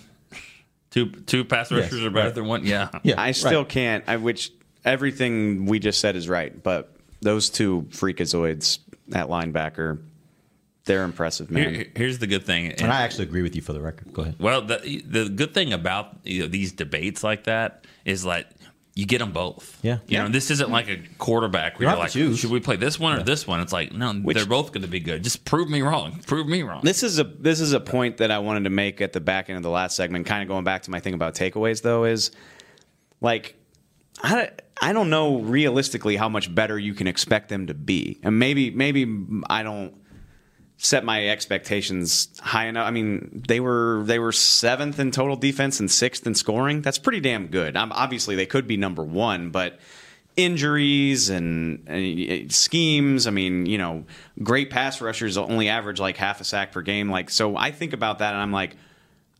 Two 0.90 1.10
two 1.10 1.44
pass 1.44 1.70
rushers 1.70 1.98
yes, 2.00 2.06
are 2.06 2.10
better 2.10 2.28
right. 2.28 2.34
than 2.34 2.46
one. 2.46 2.64
Yeah. 2.64 2.88
Yeah. 3.02 3.20
I 3.20 3.32
still 3.32 3.60
right. 3.62 3.68
can't 3.68 4.04
I 4.06 4.16
which 4.16 4.52
everything 4.84 5.66
we 5.66 5.78
just 5.78 6.00
said 6.00 6.16
is 6.16 6.28
right, 6.28 6.62
but 6.62 6.96
those 7.20 7.50
two 7.50 7.82
freakazoids 7.90 8.78
at 9.12 9.28
linebacker 9.28 9.98
they're 10.84 11.04
impressive, 11.04 11.48
man. 11.50 11.74
Here, 11.74 11.86
here's 11.94 12.18
the 12.18 12.26
good 12.26 12.44
thing, 12.44 12.66
and, 12.66 12.82
and, 12.82 12.92
I 12.92 13.02
actually 13.02 13.26
agree 13.26 13.42
with 13.42 13.54
you 13.54 13.62
for 13.62 13.72
the 13.72 13.80
record. 13.80 14.12
Go 14.12 14.22
ahead. 14.22 14.36
Well, 14.40 14.62
the 14.62 15.02
the 15.06 15.28
good 15.28 15.54
thing 15.54 15.72
about 15.72 16.16
you 16.24 16.40
know, 16.40 16.48
these 16.48 16.72
debates 16.72 17.22
like 17.22 17.44
that 17.44 17.86
is 18.04 18.24
like 18.24 18.48
you 18.94 19.06
get 19.06 19.18
them 19.18 19.32
both. 19.32 19.78
Yeah. 19.82 19.94
You 19.94 20.00
yeah. 20.08 20.22
know, 20.24 20.28
this 20.28 20.50
isn't 20.50 20.70
like 20.70 20.88
a 20.88 20.98
quarterback 21.18 21.78
where 21.78 21.88
you 21.88 21.94
you're 21.94 22.28
like, 22.28 22.38
should 22.38 22.50
we 22.50 22.60
play 22.60 22.76
this 22.76 23.00
one 23.00 23.14
or 23.14 23.18
yeah. 23.18 23.22
this 23.22 23.46
one? 23.46 23.60
It's 23.60 23.72
like, 23.72 23.92
no, 23.92 24.12
Which, 24.12 24.36
they're 24.36 24.46
both 24.46 24.72
going 24.72 24.82
to 24.82 24.88
be 24.88 25.00
good. 25.00 25.24
Just 25.24 25.44
prove 25.46 25.70
me 25.70 25.80
wrong. 25.80 26.20
Prove 26.26 26.46
me 26.46 26.62
wrong. 26.62 26.82
This 26.82 27.02
is 27.02 27.18
a 27.18 27.24
this 27.24 27.60
is 27.60 27.72
a 27.72 27.80
point 27.80 28.18
that 28.18 28.30
I 28.30 28.38
wanted 28.38 28.64
to 28.64 28.70
make 28.70 29.00
at 29.00 29.14
the 29.14 29.20
back 29.20 29.48
end 29.48 29.56
of 29.56 29.62
the 29.62 29.70
last 29.70 29.96
segment. 29.96 30.26
Kind 30.26 30.42
of 30.42 30.48
going 30.48 30.64
back 30.64 30.82
to 30.82 30.90
my 30.90 31.00
thing 31.00 31.14
about 31.14 31.34
takeaways, 31.34 31.80
though, 31.80 32.04
is 32.04 32.32
like 33.22 33.54
I 34.22 34.50
I 34.80 34.92
don't 34.92 35.08
know 35.08 35.38
realistically 35.38 36.16
how 36.16 36.28
much 36.28 36.54
better 36.54 36.78
you 36.78 36.92
can 36.92 37.06
expect 37.06 37.48
them 37.48 37.68
to 37.68 37.74
be, 37.74 38.20
and 38.22 38.38
maybe 38.38 38.70
maybe 38.70 39.06
I 39.48 39.62
don't 39.62 39.94
set 40.82 41.04
my 41.04 41.28
expectations 41.28 42.28
high 42.40 42.66
enough. 42.66 42.88
I 42.88 42.90
mean, 42.90 43.44
they 43.46 43.60
were 43.60 44.02
they 44.04 44.18
were 44.18 44.32
seventh 44.32 44.98
in 44.98 45.12
total 45.12 45.36
defense 45.36 45.78
and 45.78 45.88
sixth 45.88 46.26
in 46.26 46.34
scoring. 46.34 46.82
That's 46.82 46.98
pretty 46.98 47.20
damn 47.20 47.46
good. 47.46 47.76
Um, 47.76 47.92
obviously, 47.92 48.34
they 48.34 48.46
could 48.46 48.66
be 48.66 48.76
number 48.76 49.04
one, 49.04 49.50
but 49.50 49.78
injuries 50.36 51.30
and, 51.30 51.84
and, 51.86 52.52
schemes. 52.52 53.28
I 53.28 53.30
mean, 53.30 53.66
you 53.66 53.78
know, 53.78 54.04
great 54.42 54.70
pass 54.70 55.00
rushers 55.00 55.38
only 55.38 55.68
average 55.68 56.00
like 56.00 56.16
half 56.16 56.40
a 56.40 56.44
sack 56.44 56.72
per 56.72 56.82
game. 56.82 57.10
Like, 57.10 57.30
so 57.30 57.56
I 57.56 57.70
think 57.70 57.92
about 57.92 58.18
that 58.18 58.32
and 58.32 58.42
I'm 58.42 58.52
like, 58.52 58.76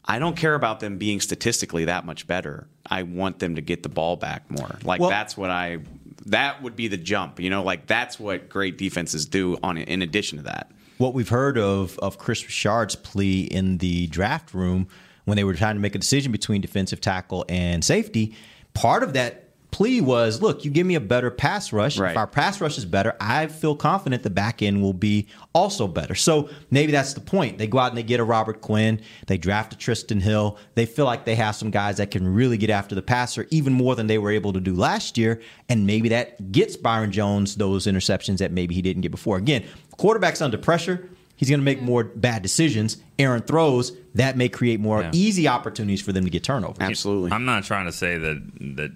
I 0.04 0.18
don't 0.18 0.36
care 0.36 0.54
about 0.54 0.80
them 0.80 0.98
being 0.98 1.20
statistically 1.20 1.86
that 1.86 2.04
much 2.04 2.26
better. 2.26 2.68
I 2.86 3.02
want 3.02 3.40
them 3.40 3.56
to 3.56 3.62
get 3.62 3.82
the 3.82 3.88
ball 3.88 4.16
back 4.16 4.48
more. 4.50 4.78
Like 4.84 5.00
well, 5.00 5.10
that's 5.10 5.36
what 5.36 5.50
I. 5.50 5.78
That 6.26 6.62
would 6.62 6.76
be 6.76 6.88
the 6.88 6.96
jump. 6.96 7.38
You 7.38 7.50
know, 7.50 7.62
like 7.62 7.86
that's 7.86 8.18
what 8.18 8.48
great 8.48 8.78
defenses 8.78 9.26
do. 9.26 9.58
On 9.62 9.78
in 9.78 10.02
addition 10.02 10.38
to 10.38 10.44
that 10.44 10.72
what 10.98 11.14
we've 11.14 11.28
heard 11.28 11.58
of 11.58 11.98
of 11.98 12.18
Kris 12.18 12.42
Richard's 12.44 12.96
plea 12.96 13.42
in 13.42 13.78
the 13.78 14.06
draft 14.08 14.54
room 14.54 14.88
when 15.24 15.36
they 15.36 15.44
were 15.44 15.54
trying 15.54 15.76
to 15.76 15.80
make 15.80 15.94
a 15.94 15.98
decision 15.98 16.32
between 16.32 16.60
defensive 16.60 17.00
tackle 17.00 17.44
and 17.48 17.84
safety. 17.84 18.34
Part 18.74 19.02
of 19.02 19.12
that 19.12 19.51
plea 19.72 20.00
was, 20.00 20.40
look, 20.40 20.64
you 20.64 20.70
give 20.70 20.86
me 20.86 20.94
a 20.94 21.00
better 21.00 21.30
pass 21.30 21.72
rush. 21.72 21.98
Right. 21.98 22.12
If 22.12 22.16
our 22.16 22.26
pass 22.26 22.60
rush 22.60 22.78
is 22.78 22.84
better, 22.84 23.16
I 23.18 23.48
feel 23.48 23.74
confident 23.74 24.22
the 24.22 24.30
back 24.30 24.62
end 24.62 24.82
will 24.82 24.92
be 24.92 25.26
also 25.54 25.88
better. 25.88 26.14
So 26.14 26.50
maybe 26.70 26.92
that's 26.92 27.14
the 27.14 27.20
point. 27.20 27.58
They 27.58 27.66
go 27.66 27.78
out 27.78 27.88
and 27.88 27.98
they 27.98 28.02
get 28.04 28.20
a 28.20 28.24
Robert 28.24 28.60
Quinn. 28.60 29.00
They 29.26 29.38
draft 29.38 29.72
a 29.72 29.76
Trysten 29.76 30.20
Hill. 30.20 30.58
They 30.74 30.86
feel 30.86 31.06
like 31.06 31.24
they 31.24 31.34
have 31.34 31.56
some 31.56 31.70
guys 31.70 31.96
that 31.96 32.10
can 32.10 32.32
really 32.32 32.58
get 32.58 32.70
after 32.70 32.94
the 32.94 33.02
passer 33.02 33.48
even 33.50 33.72
more 33.72 33.96
than 33.96 34.06
they 34.06 34.18
were 34.18 34.30
able 34.30 34.52
to 34.52 34.60
do 34.60 34.74
last 34.74 35.18
year. 35.18 35.40
And 35.68 35.86
maybe 35.86 36.10
that 36.10 36.52
gets 36.52 36.76
Byron 36.76 37.10
Jones 37.10 37.56
those 37.56 37.86
interceptions 37.86 38.38
that 38.38 38.52
maybe 38.52 38.74
he 38.74 38.82
didn't 38.82 39.02
get 39.02 39.10
before. 39.10 39.38
Again, 39.38 39.64
quarterback's 39.96 40.42
under 40.42 40.58
pressure. 40.58 41.08
He's 41.34 41.48
going 41.48 41.60
to 41.60 41.64
make 41.64 41.82
more 41.82 42.04
bad 42.04 42.42
decisions. 42.42 42.98
Aaron 43.18 43.42
throws 43.42 43.92
that 44.14 44.36
may 44.36 44.48
create 44.48 44.78
more 44.78 45.00
yeah. 45.00 45.10
easy 45.12 45.48
opportunities 45.48 46.00
for 46.00 46.12
them 46.12 46.24
to 46.24 46.30
get 46.30 46.44
turnovers. 46.44 46.78
Absolutely. 46.78 47.32
I'm 47.32 47.44
not 47.44 47.64
trying 47.64 47.86
to 47.86 47.92
say 47.92 48.18
that 48.18 48.42
that 48.76 48.92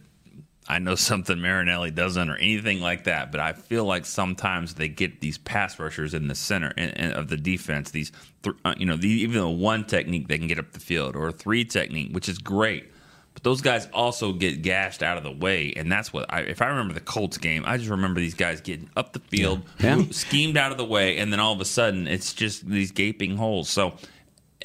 I 0.69 0.79
know 0.79 0.95
something 0.97 1.41
Marinelli 1.41 1.91
doesn't 1.91 2.29
or 2.29 2.37
anything 2.37 2.81
like 2.81 3.05
that, 3.05 3.31
but 3.31 3.41
I 3.41 3.53
feel 3.53 3.85
like 3.85 4.07
sometimes 4.07 4.75
they 4.75 4.89
get 4.89 5.21
these 5.21 5.39
pass 5.39 5.79
rushers 5.79 6.15
in 6.15 6.29
the 6.29 6.35
center 6.35 6.73
of 7.15 7.29
the 7.29 7.37
defense. 7.37 7.91
These, 7.91 8.13
th- 8.43 8.57
uh, 8.65 8.75
you 8.77 8.87
know, 8.87 8.97
the, 8.97 9.09
even 9.09 9.41
a 9.41 9.51
one 9.51 9.85
technique 9.85 10.29
they 10.29 10.39
can 10.39 10.49
get 10.49 10.59
up 10.59 10.73
the 10.73 10.81
field 10.81 11.17
or 11.17 11.29
a 11.29 11.33
three 11.33 11.65
technique, 11.65 12.13
which 12.13 12.29
is 12.29 12.39
great. 12.39 12.93
But 13.35 13.43
those 13.43 13.61
guys 13.61 13.87
also 13.93 14.33
get 14.33 14.63
gashed 14.63 15.03
out 15.03 15.19
of 15.19 15.23
the 15.23 15.31
way, 15.31 15.75
and 15.77 15.93
that's 15.93 16.11
what 16.11 16.25
I, 16.33 16.41
if 16.41 16.63
I 16.63 16.69
remember 16.69 16.95
the 16.95 17.01
Colts 17.01 17.37
game, 17.37 17.65
I 17.67 17.77
just 17.77 17.91
remember 17.91 18.19
these 18.19 18.33
guys 18.33 18.63
getting 18.63 18.89
up 18.97 19.13
the 19.13 19.19
field. 19.21 19.61
Yeah. 19.79 20.05
schemed 20.11 20.57
out 20.57 20.73
of 20.73 20.79
the 20.79 20.87
way, 20.87 21.19
and 21.19 21.31
then 21.31 21.39
all 21.39 21.53
of 21.53 21.61
a 21.61 21.67
sudden 21.67 22.07
it's 22.07 22.33
just 22.33 22.67
these 22.67 22.93
gaping 22.93 23.37
holes. 23.37 23.69
So 23.69 23.97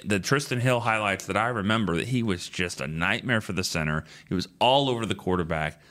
the 0.05 0.21
Trysten 0.21 0.59
Hill 0.59 0.79
highlights 0.79 1.25
that 1.25 1.35
I 1.35 1.47
remember 1.47 1.97
that 1.97 2.07
he 2.07 2.23
was 2.23 2.47
just 2.47 2.79
a 2.79 2.87
nightmare 2.87 3.41
for 3.41 3.51
the 3.51 3.63
center. 3.65 4.05
He 4.29 4.35
was 4.35 4.47
all 4.59 4.89
over 4.89 5.05
the 5.05 5.15
quarterback 5.15 5.81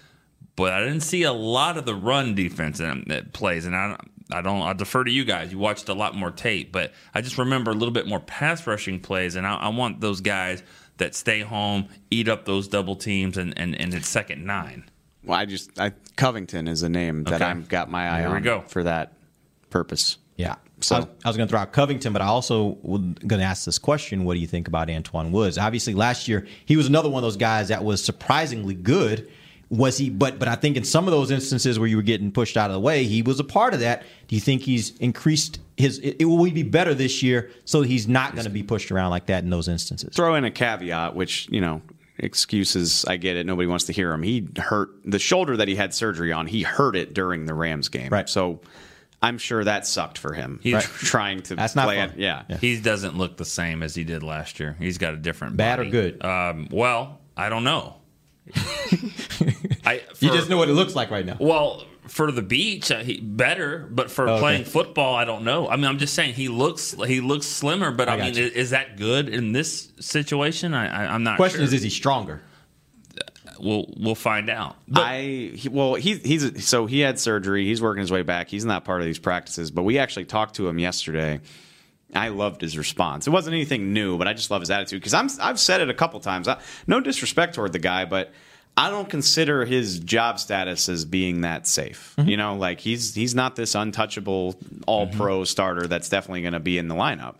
but 0.61 0.75
I 0.75 0.81
didn't 0.81 1.01
see 1.01 1.23
a 1.23 1.33
lot 1.33 1.78
of 1.78 1.87
the 1.87 1.95
run 1.95 2.34
defense 2.34 2.78
that 2.78 3.32
plays. 3.32 3.64
And 3.64 3.74
I, 3.74 3.99
I 4.30 4.43
don't. 4.43 4.61
I 4.61 4.74
defer 4.74 5.03
to 5.05 5.11
you 5.11 5.24
guys. 5.24 5.51
You 5.51 5.59
watched 5.59 5.89
a 5.89 5.95
lot 5.95 6.14
more 6.14 6.30
tape, 6.30 6.70
but 6.70 6.93
I 7.14 7.22
just 7.22 7.39
remember 7.39 7.70
a 7.70 7.74
little 7.74 7.95
bit 7.95 8.07
more 8.07 8.20
pass 8.20 8.66
rushing 8.66 9.01
plays. 9.01 9.37
And 9.37 9.47
I, 9.47 9.57
I 9.57 9.68
want 9.68 10.03
those 10.03 10.20
guys 10.20 10.62
that 10.99 11.14
stay 11.14 11.41
home, 11.41 11.89
eat 12.11 12.28
up 12.28 12.45
those 12.45 12.68
double 12.68 12.95
teams, 12.95 13.39
and 13.39 13.59
and, 13.59 13.74
and 13.74 13.95
it's 13.95 14.07
second 14.07 14.45
nine. 14.45 14.84
Well, 15.24 15.39
I 15.39 15.47
just 15.47 15.80
I, 15.80 15.93
Covington 16.16 16.68
is 16.68 16.82
a 16.82 16.91
name 16.91 17.24
that 17.24 17.41
okay. 17.41 17.51
I've 17.51 17.68
got 17.68 17.91
my 17.91 18.11
eye 18.11 18.20
Here 18.20 18.28
on 18.28 18.43
go. 18.43 18.61
for 18.68 18.84
that 18.84 19.14
purpose. 19.70 20.18
Yeah. 20.37 20.57
So 20.80 20.97
I 20.97 20.99
was, 20.99 21.09
was 21.24 21.37
going 21.39 21.49
to 21.49 21.51
throw 21.51 21.61
out 21.61 21.72
Covington, 21.72 22.12
but 22.12 22.20
I 22.22 22.26
also 22.26 22.78
was 22.82 23.01
going 23.01 23.41
to 23.41 23.47
ask 23.47 23.64
this 23.64 23.78
question: 23.78 24.24
What 24.24 24.34
do 24.34 24.41
you 24.41 24.47
think 24.47 24.68
about 24.68 24.89
Antwaun 24.89 25.30
Woods? 25.30 25.57
Obviously, 25.57 25.95
last 25.95 26.28
year 26.28 26.47
he 26.66 26.76
was 26.76 26.87
another 26.87 27.09
one 27.09 27.18
of 27.20 27.26
those 27.26 27.39
guys 27.39 27.68
that 27.68 27.82
was 27.82 28.05
surprisingly 28.05 28.74
good 28.74 29.30
was 29.71 29.97
he 29.97 30.11
but 30.11 30.39
but 30.39 30.49
I 30.49 30.57
think 30.57 30.77
in 30.77 30.83
some 30.85 31.07
of 31.07 31.12
those 31.12 31.31
instances 31.31 31.79
where 31.79 31.89
you 31.89 31.97
were 31.97 32.03
getting 32.03 32.33
pushed 32.33 32.57
out 32.57 32.71
of 32.71 32.75
the 32.75 32.81
way, 32.81 33.05
he 33.05 33.23
was 33.23 33.39
a 33.41 33.45
part 33.45 33.73
of 33.73 33.81
that. 33.81 34.03
Do 34.29 34.35
you 34.35 34.41
think 34.41 34.62
he's 34.62 34.97
increased 34.99 35.61
his 35.77 35.99
it, 36.01 36.16
it 36.18 36.25
will 36.25 36.43
be 36.51 36.62
better 36.64 36.93
this 36.93 37.23
year, 37.23 37.51
so 37.64 37.83
he's 37.83 38.09
not 38.09 38.35
going 38.35 38.45
to 38.45 38.51
be 38.51 38.62
pushed 38.64 38.91
around 38.91 39.11
like 39.11 39.27
that 39.27 39.45
in 39.45 39.51
those 39.51 39.68
instances. 39.68 40.14
Throw 40.14 40.35
in 40.35 40.45
a 40.45 40.51
caveat, 40.51 41.14
which 41.14 41.49
you 41.51 41.61
know, 41.61 41.83
excuses. 42.18 43.05
I 43.07 43.16
get 43.16 43.37
it. 43.37 43.47
Nobody 43.47 43.68
wants 43.68 43.85
to 43.85 43.93
hear 43.93 44.12
him. 44.12 44.23
He 44.23 44.49
hurt 44.59 44.91
the 45.05 45.18
shoulder 45.18 45.57
that 45.57 45.68
he 45.68 45.77
had 45.77 45.95
surgery 45.95 46.33
on. 46.33 46.47
He 46.47 46.62
hurt 46.62 46.97
it 46.97 47.14
during 47.14 47.47
the 47.47 47.55
Rams 47.55 47.89
game. 47.89 48.09
Right. 48.11 48.29
So. 48.29 48.61
I'm 49.23 49.37
sure 49.37 49.62
that 49.62 49.87
sucked 49.87 50.16
for 50.16 50.33
him. 50.33 50.61
He's- 50.62 50.83
tr- 50.83 50.91
trying 51.05 51.43
to 51.43 51.55
That's 51.55 51.77
not 51.77 51.85
play 51.85 51.99
fun. 51.99 52.09
it. 52.09 52.16
Yeah. 52.16 52.45
He 52.59 52.81
doesn't 52.81 53.18
look 53.18 53.37
the 53.37 53.45
same 53.45 53.83
as 53.83 53.95
he 53.95 54.03
did 54.03 54.23
last 54.23 54.59
year. 54.59 54.77
He's 54.79 54.97
got 54.97 55.12
a 55.12 55.18
different 55.18 55.59
Bad 55.59 55.79
or 55.79 55.85
good? 55.85 56.25
Um, 56.25 56.68
well, 56.71 57.21
I 57.37 57.51
don't 57.51 57.62
know. 57.64 57.97
I, 59.84 60.03
You 60.20 60.30
just 60.30 60.48
know 60.51 60.57
what 60.57 60.68
it 60.68 60.72
looks 60.74 60.94
like 60.94 61.11
right 61.11 61.24
now. 61.24 61.36
Well, 61.40 61.84
for 62.07 62.32
the 62.32 62.42
beach, 62.42 62.90
uh, 62.90 62.98
he, 63.01 63.20
better, 63.20 63.86
but 63.90 64.11
for 64.11 64.28
Okay. 64.28 64.40
playing 64.40 64.64
football, 64.64 65.14
I 65.14 65.24
don't 65.24 65.44
know. 65.44 65.68
I 65.68 65.76
mean, 65.76 65.84
I'm 65.86 65.98
just 65.98 66.14
saying 66.14 66.34
he 66.34 66.48
looks 66.48 66.92
he 67.07 67.20
looks 67.20 67.46
slimmer, 67.46 67.90
but 67.90 68.09
I, 68.09 68.14
I 68.14 68.16
mean, 68.16 68.30
is, 68.30 68.53
is 68.53 68.70
that 68.70 68.96
good 68.96 69.28
in 69.28 69.53
this 69.53 69.92
situation? 70.01 70.74
I, 70.74 71.05
I, 71.05 71.14
I'm 71.14 71.22
not. 71.22 71.36
Question 71.36 71.59
sure. 71.59 71.64
is, 71.64 71.72
is 71.72 71.82
he 71.82 71.90
stronger? 71.90 72.42
We'll 73.61 73.92
we'll 73.98 74.14
find 74.14 74.48
out. 74.48 74.76
I 74.94 75.53
he, 75.55 75.68
well 75.68 75.94
he 75.94 76.14
he's 76.16 76.66
so 76.66 76.86
he 76.86 77.01
had 77.01 77.18
surgery. 77.18 77.64
He's 77.66 77.82
working 77.82 78.01
his 78.01 78.11
way 78.11 78.22
back. 78.22 78.48
He's 78.48 78.64
not 78.64 78.84
part 78.86 79.03
of 79.03 79.07
these 79.07 79.18
practices, 79.18 79.70
but 79.70 79.82
we 79.82 79.98
actually 79.98 80.24
talked 80.24 80.55
to 80.57 80.66
him 80.66 80.78
yesterday. 80.78 81.40
I 82.14 82.28
loved 82.28 82.61
his 82.61 82.76
response. 82.76 83.26
It 83.26 83.30
wasn't 83.30 83.54
anything 83.54 83.92
new, 83.92 84.18
but 84.18 84.28
I 84.28 84.32
just 84.32 84.50
love 84.50 84.61
his 84.61 84.70
attitude 84.70 85.00
because 85.00 85.14
I'm 85.14 85.28
I've 85.40 85.61
said 85.61 85.80
it 85.80 85.88
a 85.90 85.94
couple 85.94 86.20
times. 86.20 86.48
I, 86.48 86.61
no 86.86 87.00
disrespect 87.00 87.54
toward 87.54 87.72
the 87.72 87.78
guy, 87.78 88.04
but 88.04 88.32
I 88.76 88.88
don't 88.88 89.08
consider 89.08 89.64
his 89.64 89.98
job 89.98 90.38
status 90.38 90.88
as 90.88 91.04
being 91.04 91.42
that 91.42 91.66
safe. 91.66 92.14
Mm-hmm. 92.16 92.28
You 92.28 92.36
know, 92.36 92.56
like 92.56 92.80
he's 92.80 93.14
he's 93.14 93.34
not 93.34 93.56
this 93.56 93.74
untouchable 93.74 94.58
all 94.86 95.06
mm-hmm. 95.06 95.18
pro 95.18 95.44
starter 95.44 95.86
that's 95.86 96.08
definitely 96.08 96.42
going 96.42 96.54
to 96.54 96.61
be 96.61 96.78
in 96.78 96.88
the 96.88 96.94
lineup 96.94 97.36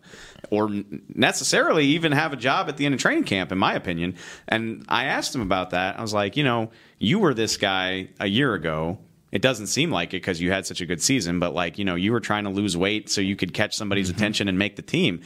or 0.49 0.69
necessarily 1.15 1.85
even 1.85 2.11
have 2.11 2.33
a 2.33 2.35
job 2.35 2.67
at 2.67 2.77
the 2.77 2.85
end 2.85 2.93
of 2.93 2.99
training 2.99 3.23
camp, 3.23 3.51
in 3.51 3.57
my 3.57 3.73
opinion. 3.73 4.15
And 4.47 4.85
I 4.89 5.05
asked 5.05 5.33
him 5.33 5.41
about 5.41 5.71
that. 5.71 5.97
I 5.97 6.01
was 6.01 6.13
like, 6.13 6.35
you 6.35 6.43
know, 6.43 6.71
you 6.99 7.19
were 7.19 7.33
this 7.33 7.57
guy 7.57 8.09
a 8.19 8.27
year 8.27 8.53
ago. 8.53 8.99
It 9.31 9.41
doesn't 9.41 9.67
seem 9.67 9.91
like 9.91 10.09
it 10.09 10.17
because 10.17 10.41
you 10.41 10.51
had 10.51 10.65
such 10.65 10.81
a 10.81 10.85
good 10.85 11.01
season, 11.01 11.39
but 11.39 11.53
like, 11.53 11.77
you 11.77 11.85
know, 11.85 11.95
you 11.95 12.11
were 12.11 12.19
trying 12.19 12.43
to 12.43 12.49
lose 12.49 12.75
weight 12.75 13.09
so 13.09 13.21
you 13.21 13.35
could 13.35 13.53
catch 13.53 13.75
somebody's 13.75 14.09
attention 14.09 14.47
and 14.47 14.59
make 14.59 14.75
the 14.75 14.81
team. 14.81 15.21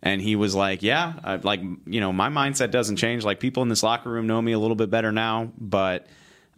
And 0.00 0.22
he 0.22 0.36
was 0.36 0.54
like, 0.54 0.82
yeah, 0.82 1.14
uh, 1.24 1.38
like, 1.42 1.60
you 1.86 2.00
know, 2.00 2.12
my 2.12 2.28
mindset 2.28 2.70
doesn't 2.70 2.96
change. 2.96 3.24
Like, 3.24 3.40
people 3.40 3.64
in 3.64 3.68
this 3.68 3.82
locker 3.82 4.08
room 4.08 4.28
know 4.28 4.40
me 4.40 4.52
a 4.52 4.58
little 4.58 4.76
bit 4.76 4.90
better 4.90 5.10
now, 5.10 5.50
but 5.58 6.06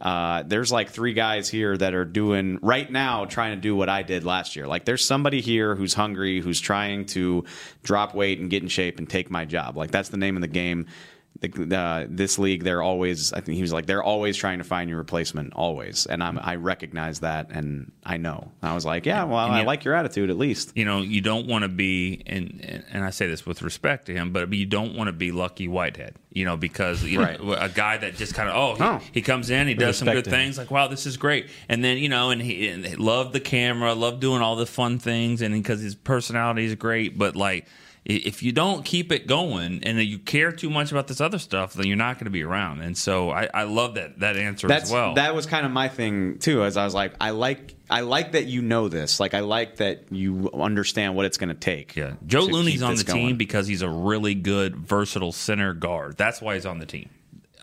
uh, 0.00 0.42
there's 0.44 0.72
like 0.72 0.90
three 0.90 1.12
guys 1.12 1.48
here 1.48 1.76
that 1.76 1.92
are 1.92 2.06
doing 2.06 2.58
right 2.62 2.90
now 2.90 3.26
trying 3.26 3.54
to 3.54 3.60
do 3.60 3.76
what 3.76 3.88
I 3.88 4.02
did 4.02 4.24
last 4.24 4.56
year. 4.56 4.66
Like 4.66 4.86
there's 4.86 5.04
somebody 5.04 5.42
here 5.42 5.74
who's 5.74 5.92
hungry, 5.92 6.40
who's 6.40 6.60
trying 6.60 7.04
to 7.06 7.44
drop 7.82 8.14
weight 8.14 8.38
and 8.40 8.48
get 8.48 8.62
in 8.62 8.68
shape 8.68 8.98
and 8.98 9.08
take 9.08 9.30
my 9.30 9.44
job. 9.44 9.76
Like 9.76 9.90
that's 9.90 10.08
the 10.08 10.16
name 10.16 10.36
of 10.36 10.40
the 10.40 10.48
game. 10.48 10.86
The, 11.42 11.74
uh, 11.74 12.06
this 12.10 12.38
league, 12.38 12.64
they're 12.64 12.82
always. 12.82 13.32
I 13.32 13.40
think 13.40 13.56
he 13.56 13.62
was 13.62 13.72
like, 13.72 13.86
they're 13.86 14.02
always 14.02 14.36
trying 14.36 14.58
to 14.58 14.64
find 14.64 14.90
your 14.90 14.98
replacement, 14.98 15.54
always. 15.54 16.04
And 16.04 16.22
I'm, 16.22 16.38
I 16.38 16.56
recognize 16.56 17.20
that, 17.20 17.48
and 17.50 17.92
I 18.04 18.18
know. 18.18 18.52
I 18.62 18.74
was 18.74 18.84
like, 18.84 19.06
yeah, 19.06 19.24
well, 19.24 19.46
And 19.46 19.54
I 19.54 19.60
you- 19.60 19.66
like 19.66 19.82
your 19.86 19.94
attitude 19.94 20.28
at 20.28 20.36
least. 20.36 20.72
you 20.74 20.84
know, 20.84 21.00
you 21.00 21.22
don't 21.22 21.46
want 21.46 21.62
to 21.62 21.70
be, 21.70 22.22
and 22.26 22.84
and 22.90 23.02
I 23.02 23.08
say 23.08 23.26
this 23.26 23.46
with 23.46 23.62
respect 23.62 24.04
to 24.06 24.12
him, 24.12 24.32
but 24.34 24.52
you 24.52 24.66
don't 24.66 24.94
want 24.94 25.08
to 25.08 25.12
be 25.12 25.32
Lucky 25.32 25.66
Whitehead, 25.66 26.16
you 26.30 26.44
know, 26.44 26.58
because 26.58 27.02
you 27.04 27.18
Right. 27.22 27.42
know, 27.42 27.54
a 27.54 27.70
guy 27.70 27.96
that 27.96 28.16
just 28.16 28.34
kind 28.34 28.50
of 28.50 28.54
oh, 28.56 28.74
he, 28.74 28.82
Oh. 28.84 29.00
he 29.12 29.22
comes 29.22 29.48
in, 29.48 29.66
he 29.66 29.72
does 29.72 29.96
some 29.96 30.08
good 30.08 30.26
him. 30.26 30.30
things, 30.32 30.58
like 30.58 30.70
wow, 30.70 30.88
this 30.88 31.06
is 31.06 31.16
great, 31.16 31.48
and 31.70 31.82
then 31.82 31.96
you 31.96 32.10
know, 32.10 32.28
and 32.28 32.42
he, 32.42 32.68
and 32.68 32.84
he 32.84 32.96
loved 32.96 33.32
the 33.32 33.40
camera, 33.40 33.94
loved 33.94 34.20
doing 34.20 34.42
all 34.42 34.56
the 34.56 34.66
fun 34.66 34.98
things, 34.98 35.40
and 35.40 35.54
because 35.54 35.80
his 35.80 35.94
personality 35.94 36.66
is 36.66 36.74
great, 36.74 37.16
but 37.16 37.34
like. 37.34 37.64
If 38.16 38.42
you 38.42 38.52
don't 38.52 38.84
keep 38.84 39.12
it 39.12 39.26
going 39.26 39.82
and 39.84 39.98
you 40.00 40.18
care 40.18 40.52
too 40.52 40.70
much 40.70 40.90
about 40.90 41.08
this 41.08 41.20
other 41.20 41.38
stuff, 41.38 41.74
then 41.74 41.86
you're 41.86 41.96
not 41.96 42.16
going 42.16 42.26
to 42.26 42.30
be 42.30 42.42
around. 42.42 42.80
And 42.80 42.96
so 42.96 43.30
I, 43.30 43.48
I 43.52 43.62
love 43.64 43.94
that 43.94 44.20
that 44.20 44.36
answer 44.36 44.68
That's 44.68 44.84
as 44.84 44.92
well. 44.92 45.14
that 45.14 45.34
was 45.34 45.46
kind 45.46 45.66
of 45.66 45.72
my 45.72 45.88
thing 45.88 46.38
too. 46.38 46.64
As 46.64 46.76
I 46.76 46.84
was 46.84 46.94
like, 46.94 47.14
I 47.20 47.30
like 47.30 47.74
I 47.88 48.00
like 48.00 48.32
that 48.32 48.46
you 48.46 48.62
know 48.62 48.88
this. 48.88 49.20
Like 49.20 49.34
I 49.34 49.40
like 49.40 49.76
that 49.76 50.04
you 50.10 50.50
understand 50.54 51.16
what 51.16 51.26
it's 51.26 51.38
going 51.38 51.48
to 51.48 51.54
take. 51.54 51.96
Yeah, 51.96 52.14
Joe 52.26 52.42
Looney's 52.42 52.82
on 52.82 52.94
the 52.94 53.04
going. 53.04 53.28
team 53.28 53.36
because 53.36 53.66
he's 53.66 53.82
a 53.82 53.88
really 53.88 54.34
good, 54.34 54.76
versatile 54.76 55.32
center 55.32 55.74
guard. 55.74 56.16
That's 56.16 56.40
why 56.40 56.54
he's 56.54 56.66
on 56.66 56.78
the 56.78 56.86
team. 56.86 57.10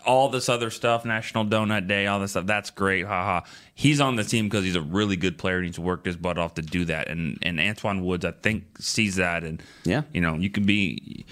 All 0.08 0.30
this 0.30 0.48
other 0.48 0.70
stuff, 0.70 1.04
National 1.04 1.44
Donut 1.44 1.86
Day, 1.86 2.06
all 2.06 2.18
this 2.18 2.30
stuff, 2.32 2.46
that's 2.46 2.70
great. 2.70 3.04
Haha. 3.06 3.42
He's 3.74 4.00
on 4.00 4.16
the 4.16 4.24
team 4.24 4.46
because 4.46 4.64
he's 4.64 4.74
a 4.74 4.80
really 4.80 5.16
good 5.16 5.36
player 5.36 5.58
and 5.58 5.66
he's 5.66 5.78
worked 5.78 6.06
his 6.06 6.16
butt 6.16 6.38
off 6.38 6.54
to 6.54 6.62
do 6.62 6.86
that. 6.86 7.08
And 7.08 7.38
and 7.42 7.58
Antwaun 7.58 8.02
Woods, 8.02 8.24
I 8.24 8.32
think, 8.32 8.64
sees 8.80 9.16
that. 9.16 9.44
And 9.44 9.62
Yeah. 9.84 10.02
you 10.12 10.20
know, 10.22 10.34
you 10.34 10.48
can 10.50 10.64
be. 10.64 11.26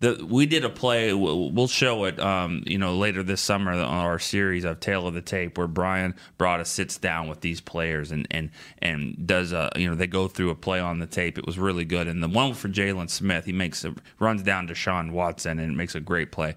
The, 0.00 0.26
we 0.28 0.44
did 0.44 0.64
a 0.66 0.68
play. 0.68 1.14
We'll 1.14 1.66
show 1.68 2.04
it, 2.04 2.20
um, 2.20 2.62
you 2.66 2.76
know, 2.76 2.94
later 2.98 3.22
this 3.22 3.40
summer 3.40 3.72
on 3.72 3.80
our 3.80 4.18
series 4.18 4.64
of 4.64 4.78
Tale 4.80 5.06
of 5.06 5.14
the 5.14 5.22
Tape, 5.22 5.56
where 5.56 5.66
Brian 5.68 6.14
Broaddus 6.38 6.66
sits 6.66 6.98
down 6.98 7.26
with 7.26 7.40
these 7.40 7.62
players 7.62 8.12
and 8.12 8.26
and 8.30 8.50
and 8.82 9.26
does 9.26 9.52
a, 9.52 9.70
you 9.76 9.88
know, 9.88 9.94
they 9.94 10.06
go 10.06 10.28
through 10.28 10.50
a 10.50 10.54
play 10.56 10.78
on 10.78 10.98
the 10.98 11.06
tape. 11.06 11.38
It 11.38 11.46
was 11.46 11.58
really 11.58 11.86
good. 11.86 12.06
And 12.06 12.22
the 12.22 12.28
one 12.28 12.52
for 12.52 12.68
Jaylon 12.68 13.08
Smith, 13.08 13.46
he 13.46 13.52
makes 13.52 13.82
a 13.82 13.94
runs 14.18 14.42
down 14.42 14.66
to 14.66 14.74
Sean 14.74 15.12
Watson 15.12 15.58
and 15.58 15.74
makes 15.74 15.94
a 15.94 16.00
great 16.00 16.30
play. 16.30 16.54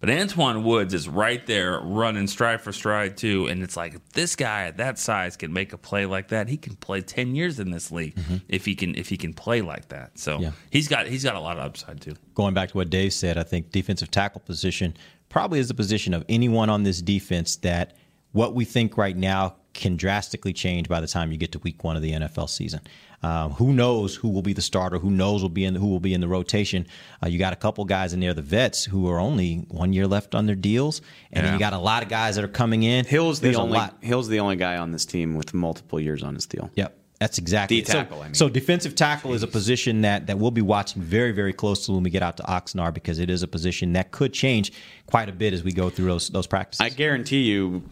But 0.00 0.10
Antwaun 0.10 0.62
Woods 0.62 0.94
is 0.94 1.08
right 1.08 1.44
there 1.46 1.80
running 1.80 2.28
stride 2.28 2.60
for 2.60 2.72
stride 2.72 3.16
too, 3.16 3.46
and 3.46 3.62
it's 3.62 3.76
like 3.76 3.96
this 4.10 4.36
guy 4.36 4.66
at 4.66 4.76
that 4.76 4.96
size 4.98 5.36
can 5.36 5.52
make 5.52 5.72
a 5.72 5.78
play 5.78 6.06
like 6.06 6.28
that. 6.28 6.48
He 6.48 6.56
can 6.56 6.76
play 6.76 7.00
ten 7.00 7.34
years 7.34 7.58
in 7.58 7.72
this 7.72 7.90
league 7.90 8.14
mm-hmm. 8.14 8.36
if 8.48 8.64
he 8.64 8.76
can 8.76 8.94
if 8.94 9.08
he 9.08 9.16
can 9.16 9.34
play 9.34 9.60
like 9.60 9.88
that. 9.88 10.16
So 10.16 10.38
Yeah. 10.38 10.52
he's 10.70 10.86
got 10.86 11.08
he's 11.08 11.24
got 11.24 11.34
a 11.34 11.40
lot 11.40 11.58
of 11.58 11.64
upside 11.64 12.00
too. 12.00 12.14
going 12.34 12.54
back 12.54 12.70
to 12.70 12.76
what 12.76 12.90
Dave 12.90 13.12
said, 13.12 13.36
I 13.36 13.42
think 13.42 13.72
defensive 13.72 14.10
tackle 14.10 14.40
position 14.40 14.96
probably 15.28 15.58
is 15.58 15.68
the 15.68 15.74
position 15.74 16.14
of 16.14 16.24
anyone 16.28 16.70
on 16.70 16.84
this 16.84 17.02
defense 17.02 17.56
that 17.56 17.96
what 18.32 18.54
we 18.54 18.64
think 18.64 18.96
right 18.96 19.16
now 19.16 19.56
can 19.74 19.96
drastically 19.96 20.52
change 20.52 20.88
by 20.88 21.00
the 21.00 21.06
time 21.06 21.32
you 21.32 21.38
get 21.38 21.52
to 21.52 21.58
week 21.60 21.82
one 21.84 21.96
of 21.96 22.02
the 22.02 22.12
NFL 22.12 22.48
season. 22.48 22.80
Um, 23.22 23.50
who 23.52 23.72
knows 23.72 24.14
who 24.14 24.28
will 24.28 24.42
be 24.42 24.52
the 24.52 24.62
starter? 24.62 24.98
Who 24.98 25.10
knows 25.10 25.42
will 25.42 25.48
be 25.48 25.64
in 25.64 25.74
who 25.74 25.88
will 25.88 25.98
be 26.00 26.14
in 26.14 26.20
the 26.20 26.28
rotation? 26.28 26.86
Uh, 27.22 27.28
you 27.28 27.38
got 27.38 27.52
a 27.52 27.56
couple 27.56 27.84
guys 27.84 28.12
in 28.12 28.20
there, 28.20 28.32
the 28.34 28.42
vets, 28.42 28.84
who 28.84 29.08
are 29.08 29.18
only 29.18 29.56
one 29.68 29.92
year 29.92 30.06
left 30.06 30.34
on 30.34 30.46
their 30.46 30.54
deals, 30.54 31.00
and 31.32 31.44
then 31.44 31.52
Yeah. 31.52 31.54
you 31.54 31.58
got 31.58 31.72
a 31.72 31.78
lot 31.78 32.02
of 32.02 32.08
guys 32.08 32.36
that 32.36 32.44
are 32.44 32.48
coming 32.48 32.82
in. 32.84 33.04
Hill's 33.04 33.40
the 33.40 33.48
There's 33.48 33.56
only. 33.58 33.80
Hill's 34.00 34.28
the 34.28 34.40
only 34.40 34.56
guy 34.56 34.76
on 34.76 34.92
this 34.92 35.04
team 35.04 35.34
with 35.34 35.52
multiple 35.54 35.98
years 36.00 36.22
on 36.22 36.34
his 36.34 36.46
deal. 36.46 36.70
Yep. 36.74 36.97
That's 37.18 37.38
exactly 37.38 37.78
D 37.78 37.80
it. 37.82 37.86
So- 37.88 37.92
tackle, 37.94 38.20
I 38.20 38.24
mean. 38.26 38.34
So, 38.34 38.48
defensive 38.48 38.94
tackle 38.94 39.34
is 39.34 39.42
a 39.42 39.48
position 39.48 40.02
that, 40.02 40.28
that 40.28 40.38
we'll 40.38 40.52
be 40.52 40.62
watching 40.62 41.02
very, 41.02 41.32
very 41.32 41.52
closely 41.52 41.94
when 41.94 42.04
we 42.04 42.10
get 42.10 42.22
out 42.22 42.36
to 42.36 42.42
Oxnard 42.44 42.94
because 42.94 43.18
it 43.18 43.28
is 43.28 43.42
a 43.42 43.48
position 43.48 43.92
that 43.94 44.12
could 44.12 44.32
change 44.32 44.72
quite 45.06 45.28
a 45.28 45.32
bit 45.32 45.52
as 45.52 45.64
we 45.64 45.72
go 45.72 45.90
through 45.90 46.06
those 46.06 46.28
those 46.28 46.46
practices. 46.46 46.80
I 46.80 46.90
guarantee 46.90 47.42
you, 47.42 47.82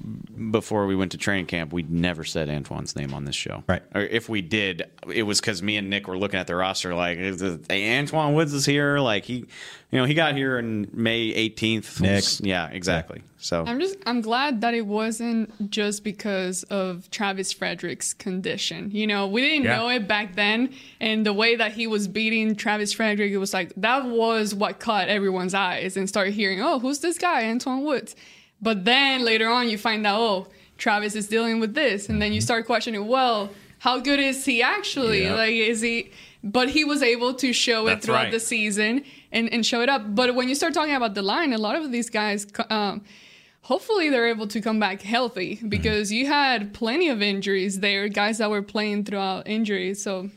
before 0.50 0.86
we 0.86 0.94
went 0.94 1.12
to 1.12 1.18
training 1.18 1.46
camp, 1.46 1.72
we 1.72 1.82
never 1.82 2.24
said 2.24 2.48
Antwaun's 2.48 2.94
name 2.94 3.12
on 3.14 3.24
this 3.24 3.34
show. 3.34 3.64
Right. 3.66 3.82
Or 3.94 4.02
if 4.02 4.28
we 4.28 4.42
did, 4.42 4.88
it 5.12 5.24
was 5.24 5.40
because 5.40 5.62
me 5.62 5.76
and 5.76 5.90
Nick 5.90 6.06
were 6.06 6.18
looking 6.18 6.38
at 6.38 6.46
the 6.46 6.54
roster 6.54 6.94
like, 6.94 7.18
hey, 7.18 7.34
Antwaun 7.34 8.34
Woods 8.34 8.52
is 8.52 8.66
here. 8.66 8.98
Like 8.98 9.24
he, 9.24 9.46
you 9.90 10.00
know, 10.00 10.04
he 10.04 10.14
got 10.14 10.34
here 10.34 10.58
in 10.58 10.88
May 10.92 11.32
18th. 11.48 12.00
Next. 12.00 12.44
Yeah, 12.44 12.68
exactly. 12.70 13.22
So 13.38 13.64
I'm 13.64 13.78
just 13.78 13.96
I'm 14.04 14.20
glad 14.20 14.60
that 14.62 14.74
it 14.74 14.86
wasn't 14.86 15.70
just 15.70 16.02
because 16.02 16.64
of 16.64 17.08
Travis 17.10 17.52
Frederick's 17.52 18.12
condition. 18.12 18.90
You 18.90 19.06
know, 19.06 19.28
we 19.28 19.42
didn't 19.42 19.64
Yeah. 19.64 19.76
know 19.76 19.88
it 19.88 20.08
back 20.08 20.34
then, 20.34 20.72
and 21.00 21.24
the 21.24 21.32
way 21.32 21.54
that 21.54 21.72
he 21.72 21.86
was 21.86 22.08
beating 22.08 22.56
Travis 22.56 22.92
Frederick, 22.92 23.30
it 23.30 23.38
was 23.38 23.54
like 23.54 23.72
that 23.76 24.06
was 24.06 24.54
what 24.54 24.80
caught 24.80 25.08
everyone's 25.08 25.54
eyes 25.54 25.96
and 25.96 26.08
started 26.08 26.34
hearing, 26.34 26.60
oh, 26.60 26.80
who's 26.80 26.98
this 26.98 27.18
guy, 27.18 27.44
Antwaun 27.44 27.82
Woods? 27.82 28.16
But 28.60 28.84
then 28.84 29.24
later 29.24 29.48
on, 29.48 29.68
you 29.68 29.78
find 29.78 30.04
out, 30.06 30.20
oh, 30.20 30.46
Travis 30.78 31.14
is 31.14 31.28
dealing 31.28 31.60
with 31.60 31.74
this, 31.74 32.08
and 32.08 32.20
then 32.20 32.32
you 32.32 32.38
mm-hmm. 32.40 32.44
start 32.44 32.66
questioning, 32.66 33.06
well, 33.06 33.50
how 33.78 34.00
good 34.00 34.18
is 34.18 34.44
he 34.44 34.62
actually? 34.62 35.24
Yeah. 35.24 35.34
Like, 35.34 35.54
is 35.54 35.80
he? 35.80 36.10
But 36.42 36.70
he 36.70 36.84
was 36.84 37.02
able 37.02 37.34
to 37.34 37.52
show 37.52 37.86
it 37.88 38.02
throughout 38.02 38.24
right. 38.24 38.32
the 38.32 38.40
season 38.40 39.04
and, 39.36 39.52
and 39.52 39.64
show 39.64 39.80
it 39.82 39.88
up. 39.88 40.02
But 40.14 40.34
when 40.34 40.48
you 40.48 40.54
start 40.54 40.72
talking 40.74 40.94
about 40.94 41.14
the 41.14 41.22
line, 41.22 41.52
a 41.52 41.58
lot 41.58 41.76
of 41.76 41.92
these 41.92 42.10
guys, 42.10 42.46
um, 42.70 43.02
hopefully 43.62 44.10
they're 44.10 44.28
able 44.28 44.46
to 44.48 44.60
come 44.60 44.78
back 44.80 45.02
healthy 45.02 45.56
Mm-hmm. 45.56 45.68
because 45.68 46.10
you 46.12 46.26
had 46.26 46.72
plenty 46.74 47.08
of 47.08 47.22
injuries 47.22 47.80
there, 47.80 48.08
guys 48.08 48.38
that 48.38 48.50
were 48.50 48.62
playing 48.62 49.04
throughout 49.04 49.46
injuries. 49.46 50.02
So 50.02 50.30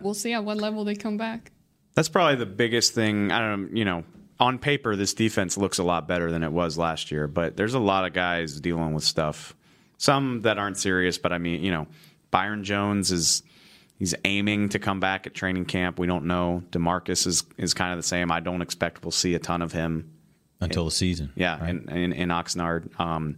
we'll 0.00 0.14
see 0.14 0.32
at 0.32 0.44
what 0.44 0.56
level 0.56 0.84
they 0.84 0.94
come 0.94 1.16
back. 1.16 1.50
that's 1.94 2.08
probably 2.08 2.36
the 2.36 2.46
biggest 2.46 2.94
thing. 2.94 3.32
I 3.32 3.40
don't, 3.40 3.76
you 3.76 3.84
know, 3.84 4.04
on 4.40 4.58
paper, 4.58 4.94
this 4.94 5.14
defense 5.14 5.56
looks 5.58 5.78
a 5.78 5.82
lot 5.82 6.06
better 6.06 6.30
than 6.30 6.42
it 6.44 6.52
was 6.52 6.78
last 6.78 7.10
year, 7.10 7.26
but 7.26 7.56
there's 7.56 7.74
a 7.74 7.80
lot 7.80 8.04
of 8.06 8.12
guys 8.12 8.60
dealing 8.60 8.94
with 8.94 9.02
stuff. 9.04 9.54
Some 9.96 10.42
that 10.42 10.58
aren't 10.58 10.76
serious, 10.78 11.18
but 11.18 11.32
I 11.32 11.38
mean, 11.38 11.64
you 11.64 11.72
know, 11.72 11.88
Byron 12.30 12.62
Jones 12.62 13.10
is 13.10 13.42
he's 13.98 14.14
aiming 14.24 14.70
to 14.70 14.78
come 14.78 15.00
back 15.00 15.26
at 15.26 15.34
training 15.34 15.66
camp. 15.66 15.98
We 15.98 16.06
don't 16.06 16.24
know. 16.24 16.62
Demarcus 16.70 17.26
is 17.26 17.44
is 17.56 17.74
kind 17.74 17.92
of 17.92 17.98
the 17.98 18.02
same. 18.04 18.30
I 18.30 18.40
don't 18.40 18.62
expect 18.62 19.04
we'll 19.04 19.10
see 19.10 19.34
a 19.34 19.38
ton 19.38 19.62
of 19.62 19.72
him. 19.72 20.12
Until 20.60 20.86
the 20.86 20.90
season. 20.90 21.30
Yeah, 21.36 21.64
in, 21.68 21.88
in, 21.88 22.12
in 22.12 22.28
Oxnard. 22.30 22.98
Um, 22.98 23.36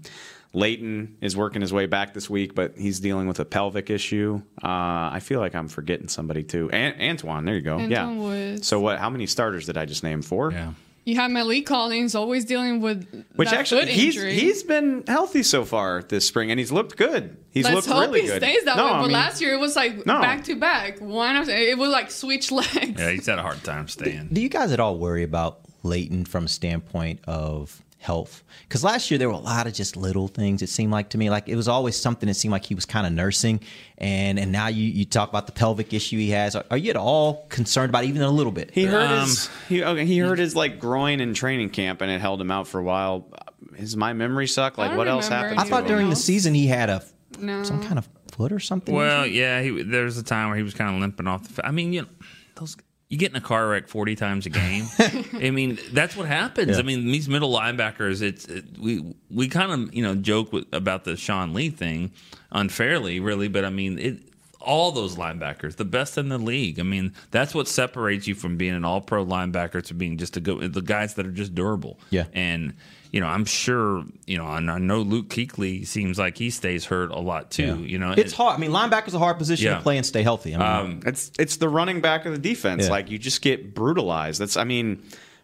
Leighton 0.53 1.19
is 1.21 1.37
working 1.37 1.61
his 1.61 1.73
way 1.73 1.87
back 1.87 2.15
this 2.15 2.29
week, 2.31 2.55
but 2.55 2.77
he's 2.77 2.99
dealing 2.99 3.29
with 3.29 3.39
a 3.41 3.45
pelvic 3.45 3.91
issue. 3.91 4.43
Uh, 4.63 5.11
I 5.13 5.21
feel 5.21 5.39
like 5.39 5.55
I'm 5.55 5.69
forgetting 5.69 6.09
somebody 6.09 6.43
too. 6.43 6.71
An- 6.71 7.17
Antwaun, 7.17 7.45
there 7.45 7.55
you 7.55 7.61
go. 7.61 7.77
Antwaun 7.77 7.91
yeah. 7.91 8.11
Woods. 8.11 8.67
So 8.67 8.81
what? 8.81 8.99
How 8.99 9.11
many 9.11 9.27
starters 9.27 9.67
did 9.67 9.77
I 9.77 9.85
just 9.85 10.03
name? 10.03 10.23
Four. 10.23 10.53
Yeah. 10.53 10.73
You 11.11 11.17
have 11.17 11.31
Maliek 11.31 11.67
Collins 11.67 12.15
always 12.15 12.45
dealing 12.45 12.81
with 12.81 13.07
Which 13.37 13.51
that 13.51 13.59
actually 13.61 13.83
foot 13.83 13.91
he's 13.91 14.17
injury. 14.17 14.35
he's 14.35 14.63
been 14.63 15.03
healthy 15.07 15.43
so 15.43 15.65
far 15.65 16.03
this 16.03 16.25
spring, 16.27 16.51
and 16.51 16.59
he's 16.61 16.71
looked 16.73 16.97
good. 16.97 17.37
He's 17.51 17.65
Let's 17.65 17.75
looked 17.75 17.89
hope 17.89 18.01
really 18.09 18.21
he 18.23 18.27
good. 18.29 18.43
stays 18.43 18.65
that 18.65 18.77
No, 18.77 18.85
way. 18.85 18.91
I 18.91 18.97
But 18.99 19.03
mean- 19.03 19.13
last 19.13 19.41
year 19.41 19.55
it 19.55 19.59
was 19.61 19.75
like 19.77 20.07
No. 20.07 20.21
back 20.21 20.45
to 20.45 20.55
back. 20.57 21.01
One 21.01 21.37
of 21.37 21.49
it 21.49 21.77
was 21.77 21.91
like 21.91 22.11
switch 22.11 22.51
legs. 22.53 22.71
Yeah, 22.99 23.11
he's 23.11 23.27
had 23.27 23.39
a 23.39 23.43
hard 23.43 23.63
time 23.65 23.89
staying. 23.89 24.29
Do 24.33 24.41
you 24.41 24.49
guys 24.49 24.71
at 24.73 24.79
all 24.81 24.97
worry 24.99 25.23
about 25.25 25.61
Leighton 25.83 26.25
from 26.25 26.47
standpoint 26.47 27.21
of 27.27 27.83
health? 28.01 28.43
Because 28.69 28.83
last 28.83 29.11
year 29.11 29.19
there 29.19 29.29
were 29.29 29.35
a 29.35 29.39
lot 29.39 29.67
of 29.69 29.73
just 29.75 29.97
little 29.97 30.27
things. 30.27 30.63
It 30.63 30.69
seemed 30.69 30.91
like 30.91 31.11
to 31.11 31.19
me 31.19 31.31
like 31.31 31.49
it 31.49 31.55
was 31.57 31.69
always 31.69 31.97
something 31.97 32.27
that 32.27 32.35
seemed 32.35 32.51
like 32.53 32.65
he 32.65 32.75
was 32.75 32.85
kind 32.87 33.07
of 33.07 33.13
nursing, 33.13 33.61
and 33.99 34.39
and 34.39 34.51
now 34.51 34.67
you 34.69 34.85
you 34.85 35.05
talk 35.05 35.29
about 35.29 35.47
the 35.47 35.53
pelvic 35.53 35.93
issue 35.93 36.17
he 36.19 36.31
has. 36.31 36.57
Are, 36.57 36.65
are 36.71 36.77
you 36.77 36.91
at 36.91 36.97
all 36.97 37.47
concerned 37.49 37.91
about 37.91 38.05
it, 38.05 38.09
even 38.09 38.23
a 38.23 38.31
little 38.31 38.53
bit? 38.53 38.71
He 38.73 38.85
hurt 38.85 39.09
Um, 39.11 39.29
his 39.29 39.49
he, 39.69 39.85
okay, 39.85 40.05
he 40.07 40.19
hurt 40.19 40.39
his 40.39 40.57
like 40.57 40.81
groin 40.81 41.21
in 41.21 41.35
training 41.35 41.71
camp, 41.71 42.01
and 42.01 42.11
it 42.11 42.21
held 42.21 42.41
him 42.41 42.51
out 42.51 42.67
for 42.67 42.81
a 42.81 42.85
while. 42.85 43.33
Is 43.77 43.97
my 43.97 44.13
memory 44.13 44.47
suck? 44.49 44.79
Like 44.79 44.91
don't 44.91 44.99
what 44.99 45.09
else 45.09 45.29
happened? 45.29 45.61
I 45.61 45.65
to 45.65 45.69
thought 45.71 45.83
him? 45.83 45.89
during 45.89 46.11
the 46.11 46.17
season 46.17 46.55
he 46.55 46.67
had 46.67 46.91
a 46.91 47.03
No. 47.39 47.63
some 47.63 47.83
kind 47.83 47.99
of 47.99 48.09
foot 48.33 48.53
or 48.53 48.59
something. 48.61 48.95
Well, 48.95 49.25
injury? 49.25 49.39
yeah, 49.41 49.63
he, 49.63 49.83
there 49.83 50.05
was 50.05 50.17
a 50.19 50.23
time 50.23 50.49
where 50.49 50.57
he 50.57 50.63
was 50.63 50.75
kind 50.75 50.95
of 50.95 51.01
limping 51.01 51.27
off 51.27 51.43
the. 51.47 51.55
fi- 51.55 51.63
I 51.69 51.71
mean, 51.71 51.93
you 51.93 52.03
know, 52.03 52.09
those 52.57 52.77
you 53.11 53.19
get 53.19 53.33
in 53.33 53.37
a 53.37 53.41
car 53.41 53.69
wreck 53.69 53.89
forty 53.89 54.17
times 54.17 54.47
a 54.47 54.51
game. 54.51 54.87
I 55.35 55.51
mean, 55.51 55.79
that's 55.93 56.17
what 56.17 56.27
happens. 56.27 56.71
Yeah. 56.71 56.79
I 56.79 56.83
mean, 56.83 57.07
these 57.07 57.29
middle 57.29 57.53
linebackers, 57.53 58.23
it's 58.23 58.47
it, 58.47 58.79
we 58.79 59.15
we 59.31 59.49
kind 59.49 59.73
of 59.73 59.95
you 59.95 60.03
know 60.03 60.15
joke 60.15 60.53
with, 60.53 60.73
about 60.73 61.05
the 61.05 61.17
Sean 61.17 61.53
Lee 61.53 61.71
thing 61.71 62.13
unfairly, 62.53 63.21
really, 63.21 63.49
but 63.49 63.65
I 63.67 63.71
mean 63.71 63.99
it. 63.99 64.23
All 64.63 64.93
those 64.93 65.17
linebackers, 65.17 65.77
the 65.77 65.87
best 65.87 66.19
in 66.19 66.29
the 66.29 66.37
league. 66.37 66.79
I 66.79 66.83
mean, 66.83 67.15
that's 67.31 67.55
what 67.55 67.67
separates 67.67 68.27
you 68.27 68.35
from 68.35 68.59
being 68.59 68.75
an 68.75 68.85
All-Pro 68.85 69.25
linebacker 69.25 69.83
to 69.85 69.95
being 69.95 70.19
just 70.19 70.37
a 70.37 70.41
good. 70.41 70.75
The 70.75 70.83
guys 70.83 71.15
that 71.15 71.27
are 71.27 71.31
just 71.33 71.55
durable. 71.55 71.99
Yeah. 72.11 72.27
and 72.35 72.75
you 73.11 73.21
know, 73.21 73.27
I'm 73.27 73.45
sure. 73.45 74.05
You 74.27 74.39
know, 74.39 74.47
and 74.47 74.71
I 74.71 74.79
know 74.79 75.01
Luke 75.01 75.29
Kuechly 75.29 75.87
seems 75.87 76.19
like 76.19 76.39
he 76.39 76.51
stays 76.51 76.85
hurt 76.85 77.11
a 77.11 77.19
lot 77.19 77.51
too. 77.51 77.65
Yeah. 77.65 77.75
You 77.75 77.99
know, 77.99 78.13
it's 78.13 78.33
hard. 78.33 78.57
I 78.57 78.59
mean, 78.59 78.71
linebacker's 78.71 79.15
a 79.15 79.19
hard 79.19 79.39
position 79.39 79.67
Yeah. 79.67 79.77
to 79.79 79.83
play 79.83 79.97
and 79.97 80.07
stay 80.07 80.23
healthy. 80.23 80.55
I 80.55 80.59
mean, 80.59 80.93
Um, 80.93 81.01
it's 81.07 81.33
it's 81.39 81.57
the 81.57 81.69
running 81.69 82.01
back 82.01 82.27
of 82.27 82.33
the 82.33 82.39
defense. 82.39 82.85
Yeah. 82.85 82.91
Like 82.91 83.11
you 83.11 83.19
just 83.19 83.43
get 83.43 83.75
brutalized. 83.75 84.41
That's 84.41 84.57
I 84.57 84.65
mean, 84.65 85.03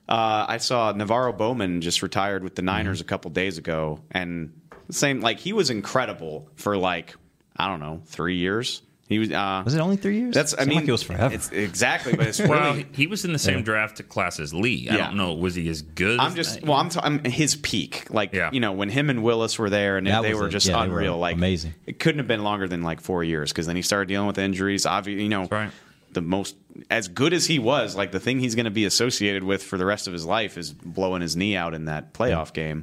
uh, 0.09 0.47
I 0.49 0.59
saw 0.59 0.93
NaVorro 0.93 1.37
Bowman 1.37 1.81
just 1.81 2.03
retired 2.03 2.45
with 2.45 2.55
the 2.55 2.63
Mm-hmm. 2.63 2.67
Niners 2.67 3.01
a 3.01 3.05
couple 3.05 3.31
days 3.33 3.59
ago, 3.59 4.01
and 4.13 4.53
same 4.91 5.21
like 5.21 5.41
he 5.41 5.53
was 5.53 5.69
incredible 5.71 6.49
for 6.55 6.77
like 6.77 7.17
I 7.57 7.67
don't 7.69 7.81
know 7.81 8.03
three 8.07 8.37
years. 8.37 8.83
He 9.09 9.21
was. 9.21 9.31
Uh, 9.31 9.63
was 9.65 9.75
it 9.75 9.81
only 9.81 9.97
three 9.97 10.19
years? 10.19 10.35
That's 10.35 10.53
I 10.55 10.59
Seemed 10.59 10.69
mean 10.69 10.79
like 10.81 10.89
it 10.89 10.93
was 10.93 11.03
forever. 11.05 11.33
It's 11.35 11.49
exactly, 11.51 12.15
but 12.17 12.27
it's 12.27 12.41
Well, 12.47 12.73
really. 12.73 12.87
he 12.93 13.07
was 13.07 13.25
in 13.25 13.33
the 13.33 13.39
same 13.39 13.63
draft 13.63 14.09
class 14.09 14.41
as 14.41 14.53
Lee. 14.53 14.89
I 14.91 14.97
Yeah. 14.97 15.07
don't 15.07 15.17
know. 15.17 15.35
Was 15.35 15.55
he 15.55 15.69
as 15.69 15.83
good? 15.83 16.19
I'm 16.19 16.29
as 16.29 16.35
just 16.35 16.55
that? 16.61 16.65
well. 16.67 16.77
I'm, 16.79 16.89
t- 16.89 16.99
I'm 17.03 17.23
his 17.25 17.55
peak. 17.55 18.07
Like 18.11 18.33
Yeah. 18.33 18.51
you 18.53 18.59
know 18.59 18.73
when 18.73 18.89
him 18.89 19.09
and 19.09 19.23
Willis 19.23 19.59
were 19.61 19.71
there, 19.71 19.97
and 19.97 20.07
That 20.09 20.23
they 20.23 20.35
were 20.35 20.49
it. 20.49 20.51
just 20.51 20.67
Yeah, 20.67 20.83
they 20.83 20.89
were 20.89 20.99
unreal. 20.99 21.19
like 21.19 21.37
amazing. 21.37 21.75
It 21.87 22.01
couldn't 22.01 22.19
have 22.19 22.27
been 22.27 22.43
longer 22.43 22.67
than 22.67 22.83
like 22.83 23.01
four 23.01 23.23
years 23.23 23.53
because 23.53 23.67
then 23.67 23.77
he 23.77 23.83
started 23.83 24.09
dealing 24.09 24.27
with 24.27 24.39
injuries. 24.39 24.87
Obviously, 24.87 25.23
you 25.23 25.29
know, 25.29 25.47
right. 25.53 25.71
the 26.13 26.21
most 26.21 26.57
as 26.91 27.07
good 27.07 27.33
as 27.33 27.47
he 27.47 27.59
was, 27.61 27.95
like 27.95 28.11
the 28.11 28.21
thing 28.21 28.41
he's 28.41 28.57
going 28.57 28.65
to 28.65 28.71
be 28.73 28.87
associated 28.87 29.45
with 29.45 29.63
for 29.63 29.79
the 29.79 29.87
rest 29.87 30.09
of 30.09 30.13
his 30.13 30.25
life 30.25 30.59
is 30.59 30.73
blowing 30.73 31.23
his 31.23 31.37
knee 31.37 31.57
out 31.57 31.75
in 31.75 31.85
that 31.85 32.13
playoff 32.13 32.53
game. 32.53 32.83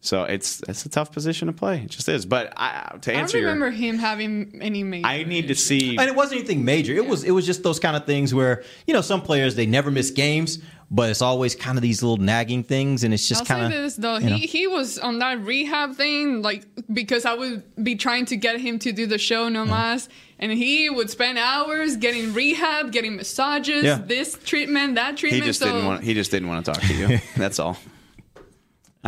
So 0.00 0.22
it's 0.22 0.62
it's 0.68 0.86
a 0.86 0.88
tough 0.88 1.10
position 1.10 1.48
to 1.48 1.52
play. 1.52 1.82
It 1.82 1.90
just 1.90 2.08
is. 2.08 2.24
But 2.24 2.52
I, 2.56 2.70
to 2.70 2.94
answer, 2.94 3.10
I 3.10 3.12
don't 3.14 3.20
answer 3.22 3.38
your, 3.38 3.48
remember 3.48 3.70
him 3.70 3.98
having 3.98 4.60
any 4.62 4.84
major. 4.84 5.06
I 5.06 5.24
need 5.24 5.48
to 5.48 5.56
see. 5.56 5.96
and 5.96 6.08
it 6.08 6.14
wasn't 6.14 6.38
anything 6.40 6.64
major. 6.64 6.94
It 6.94 7.06
was 7.06 7.24
it 7.24 7.32
was 7.32 7.44
just 7.44 7.64
those 7.64 7.80
kind 7.80 7.96
of 7.96 8.06
things 8.06 8.32
where 8.32 8.62
you 8.86 8.94
know 8.94 9.00
some 9.00 9.20
players 9.22 9.56
they 9.56 9.66
never 9.66 9.90
miss 9.90 10.12
games, 10.12 10.60
but 10.88 11.10
it's 11.10 11.20
always 11.20 11.56
kind 11.56 11.76
of 11.76 11.82
these 11.82 12.00
little 12.00 12.16
nagging 12.16 12.62
things, 12.62 13.02
and 13.02 13.12
it's 13.12 13.26
just 13.26 13.40
I'll 13.50 13.58
kind 13.58 13.74
of 13.74 13.82
this 13.82 13.96
though, 13.96 14.18
you 14.18 14.30
know. 14.30 14.36
he 14.36 14.46
he 14.46 14.66
was 14.68 15.00
on 15.00 15.18
that 15.18 15.40
rehab 15.40 15.96
thing, 15.96 16.42
like 16.42 16.64
because 16.92 17.24
I 17.24 17.34
would 17.34 17.64
be 17.84 17.96
trying 17.96 18.24
to 18.26 18.36
get 18.36 18.60
him 18.60 18.78
to 18.80 18.92
do 18.92 19.04
the 19.06 19.18
show 19.18 19.48
no 19.48 19.64
mas, 19.64 20.08
and 20.38 20.52
he 20.52 20.88
would 20.88 21.10
spend 21.10 21.38
hours 21.38 21.96
getting 21.96 22.32
rehab, 22.34 22.92
getting 22.92 23.16
massages, 23.16 23.82
Yeah. 23.82 23.98
this 23.98 24.38
treatment, 24.44 24.94
that 24.94 25.16
treatment. 25.16 25.22
he 25.22 25.28
treatment. 25.40 25.46
just 25.48 25.58
so 25.58 25.66
didn't 25.66 25.86
want. 25.86 26.04
He 26.04 26.14
just 26.14 26.30
didn't 26.30 26.48
want 26.48 26.64
to 26.64 26.72
talk 26.72 26.82
to 26.82 26.94
you. 26.94 27.18
That's 27.36 27.58
all. 27.58 27.76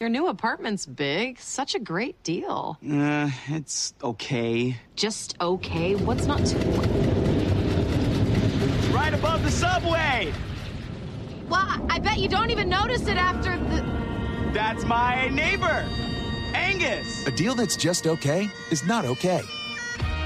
Your 0.00 0.08
new 0.10 0.26
apartment's 0.26 0.86
big. 0.86 1.40
Such 1.40 1.74
a 1.74 1.78
great 1.78 2.22
deal. 2.24 2.78
Uh, 2.86 3.30
it's 3.48 3.94
okay. 4.02 4.76
Just 4.96 5.36
okay. 5.40 5.94
What's 5.94 6.26
not 6.26 6.44
to. 6.44 6.58
Right 8.92 9.14
above 9.14 9.42
the 9.44 9.50
subway! 9.50 10.30
Well, 11.48 11.86
I 11.88 11.98
bet 12.00 12.18
you 12.18 12.28
don't 12.28 12.50
even 12.50 12.68
notice 12.68 13.06
it 13.06 13.16
after 13.16 13.56
the. 13.56 14.03
That's 14.54 14.84
my 14.84 15.28
neighbor, 15.30 15.84
Angus! 16.54 17.26
A 17.26 17.32
deal 17.32 17.56
that's 17.56 17.74
just 17.74 18.06
okay 18.06 18.48
is 18.70 18.84
not 18.84 19.04
okay. 19.04 19.42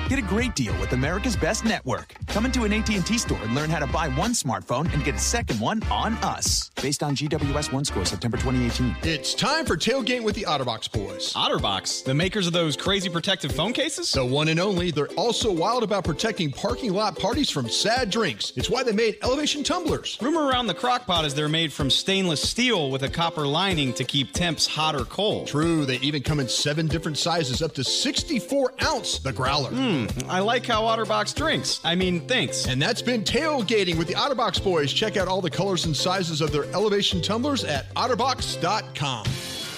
Get 0.08 0.18
a 0.18 0.22
great 0.22 0.54
deal 0.54 0.72
with 0.80 0.94
America's 0.94 1.36
Best 1.36 1.66
Network. 1.66 2.14
Come 2.28 2.46
into 2.46 2.64
an 2.64 2.72
AT&T 2.72 3.18
store 3.18 3.38
and 3.42 3.54
learn 3.54 3.68
how 3.68 3.78
to 3.78 3.86
buy 3.86 4.08
one 4.08 4.30
smartphone 4.30 4.90
and 4.94 5.04
get 5.04 5.16
a 5.16 5.18
second 5.18 5.60
one 5.60 5.82
on 5.90 6.14
us. 6.24 6.70
Based 6.80 7.02
on 7.02 7.14
GWS 7.14 7.74
One 7.74 7.84
score 7.84 8.06
September 8.06 8.38
2018. 8.38 8.96
It's 9.02 9.34
time 9.34 9.66
for 9.66 9.76
tailgate 9.76 10.22
with 10.22 10.34
the 10.34 10.44
OtterBox 10.44 10.90
boys. 10.90 11.34
OtterBox, 11.34 12.04
the 12.04 12.14
makers 12.14 12.46
of 12.46 12.54
those 12.54 12.74
crazy 12.74 13.10
protective 13.10 13.52
phone 13.52 13.74
cases? 13.74 14.10
The 14.12 14.24
one 14.24 14.48
and 14.48 14.58
only. 14.58 14.90
They're 14.90 15.08
also 15.08 15.52
wild 15.52 15.82
about 15.82 16.04
protecting 16.04 16.52
parking 16.52 16.94
lot 16.94 17.18
parties 17.18 17.50
from 17.50 17.68
sad 17.68 18.08
drinks. 18.08 18.54
It's 18.56 18.70
why 18.70 18.84
they 18.84 18.92
made 18.92 19.18
elevation 19.22 19.62
tumblers. 19.62 20.16
Rumor 20.22 20.46
around 20.46 20.68
the 20.68 20.74
crockpot 20.74 21.24
is 21.24 21.34
they're 21.34 21.50
made 21.50 21.70
from 21.70 21.90
stainless 21.90 22.40
steel 22.40 22.90
with 22.90 23.02
a 23.02 23.10
copper 23.10 23.46
lining 23.46 23.92
to 23.92 24.04
keep 24.04 24.32
temps 24.32 24.66
hot 24.66 24.94
or 24.94 25.04
cold. 25.04 25.48
True, 25.48 25.84
they 25.84 25.96
even 25.96 26.22
come 26.22 26.40
in 26.40 26.48
seven 26.48 26.86
different 26.86 27.18
sizes, 27.18 27.60
up 27.60 27.74
to 27.74 27.84
64 27.84 28.72
ounce. 28.82 29.18
The 29.18 29.34
growler. 29.34 29.68
Hmm. 29.70 29.97
Hmm, 30.06 30.30
I 30.30 30.40
like 30.40 30.66
how 30.66 30.82
OtterBox 30.82 31.34
drinks. 31.34 31.80
I 31.84 31.94
mean, 31.94 32.20
thanks. 32.28 32.66
And 32.66 32.80
that's 32.80 33.02
been 33.02 33.24
tailgating 33.24 33.96
with 33.96 34.06
the 34.06 34.14
OtterBox 34.14 34.62
boys. 34.62 34.92
Check 34.92 35.16
out 35.16 35.28
all 35.28 35.40
the 35.40 35.50
colors 35.50 35.86
and 35.86 35.96
sizes 35.96 36.40
of 36.40 36.52
their 36.52 36.64
elevation 36.66 37.20
tumblers 37.20 37.64
at 37.64 37.92
otterbox.com. 37.94 39.57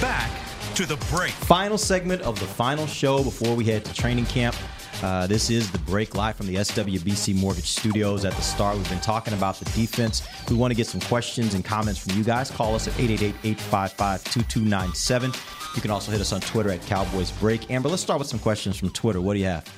Back 0.00 0.30
to 0.76 0.86
the 0.86 0.94
break. 1.10 1.32
Final 1.32 1.76
segment 1.76 2.22
of 2.22 2.38
the 2.38 2.46
final 2.46 2.86
show 2.86 3.24
before 3.24 3.56
we 3.56 3.64
head 3.64 3.84
to 3.84 3.92
training 3.92 4.26
camp. 4.26 4.54
Uh, 5.02 5.26
this 5.26 5.50
is 5.50 5.72
the 5.72 5.78
break 5.78 6.14
live 6.14 6.36
from 6.36 6.46
the 6.46 6.54
SWBC 6.54 7.34
Mortgage 7.34 7.68
Studios 7.68 8.24
at 8.24 8.32
the 8.34 8.42
Star. 8.42 8.76
We've 8.76 8.88
been 8.88 9.00
talking 9.00 9.34
about 9.34 9.56
the 9.56 9.64
defense. 9.66 10.22
We 10.48 10.54
want 10.54 10.70
to 10.70 10.76
get 10.76 10.86
some 10.86 11.00
questions 11.00 11.54
and 11.54 11.64
comments 11.64 11.98
from 11.98 12.16
you 12.16 12.22
guys. 12.22 12.48
Call 12.50 12.76
us 12.76 12.86
at 12.86 12.94
888-855-2297. 12.94 15.74
You 15.74 15.82
can 15.82 15.90
also 15.90 16.12
hit 16.12 16.20
us 16.20 16.32
on 16.32 16.42
Twitter 16.42 16.70
at 16.70 16.80
Cowboys 16.86 17.32
Break. 17.32 17.68
Amber, 17.70 17.88
let's 17.88 18.02
start 18.02 18.20
with 18.20 18.28
some 18.28 18.38
questions 18.38 18.76
from 18.76 18.90
Twitter. 18.90 19.20
What 19.20 19.34
do 19.34 19.40
you 19.40 19.46
have? 19.46 19.68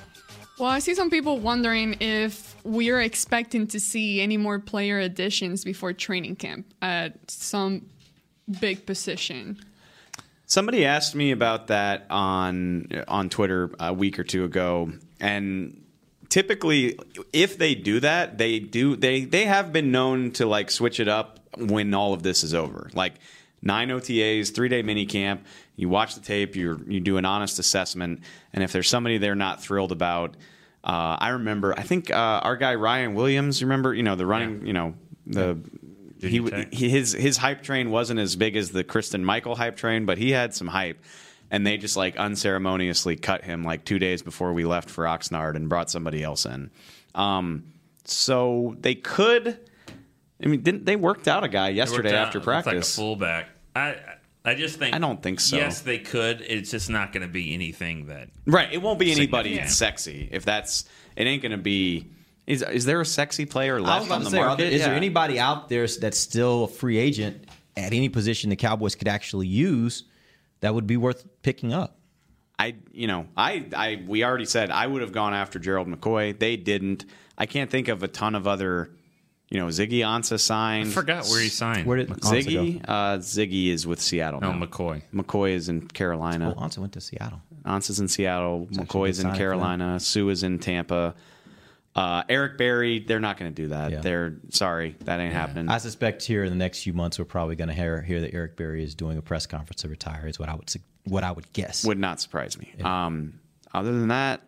Well, 0.59 0.69
I 0.69 0.81
see 0.81 0.95
some 0.95 1.09
people 1.09 1.39
wondering 1.39 1.97
if 2.01 2.55
we're 2.65 3.01
expecting 3.01 3.67
to 3.69 3.81
see 3.81 4.21
any 4.21 4.37
more 4.37 4.59
player 4.59 5.01
additions 5.01 5.65
before 5.65 5.95
training 5.95 6.37
camp 6.37 6.67
at 6.83 7.31
some 7.31 7.87
big 8.61 8.85
position. 8.85 9.59
Somebody 10.51 10.85
asked 10.85 11.15
me 11.15 11.31
about 11.31 11.69
that 11.69 12.07
on 12.11 12.89
on 13.07 13.29
Twitter 13.29 13.71
a 13.79 13.95
week 13.95 14.19
or 14.19 14.25
two 14.25 14.43
ago, 14.43 14.91
and 15.21 15.81
typically, 16.29 16.99
if 17.33 17.57
they 17.57 17.77
do 17.77 18.01
that, 18.01 18.37
they 18.37 18.59
do 18.59 18.97
they 18.97 19.25
they 19.25 19.45
have 19.45 19.73
been 19.73 19.93
known 19.93 20.33
to 20.33 20.47
like 20.47 20.73
switch 20.73 20.99
it 20.99 21.07
up 21.07 21.39
when 21.57 21.95
all 21.95 22.15
of 22.15 22.25
this 22.25 22.43
is 22.43 22.53
over, 22.53 22.91
like 22.95 23.13
nine 23.63 23.91
OTAs, 23.91 24.53
three 24.53 24.69
day 24.69 24.83
mini 24.83 25.07
camp. 25.07 25.47
You 25.77 25.89
watch 25.89 26.17
the 26.17 26.21
tape, 26.21 26.57
you 26.57 26.85
you 26.89 26.99
do 26.99 27.17
an 27.17 27.25
honest 27.25 27.61
assessment, 27.61 28.19
and 28.53 28.65
if 28.65 28.73
there's 28.73 28.89
somebody 28.89 29.19
they're 29.19 29.37
not 29.37 29.63
thrilled 29.63 29.93
about, 29.93 30.35
uh, 30.83 31.17
I 31.21 31.29
remember 31.29 31.79
I 31.79 31.83
think 31.83 32.11
uh, 32.11 32.15
our 32.43 32.57
guy 32.57 32.75
Ryan 32.75 33.15
Williams, 33.15 33.63
remember 33.63 33.95
you 33.95 34.03
know 34.03 34.17
the 34.17 34.27
running, 34.27 34.67
you 34.67 34.73
know 34.73 34.95
the 35.29 35.61
he, 36.21 36.67
he 36.73 36.89
his 36.91 37.13
his 37.13 37.37
hype 37.37 37.63
train 37.63 37.91
wasn't 37.91 38.21
as 38.21 38.37
big 38.37 38.57
as 38.57 38.71
the 38.71 38.85
Christine 38.85 39.25
Michael 39.25 39.55
hype 39.55 39.77
train, 39.77 40.07
but 40.07 40.19
he 40.19 40.31
had 40.31 40.55
some 40.55 40.69
hype. 40.69 41.03
And 41.53 41.67
they 41.67 41.79
just 41.79 41.97
like 41.97 42.17
unceremoniously 42.17 43.17
cut 43.17 43.43
him 43.43 43.65
like 43.65 43.85
two 43.85 43.99
days 43.99 44.23
before 44.23 44.53
we 44.53 44.65
left 44.65 44.89
for 44.89 45.05
Oxnard 45.05 45.57
and 45.57 45.69
brought 45.69 45.91
somebody 45.91 46.23
else 46.23 46.47
in. 46.47 46.71
Um, 47.15 47.73
so 48.05 48.77
they 48.79 48.95
could. 48.95 49.59
I 50.43 50.47
mean, 50.47 50.63
didn't 50.63 50.87
they 50.87 50.97
worked 50.97 51.27
out 51.27 51.43
a 51.43 51.49
guy 51.49 51.71
yesterday 51.71 52.15
after 52.15 52.39
out. 52.39 52.43
It's 52.43 52.45
practice? 52.45 52.67
like 52.67 52.77
a 52.77 52.83
fullback. 52.83 53.49
I 53.75 53.97
I 54.45 54.55
just 54.55 54.79
think 54.79 54.95
I 54.95 54.99
don't 54.99 55.23
think 55.23 55.41
so. 55.41 55.57
Yes, 55.57 55.81
they 55.83 55.99
could. 55.99 56.41
It's 56.41 56.71
just 56.71 56.89
not 56.89 57.13
going 57.13 57.23
to 57.23 57.33
be 57.33 57.53
anything 57.53 58.07
that 58.07 58.29
Right. 58.47 58.73
It 58.73 58.81
won't 58.81 58.99
be 58.99 59.13
anybody 59.13 59.67
sexy. 59.67 60.29
If 60.31 60.45
that's, 60.45 60.85
it 61.17 61.25
ain't 61.27 61.43
going 61.43 61.53
to 61.53 61.59
be. 61.59 62.07
Is 62.51 62.63
is 62.63 62.85
there 62.85 63.01
a 63.01 63.07
sexy 63.07 63.47
player 63.47 63.81
left 63.81 64.11
on 64.11 64.25
the 64.25 64.31
say, 64.31 64.39
are 64.39 64.47
market? 64.47 64.65
there- 64.65 64.73
is 64.73 64.83
there 64.83 64.95
anybody 64.95 65.39
out 65.39 65.69
there 65.69 65.87
that's 65.87 66.19
still 66.19 66.65
a 66.65 66.69
free 66.69 66.99
agent 66.99 67.45
at 67.77 67.93
any 67.93 68.09
position 68.09 68.51
the 68.51 68.57
Cowboys 68.57 68.97
could 68.97 69.07
actually 69.07 69.47
use 69.47 70.03
that 70.59 70.75
would 70.75 70.89
be 70.89 70.97
worth 70.97 71.25
picking 71.43 71.73
up? 71.73 71.97
I, 72.59 72.75
you 72.93 73.07
know, 73.07 73.27
I, 73.37 73.67
I, 73.75 74.03
we 74.07 74.23
already 74.25 74.45
said 74.45 74.71
I 74.71 74.87
would 74.87 75.01
have 75.01 75.13
gone 75.13 75.33
after 75.33 75.59
Gerald 75.59 75.89
McCoy. 75.89 76.39
They 76.39 76.57
didn't. 76.57 77.07
I 77.39 77.47
can't 77.47 77.71
think 77.71 77.87
of 77.87 78.03
a 78.03 78.09
ton 78.09 78.35
of 78.35 78.49
other. 78.49 78.91
You 79.49 79.59
know, 79.61 79.67
Ziggy 79.67 80.01
Ansah 80.01 80.39
signed. 80.39 80.89
I 80.89 80.91
forgot 80.91 81.27
where 81.27 81.41
he 81.41 81.49
signed. 81.49 81.87
Where 81.87 81.99
did 81.99 82.09
Ansah 82.09 82.43
Ziggy? 82.45 82.85
Uh, 82.87 83.19
Ziggy 83.19 83.69
is 83.69 83.87
with 83.87 84.01
Seattle. 84.01 84.41
No, 84.41 84.53
now. 84.53 84.67
McCoy. 84.67 85.03
McCoy 85.15 85.53
is 85.53 85.69
in 85.69 85.87
Carolina. 85.89 86.55
Oh, 86.57 86.61
Ansah 86.61 86.79
went 86.79 86.93
to 86.95 87.01
Seattle. 87.01 87.41
Ansah's 87.65 88.01
in 88.01 88.09
Seattle. 88.09 88.67
actually 88.71 88.83
a 88.83 88.87
McCoy's 88.87 89.21
in 89.21 89.33
Carolina. 89.33 90.01
Suh 90.01 90.29
is 90.29 90.43
in 90.43 90.59
Tampa. 90.59 91.15
Uh, 91.95 92.23
Eric 92.29 92.57
Berry, 92.57 93.01
they're 93.01 93.21
not 93.21 93.37
going 93.37 93.53
to 93.53 93.63
do 93.63 93.69
that. 93.69 94.03
They're 94.03 94.37
sorry, 94.51 94.97
that 95.05 95.19
ain't 95.19 95.35
happening. 95.35 95.69
I 95.69 95.79
suspect 95.79 96.23
here 96.23 96.45
in 96.45 96.51
the 96.51 96.57
next 96.57 96.83
few 96.83 96.93
months 96.93 97.19
we're 97.19 97.25
probably 97.25 97.57
going 97.57 97.69
to 97.69 97.75
hear 97.75 98.01
hear 98.03 98.21
that 98.21 98.33
Eric 98.33 98.57
Berry 98.57 98.85
is 98.85 98.95
doing 98.95 99.19
a 99.19 99.23
press 99.23 99.47
conference 99.47 99.83
to 99.83 99.89
retire. 99.89 100.27
Is 100.27 100.39
what 100.39 100.49
I 100.49 100.55
would 100.55 100.73
what 101.05 101.25
I 101.25 101.33
would 101.33 101.53
guess. 101.53 101.85
Would 101.85 101.99
not 101.99 102.21
surprise 102.21 102.59
me. 102.59 102.73
Um, 102.85 103.41
other 103.75 103.93
than 103.93 104.09
that, 104.09 104.43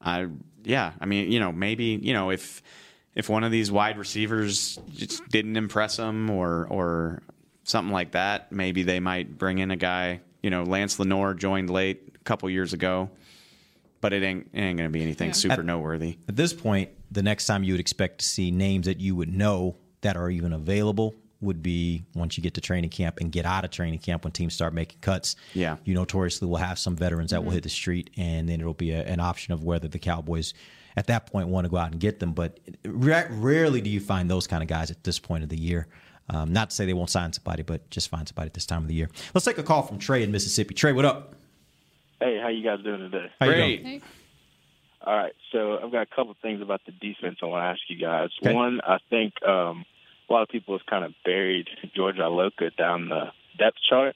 I 0.00 0.28
yeah, 0.62 0.92
I 1.00 1.06
mean, 1.06 1.32
you 1.32 1.40
know, 1.40 1.50
maybe 1.52 1.98
you 2.00 2.12
know 2.12 2.30
if 2.30 2.62
if 3.14 3.28
one 3.28 3.42
of 3.44 3.50
these 3.50 3.72
wide 3.72 3.98
receivers 3.98 4.78
just 4.94 5.28
didn't 5.28 5.56
impress 5.56 5.96
them 5.96 6.30
or 6.30 6.66
or 6.70 7.22
something 7.64 7.92
like 7.92 8.12
that, 8.12 8.52
maybe 8.52 8.82
they 8.82 9.00
might 9.00 9.38
bring 9.38 9.58
in 9.58 9.70
a 9.70 9.76
guy. 9.76 10.20
You 10.42 10.50
know, 10.50 10.62
Lance 10.62 10.98
Lenoir 10.98 11.34
joined 11.34 11.68
late 11.68 12.14
a 12.14 12.24
couple 12.24 12.48
years 12.48 12.72
ago, 12.72 13.10
but 14.00 14.12
it 14.12 14.22
ain't 14.22 14.48
it 14.52 14.60
ain't 14.60 14.78
going 14.78 14.88
to 14.88 14.92
be 14.92 15.02
anything 15.02 15.32
super 15.32 15.60
At- 15.60 15.64
noteworthy. 15.64 16.18
At 16.28 16.36
this 16.36 16.52
point, 16.52 16.90
the 17.10 17.22
next 17.22 17.46
time 17.46 17.62
you 17.62 17.74
would 17.74 17.80
expect 17.80 18.18
to 18.20 18.24
see 18.26 18.50
names 18.50 18.86
that 18.86 19.00
you 19.00 19.14
would 19.16 19.34
know 19.34 19.76
that 20.00 20.16
are 20.16 20.30
even 20.30 20.52
available 20.52 21.14
would 21.40 21.62
be 21.62 22.04
once 22.14 22.36
you 22.36 22.42
get 22.42 22.54
to 22.54 22.60
training 22.60 22.90
camp 22.90 23.18
and 23.20 23.32
get 23.32 23.46
out 23.46 23.64
of 23.64 23.70
training 23.70 23.98
camp 23.98 24.24
when 24.24 24.32
teams 24.32 24.54
start 24.54 24.74
making 24.74 24.98
cuts. 25.00 25.36
Yeah. 25.54 25.76
You 25.84 25.94
notoriously 25.94 26.46
will 26.46 26.56
have 26.56 26.78
some 26.78 26.96
veterans 26.96 27.30
that 27.30 27.42
will 27.42 27.52
hit 27.52 27.62
the 27.62 27.70
street, 27.70 28.10
and 28.16 28.48
then 28.48 28.60
it'll 28.60 28.74
be 28.74 28.90
a, 28.90 29.02
an 29.04 29.20
option 29.20 29.54
of 29.54 29.64
whether 29.64 29.88
the 29.88 29.98
Cowboys 29.98 30.52
at 30.96 31.06
that 31.06 31.26
point 31.26 31.48
want 31.48 31.64
to 31.64 31.70
go 31.70 31.78
out 31.78 31.92
and 31.92 32.00
get 32.00 32.20
them. 32.20 32.32
But 32.32 32.60
ra- 32.84 33.24
rarely 33.30 33.80
do 33.80 33.88
you 33.88 34.00
find 34.00 34.30
those 34.30 34.46
kind 34.46 34.62
of 34.62 34.68
guys 34.68 34.90
at 34.90 35.02
this 35.04 35.18
point 35.18 35.42
of 35.42 35.48
the 35.48 35.58
year. 35.58 35.88
Um, 36.28 36.52
not 36.52 36.70
to 36.70 36.76
say 36.76 36.86
they 36.86 36.92
won't 36.92 37.10
sign 37.10 37.32
somebody, 37.32 37.62
but 37.62 37.88
just 37.90 38.08
find 38.08 38.28
somebody 38.28 38.46
at 38.46 38.54
this 38.54 38.66
time 38.66 38.82
of 38.82 38.88
the 38.88 38.94
year. 38.94 39.10
Let's 39.34 39.44
take 39.44 39.58
a 39.58 39.62
call 39.64 39.82
from 39.82 39.98
Trey 39.98 40.22
in 40.22 40.30
Mississippi. 40.30 40.74
Trey, 40.74 40.92
what 40.92 41.04
up? 41.04 41.34
Hey, 42.20 42.38
how 42.40 42.48
you 42.48 42.62
guys 42.62 42.84
doing 42.84 43.10
today? 43.10 43.30
How 43.40 43.46
you 43.46 43.52
Great. 43.52 43.82
doing? 43.82 44.02
All 45.02 45.16
right, 45.16 45.32
so 45.52 45.78
I've 45.82 45.90
got 45.90 46.02
a 46.02 46.14
couple 46.14 46.36
things 46.42 46.60
about 46.60 46.82
the 46.84 46.92
defense 46.92 47.38
I 47.42 47.46
want 47.46 47.62
to 47.62 47.68
ask 47.68 47.80
you 47.88 47.98
guys. 47.98 48.28
Okay. 48.42 48.52
One, 48.52 48.80
I 48.86 48.98
think 49.08 49.32
um, 49.42 49.86
a 50.28 50.32
lot 50.32 50.42
of 50.42 50.48
people 50.48 50.76
have 50.76 50.86
kind 50.86 51.04
of 51.06 51.12
buried 51.24 51.68
George 51.96 52.16
Iloka 52.16 52.76
down 52.76 53.08
the 53.08 53.32
depth 53.58 53.78
chart, 53.88 54.14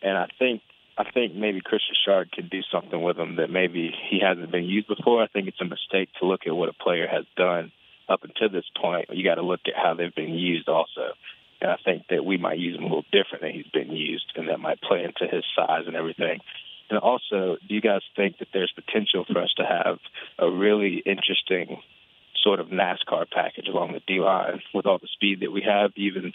and 0.00 0.16
I 0.16 0.28
think 0.38 0.62
I 0.96 1.10
think 1.10 1.34
maybe 1.34 1.60
Christian 1.60 1.96
Sharp 2.04 2.30
can 2.30 2.46
do 2.48 2.60
something 2.70 3.02
with 3.02 3.18
him 3.18 3.36
that 3.36 3.50
maybe 3.50 3.92
he 4.10 4.20
hasn't 4.20 4.52
been 4.52 4.64
used 4.64 4.86
before. 4.86 5.22
I 5.22 5.26
think 5.26 5.48
it's 5.48 5.60
a 5.60 5.64
mistake 5.64 6.10
to 6.20 6.26
look 6.26 6.42
at 6.46 6.54
what 6.54 6.68
a 6.68 6.74
player 6.74 7.08
has 7.10 7.24
done 7.36 7.72
up 8.08 8.22
until 8.22 8.50
this 8.50 8.68
point. 8.80 9.08
You 9.10 9.24
got 9.24 9.36
to 9.36 9.42
look 9.42 9.60
at 9.66 9.74
how 9.74 9.94
they've 9.94 10.14
been 10.14 10.34
used 10.34 10.68
also. 10.68 11.14
And 11.60 11.70
I 11.70 11.76
think 11.84 12.04
that 12.10 12.24
we 12.24 12.36
might 12.36 12.58
use 12.58 12.76
him 12.76 12.82
a 12.82 12.88
little 12.88 13.04
different 13.10 13.42
than 13.42 13.52
he's 13.52 13.70
been 13.72 13.90
used, 13.90 14.32
and 14.36 14.48
that 14.48 14.60
might 14.60 14.82
play 14.82 15.04
into 15.04 15.32
his 15.32 15.44
size 15.56 15.84
and 15.86 15.96
everything. 15.96 16.40
And 16.92 17.00
also, 17.00 17.56
do 17.66 17.74
you 17.74 17.80
guys 17.80 18.02
think 18.14 18.36
that 18.40 18.48
there's 18.52 18.70
potential 18.70 19.24
for 19.24 19.40
us 19.40 19.50
to 19.56 19.64
have 19.64 19.98
a 20.38 20.50
really 20.50 21.02
interesting 21.06 21.80
sort 22.42 22.60
of 22.60 22.66
NASCAR 22.66 23.30
package 23.30 23.66
along 23.66 23.94
the 23.94 24.02
D 24.06 24.20
line 24.20 24.60
with 24.74 24.84
all 24.84 24.98
the 24.98 25.08
speed 25.10 25.40
that 25.40 25.50
we 25.50 25.62
have? 25.62 25.92
Even 25.96 26.34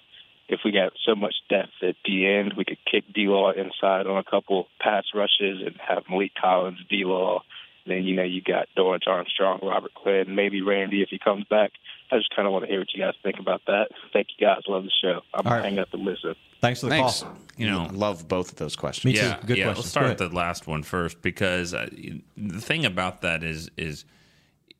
if 0.49 0.61
we 0.65 0.71
got 0.71 0.93
so 1.05 1.13
much 1.13 1.35
depth 1.47 1.83
at 1.83 1.95
the 2.05 2.25
end, 2.25 2.55
we 2.57 2.65
could 2.65 2.79
kick 2.91 3.03
D 3.13 3.27
Law 3.27 3.51
inside 3.51 4.07
on 4.07 4.17
a 4.17 4.23
couple 4.23 4.67
pass 4.81 5.03
rushes 5.13 5.61
and 5.63 5.75
have 5.87 6.05
Maliek 6.05 6.31
Collins, 6.41 6.79
D 6.89 7.05
Law. 7.05 7.43
Then 7.87 8.03
you 8.03 8.15
know 8.15 8.23
you 8.23 8.41
got 8.41 8.67
Dorance 8.77 9.07
Armstrong, 9.07 9.59
Robert 9.63 9.93
Quinn, 9.93 10.35
maybe 10.35 10.61
Randy 10.61 11.01
if 11.01 11.09
he 11.09 11.19
comes 11.19 11.45
back. 11.45 11.71
I 12.11 12.17
just 12.17 12.33
kind 12.35 12.47
of 12.47 12.53
want 12.53 12.65
to 12.65 12.71
hear 12.71 12.79
what 12.79 12.93
you 12.93 13.03
guys 13.03 13.13
think 13.21 13.39
about 13.39 13.61
that. 13.67 13.89
Thank 14.13 14.27
you 14.37 14.45
guys. 14.45 14.61
Love 14.67 14.83
the 14.83 14.91
show. 15.01 15.21
I'm 15.33 15.45
All 15.45 15.53
right. 15.53 15.63
hanging 15.63 15.79
up 15.79 15.93
and 15.93 16.03
listen. 16.03 16.35
Thanks 16.61 16.79
for 16.79 16.87
the 16.87 16.91
Thanks. 16.91 17.21
call. 17.21 17.37
You 17.57 17.69
know, 17.69 17.89
love 17.91 18.27
both 18.27 18.51
of 18.51 18.57
those 18.57 18.75
questions. 18.75 19.13
Me 19.13 19.19
yeah, 19.19 19.39
good 19.45 19.57
yeah. 19.57 19.67
Let's 19.67 19.87
start 19.87 20.07
with 20.07 20.17
the 20.17 20.29
last 20.29 20.67
one 20.67 20.83
first 20.83 21.21
because 21.21 21.73
uh, 21.73 21.89
the 22.37 22.61
thing 22.61 22.85
about 22.85 23.21
that 23.21 23.43
is 23.43 23.69
is 23.77 24.05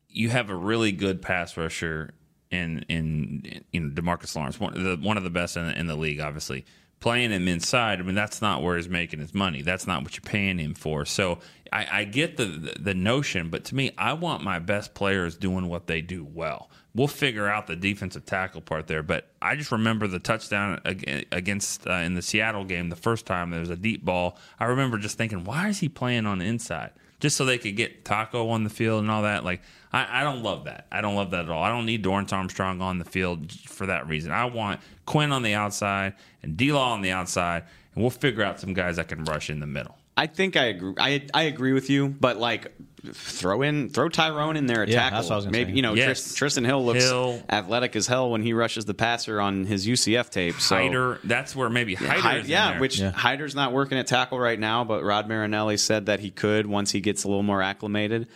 you 0.10 0.30
have 0.30 0.50
a 0.50 0.56
really 0.56 0.92
good 0.92 1.22
pass 1.22 1.58
rusher 1.58 2.14
in 2.52 2.86
in 2.90 3.64
you 3.72 3.80
know 3.80 3.90
Demarcus 3.90 4.36
Lawrence, 4.36 4.60
one 4.60 4.84
the 4.84 4.98
one 4.98 5.18
of 5.18 5.24
the 5.24 5.30
best 5.30 5.58
in, 5.58 5.70
in 5.70 5.88
the 5.88 5.96
league, 5.96 6.20
obviously. 6.20 6.66
Playing 7.00 7.32
him 7.32 7.48
inside, 7.48 8.00
I 8.00 8.04
mean, 8.04 8.16
that's 8.16 8.42
not 8.42 8.64
where 8.64 8.76
he's 8.76 8.90
making 8.90 9.20
his 9.20 9.34
money. 9.34 9.62
That's 9.62 9.86
not 9.86 10.02
what 10.04 10.16
you're 10.16 10.30
paying 10.30 10.58
him 10.58 10.74
for. 10.74 11.06
So 11.06 11.40
I, 11.72 11.88
I 11.92 12.04
get 12.06 12.38
the, 12.38 12.46
the 12.46 12.80
the 12.80 12.94
notion, 12.94 13.50
but 13.50 13.66
to 13.66 13.76
me, 13.76 13.92
I 13.98 14.14
want 14.14 14.44
my 14.44 14.60
best 14.60 14.94
players 14.94 15.38
doing 15.38 15.68
what 15.68 15.88
they 15.88 16.02
do 16.02 16.24
well. 16.24 16.70
We'll 16.96 17.08
figure 17.08 17.48
out 17.48 17.68
the 17.68 17.76
defensive 17.76 18.26
tackle 18.26 18.62
part 18.62 18.88
there, 18.88 19.04
but 19.04 19.30
I 19.42 19.56
just 19.56 19.72
remember 19.72 20.08
the 20.08 20.18
touchdown 20.18 20.82
against 20.86 21.86
uh, 21.86 21.94
in 21.94 22.16
the 22.16 22.24
Seattle 22.24 22.64
game 22.64 22.90
the 22.90 22.96
first 22.96 23.28
time 23.28 23.52
there 23.52 23.60
was 23.60 23.70
a 23.70 23.76
deep 23.76 24.04
ball. 24.04 24.38
I 24.60 24.66
remember 24.66 24.98
just 24.98 25.18
thinking, 25.18 25.44
why 25.44 25.68
is 25.68 25.80
he 25.80 25.90
playing 25.90 26.26
on 26.26 26.40
the 26.40 26.46
inside? 26.46 26.92
Just 27.20 27.36
so 27.36 27.46
they 27.46 27.58
could 27.58 27.76
get 27.76 28.06
Taco 28.06 28.50
on 28.50 28.64
the 28.64 28.70
field 28.70 29.02
and 29.02 29.10
all 29.10 29.24
that. 29.24 29.44
Like, 29.44 29.62
I, 29.92 30.22
I 30.22 30.24
don't 30.24 30.44
love 30.44 30.66
that. 30.66 30.86
I 30.92 31.02
don't 31.02 31.16
love 31.16 31.32
that 31.32 31.46
at 31.46 31.50
all. 31.50 31.64
I 31.64 31.70
don't 31.70 31.86
need 31.86 32.04
Dorance 32.04 32.32
Armstrong 32.32 32.82
on 32.82 33.00
the 33.00 33.06
field 33.06 33.52
for 33.52 33.88
that 33.88 34.08
reason. 34.08 34.32
I 34.32 34.46
want 34.46 34.80
Quinn 35.06 35.32
on 35.32 35.42
the 35.42 35.54
outside 35.54 36.14
and 36.44 36.56
D 36.56 36.72
Law 36.72 36.94
on 36.94 37.02
the 37.02 37.12
outside, 37.12 37.64
and 37.96 38.04
we'll 38.04 38.12
figure 38.12 38.44
out 38.44 38.60
some 38.60 38.74
guys 38.74 38.98
that 38.98 39.08
can 39.08 39.24
rush 39.24 39.50
in 39.50 39.60
the 39.60 39.68
middle. 39.68 39.98
I 40.16 40.28
think 40.28 40.56
I 40.56 40.66
agree. 40.66 40.96
I 41.00 41.26
I 41.34 41.44
agree 41.44 41.74
with 41.74 41.90
you, 41.90 42.10
but 42.20 42.38
like 42.38 42.74
throw 43.14 43.62
in 43.62 43.90
throw 43.90 44.10
Tyrone 44.10 44.58
in 44.58 44.66
there 44.68 44.84
at 44.84 44.90
Yeah, 44.90 45.00
tackle. 45.02 45.18
that's 45.18 45.30
what 45.30 45.34
I 45.34 45.38
was 45.38 45.46
gonna 45.46 45.58
Maybe 45.58 45.72
say. 45.72 45.76
you 45.78 45.82
know 45.82 45.94
Yes. 45.94 46.34
Trysten 46.36 46.66
Hill 46.66 46.86
looks 46.86 47.04
Hill. 47.04 47.42
athletic 47.50 47.96
as 47.96 48.08
hell 48.08 48.30
when 48.30 48.42
he 48.42 48.54
rushes 48.54 48.86
the 48.86 48.94
passer 48.94 49.40
on 49.42 49.66
his 49.66 49.88
UCF 49.88 50.30
tape. 50.30 50.60
So 50.60 50.76
Hyder, 50.76 51.20
that's 51.24 51.56
where 51.56 51.70
maybe 51.70 51.94
Yeah, 51.94 52.08
Hyder 52.08 52.20
Hy- 52.22 52.38
is 52.38 52.46
in 52.46 52.52
yeah, 52.52 52.72
there. 52.72 52.80
which 52.80 53.00
Hyder's 53.02 53.56
not 53.56 53.72
working 53.74 53.98
at 53.98 54.08
tackle 54.08 54.40
right 54.40 54.60
now, 54.60 54.84
but 54.84 55.04
Rod 55.04 55.28
Marinelli 55.28 55.78
said 55.78 56.06
that 56.08 56.20
he 56.20 56.30
could 56.32 56.66
once 56.68 56.92
he 56.92 57.00
gets 57.02 57.24
a 57.24 57.28
little 57.28 57.44
more 57.44 57.62
acclimated. 57.62 58.28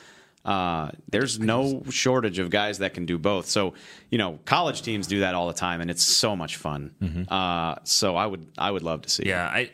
Uh, 0.44 0.90
there's 1.12 1.40
no 1.40 1.84
shortage 1.92 2.40
of 2.40 2.50
guys 2.50 2.80
that 2.80 2.96
can 2.96 3.06
do 3.06 3.20
both. 3.20 3.46
So, 3.46 3.76
you 4.10 4.18
know, 4.18 4.40
college 4.46 4.82
teams 4.82 5.06
do 5.06 5.20
that 5.20 5.36
all 5.36 5.48
the 5.48 5.54
time, 5.54 5.82
and 5.82 5.92
it's 5.92 6.04
so 6.04 6.36
much 6.36 6.56
fun. 6.56 7.26
Uh, 7.30 7.76
so 7.84 8.16
I 8.16 8.26
would, 8.26 8.48
I 8.58 8.72
would 8.72 8.82
love 8.82 9.04
to 9.04 9.10
see. 9.10 9.24
Yeah, 9.28 9.46
I 9.46 9.70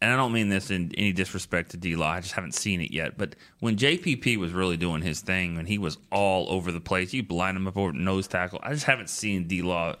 and 0.00 0.12
I 0.12 0.16
don't 0.16 0.32
mean 0.32 0.48
this 0.48 0.70
in 0.70 0.92
any 0.96 1.12
disrespect 1.12 1.72
to 1.72 1.76
D 1.76 1.96
Law. 1.96 2.10
I 2.10 2.20
just 2.20 2.34
haven't 2.34 2.54
seen 2.54 2.80
it 2.80 2.90
yet. 2.92 3.18
But 3.18 3.34
when 3.60 3.76
JPP 3.76 4.36
was 4.36 4.52
really 4.52 4.76
doing 4.76 5.02
his 5.02 5.20
thing, 5.20 5.56
when 5.56 5.66
he 5.66 5.78
was 5.78 5.98
all 6.12 6.50
over 6.50 6.70
the 6.72 6.80
place, 6.80 7.12
you 7.12 7.24
line 7.28 7.56
him 7.56 7.66
up 7.66 7.76
over 7.76 7.92
nose 7.92 8.28
tackle. 8.28 8.60
I 8.62 8.72
just 8.72 8.84
haven't 8.86 9.10
seen 9.10 9.48
D 9.48 9.62
Law 9.62 9.96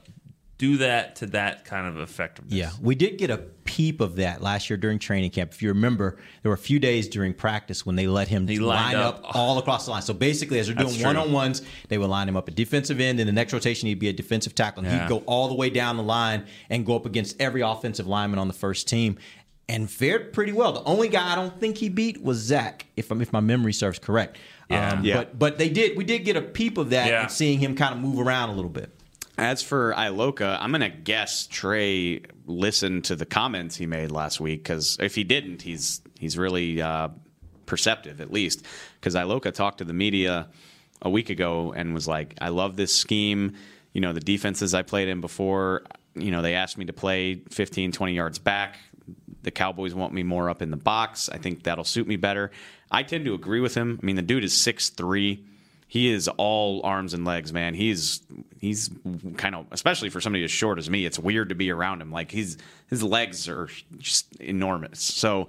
do 0.58 0.78
that 0.78 1.14
to 1.16 1.26
that 1.26 1.64
kind 1.64 1.86
of 1.86 1.98
effectiveness. 1.98 2.52
Yeah, 2.52 2.70
we 2.82 2.96
did 2.96 3.16
get 3.16 3.30
a 3.30 3.38
peep 3.38 4.00
of 4.00 4.16
that 4.16 4.42
last 4.42 4.68
year 4.68 4.76
during 4.76 4.98
training 4.98 5.30
camp. 5.30 5.52
If 5.52 5.62
you 5.62 5.68
remember, 5.68 6.16
there 6.42 6.50
were 6.50 6.54
a 6.54 6.58
few 6.58 6.80
days 6.80 7.06
during 7.06 7.32
practice 7.32 7.86
when 7.86 7.94
they 7.94 8.08
let 8.08 8.26
him 8.26 8.46
line 8.46 8.96
up. 8.96 9.18
up. 9.18 9.24
all 9.36 9.58
across 9.58 9.84
the 9.84 9.92
line. 9.92 10.02
So 10.02 10.14
basically, 10.14 10.58
as 10.58 10.66
they're 10.66 10.74
doing 10.74 11.00
one 11.00 11.16
on 11.16 11.30
ones, 11.32 11.62
they 11.88 11.96
would 11.96 12.10
line 12.10 12.28
him 12.28 12.36
up 12.36 12.48
at 12.48 12.56
defensive 12.56 12.98
end. 12.98 13.20
In 13.20 13.26
the 13.28 13.32
next 13.32 13.52
rotation, 13.52 13.86
he'd 13.88 14.00
be 14.00 14.08
a 14.08 14.12
defensive 14.12 14.54
tackle. 14.56 14.82
And 14.82 14.92
Yeah. 14.92 15.02
he'd 15.02 15.08
go 15.08 15.18
all 15.26 15.46
the 15.46 15.54
way 15.54 15.70
down 15.70 15.96
the 15.96 16.02
line 16.02 16.44
and 16.70 16.84
go 16.84 16.96
up 16.96 17.06
against 17.06 17.40
every 17.40 17.60
offensive 17.60 18.08
lineman 18.08 18.40
on 18.40 18.48
the 18.48 18.54
first 18.54 18.88
team. 18.88 19.16
And 19.70 19.90
fared 19.90 20.32
pretty 20.32 20.52
well. 20.52 20.72
The 20.72 20.82
only 20.84 21.08
guy 21.08 21.32
I 21.32 21.34
don't 21.34 21.60
think 21.60 21.76
he 21.76 21.90
beat 21.90 22.22
was 22.22 22.38
Zack, 22.38 22.86
if 22.96 23.10
I'm, 23.10 23.20
if 23.20 23.32
my 23.34 23.40
memory 23.40 23.74
serves 23.74 23.98
correct. 23.98 24.38
Yeah. 24.70 24.92
Um, 24.92 25.04
Yeah. 25.04 25.16
But 25.16 25.38
but 25.38 25.58
they 25.58 25.68
did. 25.68 25.96
We 25.96 26.04
did 26.04 26.20
get 26.24 26.36
a 26.36 26.42
peep 26.42 26.78
of 26.78 26.90
that 26.90 27.08
Yeah. 27.08 27.22
and 27.22 27.30
seeing 27.30 27.58
him 27.58 27.76
kind 27.76 27.94
of 27.94 28.00
move 28.00 28.18
around 28.18 28.48
a 28.48 28.54
little 28.54 28.70
bit. 28.70 28.90
As 29.36 29.62
for 29.62 29.92
Iloka, 29.94 30.56
I'm 30.60 30.72
gonna 30.72 30.88
guess 30.88 31.46
Trey 31.46 32.22
listened 32.46 33.04
to 33.04 33.14
the 33.16 33.26
comments 33.26 33.76
he 33.76 33.84
made 33.86 34.10
last 34.10 34.40
week 34.40 34.62
because 34.62 34.96
if 35.00 35.14
he 35.14 35.22
didn't, 35.22 35.60
he's 35.62 36.00
he's 36.18 36.38
really 36.38 36.80
uh, 36.80 37.08
perceptive 37.66 38.20
at 38.20 38.32
least. 38.32 38.64
Because 38.98 39.14
Iloka 39.14 39.52
talked 39.52 39.78
to 39.78 39.84
the 39.84 39.92
media 39.92 40.48
a 41.02 41.10
week 41.10 41.28
ago 41.30 41.72
and 41.76 41.92
was 41.94 42.08
like, 42.08 42.34
"I 42.40 42.48
love 42.48 42.76
this 42.76 42.94
scheme. 42.94 43.52
You 43.92 44.00
know, 44.00 44.12
the 44.12 44.20
defenses 44.20 44.72
I 44.74 44.82
played 44.82 45.08
in 45.08 45.20
before. 45.20 45.84
You 46.14 46.30
know, 46.32 46.42
they 46.42 46.54
asked 46.54 46.76
me 46.78 46.86
to 46.86 46.92
play 46.92 47.42
15, 47.50 47.92
20 47.92 48.12
yards 48.14 48.38
back. 48.40 48.76
The 49.48 49.52
Cowboys 49.52 49.94
want 49.94 50.12
me 50.12 50.22
more 50.22 50.50
up 50.50 50.60
in 50.60 50.70
the 50.70 50.76
box. 50.76 51.30
I 51.30 51.38
think 51.38 51.62
that'll 51.62 51.82
suit 51.82 52.06
me 52.06 52.16
better. 52.16 52.50
I 52.90 53.02
tend 53.02 53.24
to 53.24 53.32
agree 53.32 53.60
with 53.60 53.74
him. 53.74 53.98
I 54.02 54.04
mean, 54.04 54.16
the 54.16 54.20
dude 54.20 54.44
is 54.44 54.52
six 54.52 54.90
three. 54.90 55.42
He 55.86 56.10
is 56.10 56.28
all 56.28 56.82
arms 56.84 57.14
and 57.14 57.24
legs, 57.24 57.50
man. 57.50 57.72
He's 57.72 58.20
he's 58.60 58.90
kind 59.38 59.54
of, 59.54 59.64
especially 59.70 60.10
for 60.10 60.20
somebody 60.20 60.44
as 60.44 60.50
short 60.50 60.76
as 60.78 60.90
me. 60.90 61.06
It's 61.06 61.18
weird 61.18 61.48
to 61.48 61.54
be 61.54 61.70
around 61.70 62.02
him. 62.02 62.12
Like 62.12 62.30
he's 62.30 62.58
his 62.90 63.02
legs 63.02 63.48
are 63.48 63.70
just 63.96 64.36
enormous. 64.36 65.00
So 65.00 65.48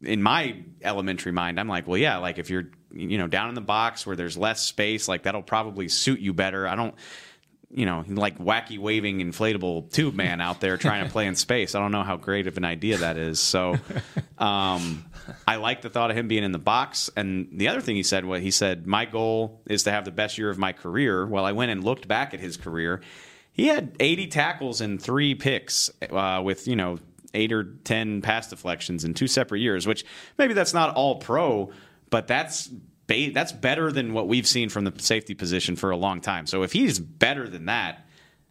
in 0.00 0.22
my 0.22 0.56
elementary 0.80 1.32
mind, 1.32 1.60
I'm 1.60 1.68
like, 1.68 1.86
well, 1.86 1.98
yeah, 1.98 2.16
like 2.16 2.38
if 2.38 2.48
you're 2.48 2.70
you 2.90 3.18
know 3.18 3.26
down 3.26 3.50
in 3.50 3.54
the 3.54 3.60
box 3.60 4.06
where 4.06 4.16
there's 4.16 4.38
less 4.38 4.62
space, 4.62 5.08
like 5.08 5.24
that'll 5.24 5.42
probably 5.42 5.90
suit 5.90 6.20
you 6.20 6.32
better. 6.32 6.66
I 6.66 6.74
don't. 6.74 6.94
You 7.74 7.86
know, 7.86 8.04
like 8.06 8.38
wacky 8.38 8.78
waving 8.78 9.20
inflatable 9.20 9.90
tube 9.92 10.14
man 10.14 10.40
out 10.40 10.60
there 10.60 10.76
trying 10.76 11.04
to 11.04 11.10
play 11.10 11.26
in 11.26 11.34
space. 11.34 11.74
I 11.74 11.80
don't 11.80 11.92
know 11.92 12.02
how 12.02 12.16
great 12.16 12.46
of 12.46 12.58
an 12.58 12.64
idea 12.64 12.98
that 12.98 13.16
is. 13.16 13.40
So, 13.40 13.76
um, 14.38 15.04
I 15.46 15.56
like 15.56 15.82
the 15.82 15.90
thought 15.90 16.10
of 16.10 16.16
him 16.16 16.28
being 16.28 16.44
in 16.44 16.52
the 16.52 16.58
box. 16.58 17.10
And 17.16 17.48
the 17.52 17.68
other 17.68 17.80
thing 17.80 17.96
he 17.96 18.02
said, 18.02 18.24
what 18.24 18.42
he 18.42 18.50
said, 18.50 18.86
my 18.86 19.04
goal 19.04 19.62
is 19.66 19.84
to 19.84 19.90
have 19.90 20.04
the 20.04 20.10
best 20.10 20.38
year 20.38 20.50
of 20.50 20.58
my 20.58 20.72
career. 20.72 21.26
Well, 21.26 21.44
I 21.44 21.52
went 21.52 21.70
and 21.70 21.82
looked 21.82 22.08
back 22.08 22.34
at 22.34 22.40
his 22.40 22.56
career. 22.56 23.00
He 23.52 23.66
had 23.66 23.96
80 24.00 24.28
tackles 24.28 24.80
and 24.80 25.00
three 25.00 25.34
picks 25.34 25.90
uh, 26.10 26.40
with, 26.44 26.66
you 26.66 26.76
know, 26.76 26.98
eight 27.34 27.52
or 27.52 27.64
10 27.84 28.22
pass 28.22 28.50
deflections 28.50 29.04
in 29.04 29.14
two 29.14 29.26
separate 29.26 29.60
years, 29.60 29.86
which 29.86 30.04
maybe 30.38 30.54
that's 30.54 30.74
not 30.74 30.94
all 30.94 31.16
pro, 31.16 31.70
but 32.10 32.26
that's 32.26 32.70
ba- 33.12 33.32
that's 33.32 33.52
better 33.52 33.92
than 33.92 34.12
what 34.12 34.28
we've 34.28 34.46
seen 34.46 34.68
from 34.68 34.84
the 34.84 34.92
safety 34.98 35.34
position 35.34 35.76
for 35.76 35.90
a 35.90 35.96
long 35.96 36.20
time. 36.20 36.46
So 36.46 36.62
if 36.62 36.72
he's 36.72 36.98
better 36.98 37.48
than 37.48 37.66
that, 37.66 38.06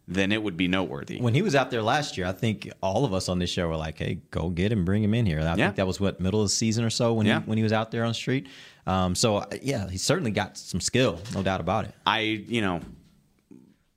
then 0.08 0.32
it 0.32 0.42
would 0.42 0.56
be 0.56 0.66
noteworthy. 0.66 1.20
When 1.20 1.32
he 1.34 1.42
was 1.42 1.54
out 1.54 1.70
there 1.70 1.80
last 1.82 2.18
year, 2.18 2.26
I 2.26 2.32
think 2.32 2.68
all 2.82 3.04
of 3.04 3.14
us 3.14 3.28
on 3.28 3.38
this 3.38 3.50
show 3.50 3.68
were 3.68 3.76
like, 3.76 3.98
"Hey, 3.98 4.18
go 4.32 4.50
get 4.50 4.72
him, 4.72 4.84
bring 4.84 5.02
him 5.02 5.14
in 5.14 5.26
here." 5.26 5.38
I 5.40 5.42
Yeah. 5.44 5.54
think 5.54 5.76
that 5.76 5.86
was 5.86 6.00
what 6.00 6.20
middle 6.20 6.40
of 6.42 6.46
the 6.46 6.54
season 6.54 6.84
or 6.84 6.90
so 6.90 7.14
when 7.14 7.24
Yeah. 7.26 7.40
he 7.40 7.46
when 7.46 7.56
he 7.56 7.62
was 7.62 7.72
out 7.72 7.92
there 7.92 8.02
on 8.02 8.08
the 8.10 8.14
street. 8.14 8.48
Um, 8.86 9.14
so 9.14 9.36
uh, 9.36 9.46
yeah, 9.62 9.88
he 9.88 9.96
certainly 9.98 10.32
got 10.32 10.56
some 10.58 10.80
skill, 10.80 11.20
no 11.34 11.42
doubt 11.44 11.60
about 11.60 11.84
it. 11.84 11.94
I, 12.04 12.18
you 12.20 12.60
know, 12.60 12.80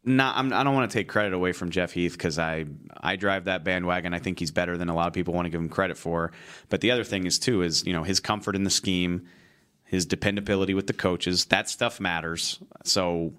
not, 0.04 0.38
I'm, 0.38 0.54
I 0.54 0.64
don't 0.64 0.76
want 0.76 0.90
to 0.92 0.96
take 0.96 1.08
credit 1.08 1.34
away 1.34 1.52
from 1.52 1.72
Jeff 1.72 1.92
Heath 1.92 2.12
because 2.14 2.38
I, 2.38 2.66
I 3.02 3.16
drive 3.16 3.46
that 3.46 3.64
bandwagon. 3.64 4.14
I 4.14 4.20
think 4.20 4.38
he's 4.40 4.52
better 4.52 4.78
than 4.78 4.90
a 4.90 4.96
lot 4.96 5.08
of 5.08 5.14
people 5.14 5.34
want 5.34 5.48
to 5.48 5.50
give 5.50 5.60
him 5.60 5.70
credit 5.70 5.98
for. 5.98 6.32
But 6.70 6.82
the 6.82 6.92
other 6.92 7.04
thing 7.04 7.26
is 7.26 7.40
too 7.40 7.64
is 7.64 7.84
you 7.88 7.94
know 7.94 8.04
his 8.04 8.20
comfort 8.20 8.56
in 8.56 8.64
the 8.64 8.70
scheme, 8.70 9.26
his 9.86 10.06
dependability 10.06 10.74
with 10.74 10.88
the 10.88 10.94
coaches. 10.94 11.46
That 11.46 11.70
stuff 11.70 12.00
matters. 12.00 12.60
So 12.84 13.34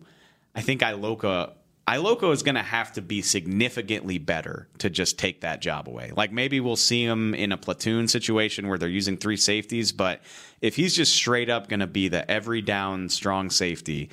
I 0.55 0.63
think 0.63 0.81
Iloka. 0.81 1.53
Iloka 1.89 2.33
is 2.33 2.43
going 2.43 2.57
to 2.57 2.63
have 2.63 2.93
to 2.95 3.03
be 3.03 3.23
significantly 3.23 4.19
better 4.19 4.67
to 4.79 4.91
just 4.91 5.21
take 5.21 5.43
that 5.43 5.61
job 5.61 5.89
away. 5.89 6.11
Like 6.17 6.33
maybe 6.33 6.59
we'll 6.59 6.75
see 6.75 7.05
him 7.05 7.33
in 7.33 7.53
a 7.53 7.57
platoon 7.57 8.09
situation 8.09 8.67
where 8.67 8.77
they're 8.77 8.89
using 8.89 9.17
three 9.17 9.37
safeties, 9.37 9.93
but 9.93 10.21
if 10.61 10.75
he's 10.75 10.97
just 10.97 11.15
straight 11.15 11.49
up 11.49 11.69
going 11.69 11.79
to 11.81 11.87
be 11.87 12.09
the 12.09 12.29
every 12.29 12.61
down 12.61 13.09
strong 13.09 13.51
safety, 13.51 14.11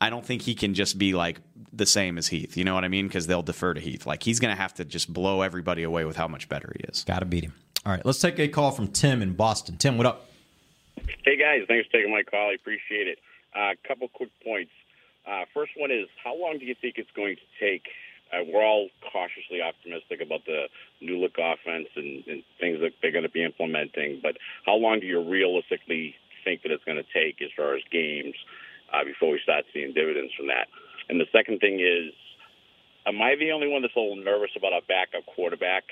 I 0.00 0.10
don't 0.10 0.24
think 0.24 0.42
he 0.42 0.54
can 0.54 0.74
just 0.74 0.98
be 0.98 1.14
like 1.14 1.40
the 1.72 1.86
same 1.86 2.18
as 2.18 2.28
Heath. 2.28 2.58
You 2.58 2.64
know 2.64 2.74
what 2.74 2.84
I 2.84 2.88
mean? 2.88 3.06
Because 3.06 3.26
they'll 3.26 3.42
defer 3.42 3.72
to 3.72 3.80
Heath. 3.80 4.06
Like 4.06 4.22
he's 4.22 4.38
going 4.38 4.54
to 4.54 4.60
have 4.60 4.74
to 4.74 4.84
just 4.84 5.10
blow 5.10 5.40
everybody 5.40 5.84
away 5.84 6.04
with 6.04 6.16
how 6.16 6.28
much 6.28 6.48
better 6.48 6.72
he 6.76 6.84
is. 6.84 7.04
Got 7.04 7.20
to 7.20 7.24
beat 7.24 7.44
him. 7.44 7.54
All 7.86 7.92
right, 7.92 8.04
let's 8.04 8.20
take 8.20 8.38
a 8.38 8.48
call 8.48 8.70
from 8.70 8.88
Tim 8.88 9.22
in 9.22 9.32
Boston. 9.32 9.78
Tim, 9.78 9.96
what 9.96 10.06
up? 10.06 10.27
Hey 11.24 11.36
guys, 11.36 11.64
thanks 11.68 11.86
for 11.86 11.92
taking 11.98 12.12
my 12.12 12.22
call. 12.22 12.50
I 12.50 12.54
appreciate 12.54 13.08
it. 13.08 13.18
A 13.54 13.60
uh, 13.60 13.72
couple 13.86 14.08
quick 14.08 14.30
points. 14.44 14.72
Uh, 15.26 15.44
first 15.52 15.72
one 15.76 15.90
is 15.90 16.08
how 16.22 16.36
long 16.36 16.58
do 16.58 16.64
you 16.64 16.74
think 16.80 16.94
it's 16.96 17.10
going 17.16 17.36
to 17.36 17.48
take? 17.60 17.84
Uh, 18.32 18.44
we're 18.44 18.64
all 18.64 18.88
cautiously 19.12 19.60
optimistic 19.60 20.20
about 20.20 20.44
the 20.44 20.68
new 21.00 21.16
look 21.18 21.36
offense 21.38 21.88
and, 21.96 22.24
and 22.26 22.42
things 22.60 22.80
that 22.80 22.92
they're 23.00 23.12
going 23.12 23.24
to 23.24 23.32
be 23.32 23.42
implementing, 23.42 24.20
but 24.22 24.36
how 24.66 24.74
long 24.76 25.00
do 25.00 25.06
you 25.06 25.20
realistically 25.20 26.14
think 26.44 26.62
that 26.62 26.72
it's 26.72 26.84
going 26.84 27.00
to 27.00 27.08
take 27.12 27.40
as 27.40 27.48
far 27.56 27.74
as 27.74 27.82
games 27.90 28.34
uh, 28.92 29.04
before 29.04 29.32
we 29.32 29.40
start 29.42 29.64
seeing 29.72 29.92
dividends 29.92 30.32
from 30.36 30.48
that? 30.48 30.68
And 31.08 31.18
the 31.18 31.28
second 31.32 31.60
thing 31.60 31.80
is, 31.80 32.12
am 33.06 33.20
I 33.22 33.34
the 33.36 33.52
only 33.52 33.68
one 33.68 33.80
that's 33.80 33.96
a 33.96 34.00
little 34.00 34.16
nervous 34.16 34.50
about 34.56 34.72
a 34.72 34.80
backup 34.86 35.24
quarterback? 35.26 35.84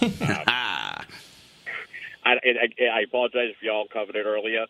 Um, 0.02 0.81
I, 2.24 2.32
I, 2.32 2.84
I 2.98 3.00
apologize 3.02 3.50
if 3.50 3.62
y'all 3.62 3.86
covered 3.92 4.16
it 4.16 4.26
earlier. 4.26 4.66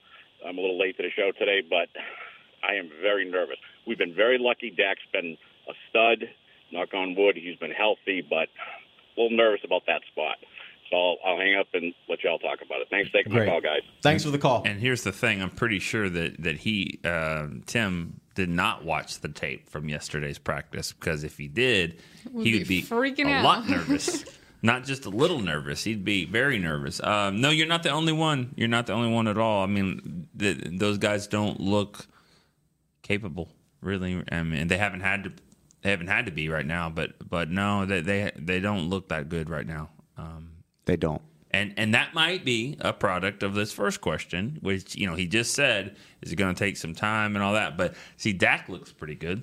I'm 0.46 0.58
a 0.58 0.60
little 0.60 0.78
late 0.78 0.96
to 0.96 1.02
the 1.02 1.10
show 1.14 1.30
today, 1.38 1.60
but 1.68 1.88
I 2.68 2.74
am 2.74 2.90
very 3.00 3.28
nervous. 3.28 3.56
We've 3.86 3.98
been 3.98 4.14
very 4.14 4.38
lucky. 4.38 4.70
Dak's 4.70 5.02
been 5.12 5.36
a 5.68 5.72
stud. 5.90 6.28
Knock 6.72 6.94
on 6.94 7.14
wood, 7.14 7.36
he's 7.36 7.56
been 7.56 7.70
healthy, 7.70 8.22
but 8.22 8.48
a 8.48 9.20
little 9.20 9.36
nervous 9.36 9.60
about 9.62 9.82
that 9.88 10.00
spot. 10.10 10.36
So 10.90 10.96
I'll, 10.96 11.16
I'll 11.24 11.36
hang 11.38 11.54
up 11.56 11.66
and 11.74 11.92
let 12.08 12.24
y'all 12.24 12.38
talk 12.38 12.60
about 12.64 12.80
it. 12.80 12.88
Thanks 12.88 13.10
for 13.10 13.18
taking 13.18 13.34
my 13.34 13.44
call, 13.44 13.60
guys. 13.60 13.80
Thanks 14.02 14.24
for 14.24 14.30
the 14.30 14.38
call. 14.38 14.62
And 14.64 14.80
here's 14.80 15.02
the 15.02 15.12
thing: 15.12 15.42
I'm 15.42 15.50
pretty 15.50 15.78
sure 15.78 16.08
that 16.08 16.42
that 16.42 16.56
he, 16.60 16.98
uh, 17.04 17.48
Tim, 17.66 18.20
did 18.34 18.48
not 18.48 18.84
watch 18.86 19.20
the 19.20 19.28
tape 19.28 19.68
from 19.68 19.88
yesterday's 19.90 20.38
practice 20.38 20.92
because 20.92 21.24
if 21.24 21.36
he 21.36 21.46
did, 21.48 22.00
Would 22.32 22.46
he 22.46 22.52
be 22.52 22.58
would 22.60 22.68
be 22.68 22.82
freaking 22.82 23.26
a 23.26 23.32
out. 23.34 23.44
lot 23.44 23.68
nervous. 23.70 24.24
Not 24.64 24.84
just 24.84 25.04
a 25.06 25.10
little 25.10 25.40
nervous; 25.40 25.82
he'd 25.84 26.04
be 26.04 26.24
very 26.24 26.58
nervous. 26.58 27.02
Um, 27.02 27.40
no, 27.40 27.50
you're 27.50 27.66
not 27.66 27.82
the 27.82 27.90
only 27.90 28.12
one. 28.12 28.54
You're 28.56 28.68
not 28.68 28.86
the 28.86 28.92
only 28.92 29.10
one 29.12 29.26
at 29.26 29.36
all. 29.36 29.64
I 29.64 29.66
mean, 29.66 30.28
th 30.38 30.58
those 30.78 30.98
guys 30.98 31.26
don't 31.26 31.58
look 31.60 32.06
capable, 33.02 33.48
really. 33.80 34.22
I 34.30 34.42
mean, 34.44 34.68
they 34.68 34.78
haven't 34.78 35.00
had 35.00 35.24
to. 35.24 35.32
They 35.82 35.90
haven't 35.90 36.06
had 36.06 36.26
to 36.26 36.32
be 36.32 36.48
right 36.48 36.64
now, 36.66 36.88
but 36.90 37.28
but 37.28 37.50
no, 37.50 37.86
they 37.86 38.00
they 38.00 38.30
they 38.36 38.60
don't 38.60 38.88
look 38.88 39.08
that 39.08 39.28
good 39.28 39.50
right 39.50 39.66
now. 39.66 39.90
Um, 40.16 40.50
They 40.84 40.96
don't. 40.96 41.22
and 41.50 41.74
and 41.76 41.92
that 41.94 42.14
might 42.14 42.44
be 42.44 42.76
a 42.80 42.92
product 42.92 43.42
of 43.42 43.54
this 43.54 43.72
first 43.72 44.00
question, 44.00 44.58
which 44.60 44.94
you 44.94 45.08
know 45.08 45.16
he 45.16 45.26
just 45.26 45.54
said 45.54 45.96
is 46.22 46.30
it 46.32 46.36
going 46.36 46.54
to 46.54 46.58
take 46.58 46.76
some 46.76 46.94
time 46.94 47.34
and 47.34 47.42
all 47.42 47.54
that. 47.54 47.76
But 47.76 47.94
see, 48.16 48.32
Dak 48.32 48.68
looks 48.68 48.92
pretty 48.92 49.16
good. 49.16 49.42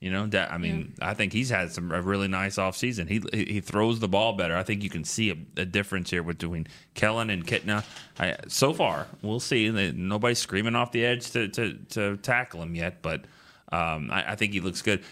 You 0.00 0.10
know, 0.10 0.26
Da- 0.26 0.48
I 0.50 0.56
mean, 0.56 0.94
I 1.02 1.12
think 1.12 1.34
he's 1.34 1.50
had 1.50 1.72
some 1.72 1.92
a 1.92 2.00
really 2.00 2.26
nice 2.26 2.56
offseason. 2.56 3.06
He 3.06 3.20
he 3.52 3.60
throws 3.60 4.00
the 4.00 4.08
ball 4.08 4.32
better. 4.32 4.56
I 4.56 4.62
think 4.62 4.82
you 4.82 4.88
can 4.88 5.04
see 5.04 5.30
a, 5.30 5.36
a 5.60 5.66
difference 5.66 6.08
here 6.08 6.22
between 6.22 6.66
Kellen 6.94 7.28
and 7.28 7.46
Kitna. 7.46 7.84
I, 8.18 8.36
so 8.48 8.72
far, 8.72 9.06
we'll 9.22 9.40
see. 9.40 9.68
Nobody's 9.70 10.38
screaming 10.38 10.74
off 10.74 10.90
the 10.92 11.04
edge 11.04 11.30
to 11.32 11.48
to, 11.48 11.74
to 11.90 12.16
tackle 12.16 12.62
him 12.62 12.74
yet, 12.74 13.02
but 13.02 13.26
um, 13.72 14.10
I, 14.10 14.32
I 14.32 14.34
think 14.36 14.54
he 14.54 14.60
looks 14.60 14.80
good. 14.80 15.04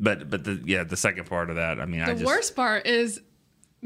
But 0.00 0.28
but 0.28 0.42
the 0.42 0.60
yeah, 0.64 0.82
the 0.82 0.96
second 0.96 1.26
part 1.26 1.48
of 1.48 1.54
that, 1.56 1.78
I 1.78 1.86
mean, 1.86 2.00
I 2.00 2.06
The 2.06 2.14
just 2.20 2.26
worst 2.26 2.56
part 2.56 2.84
is 2.84 3.20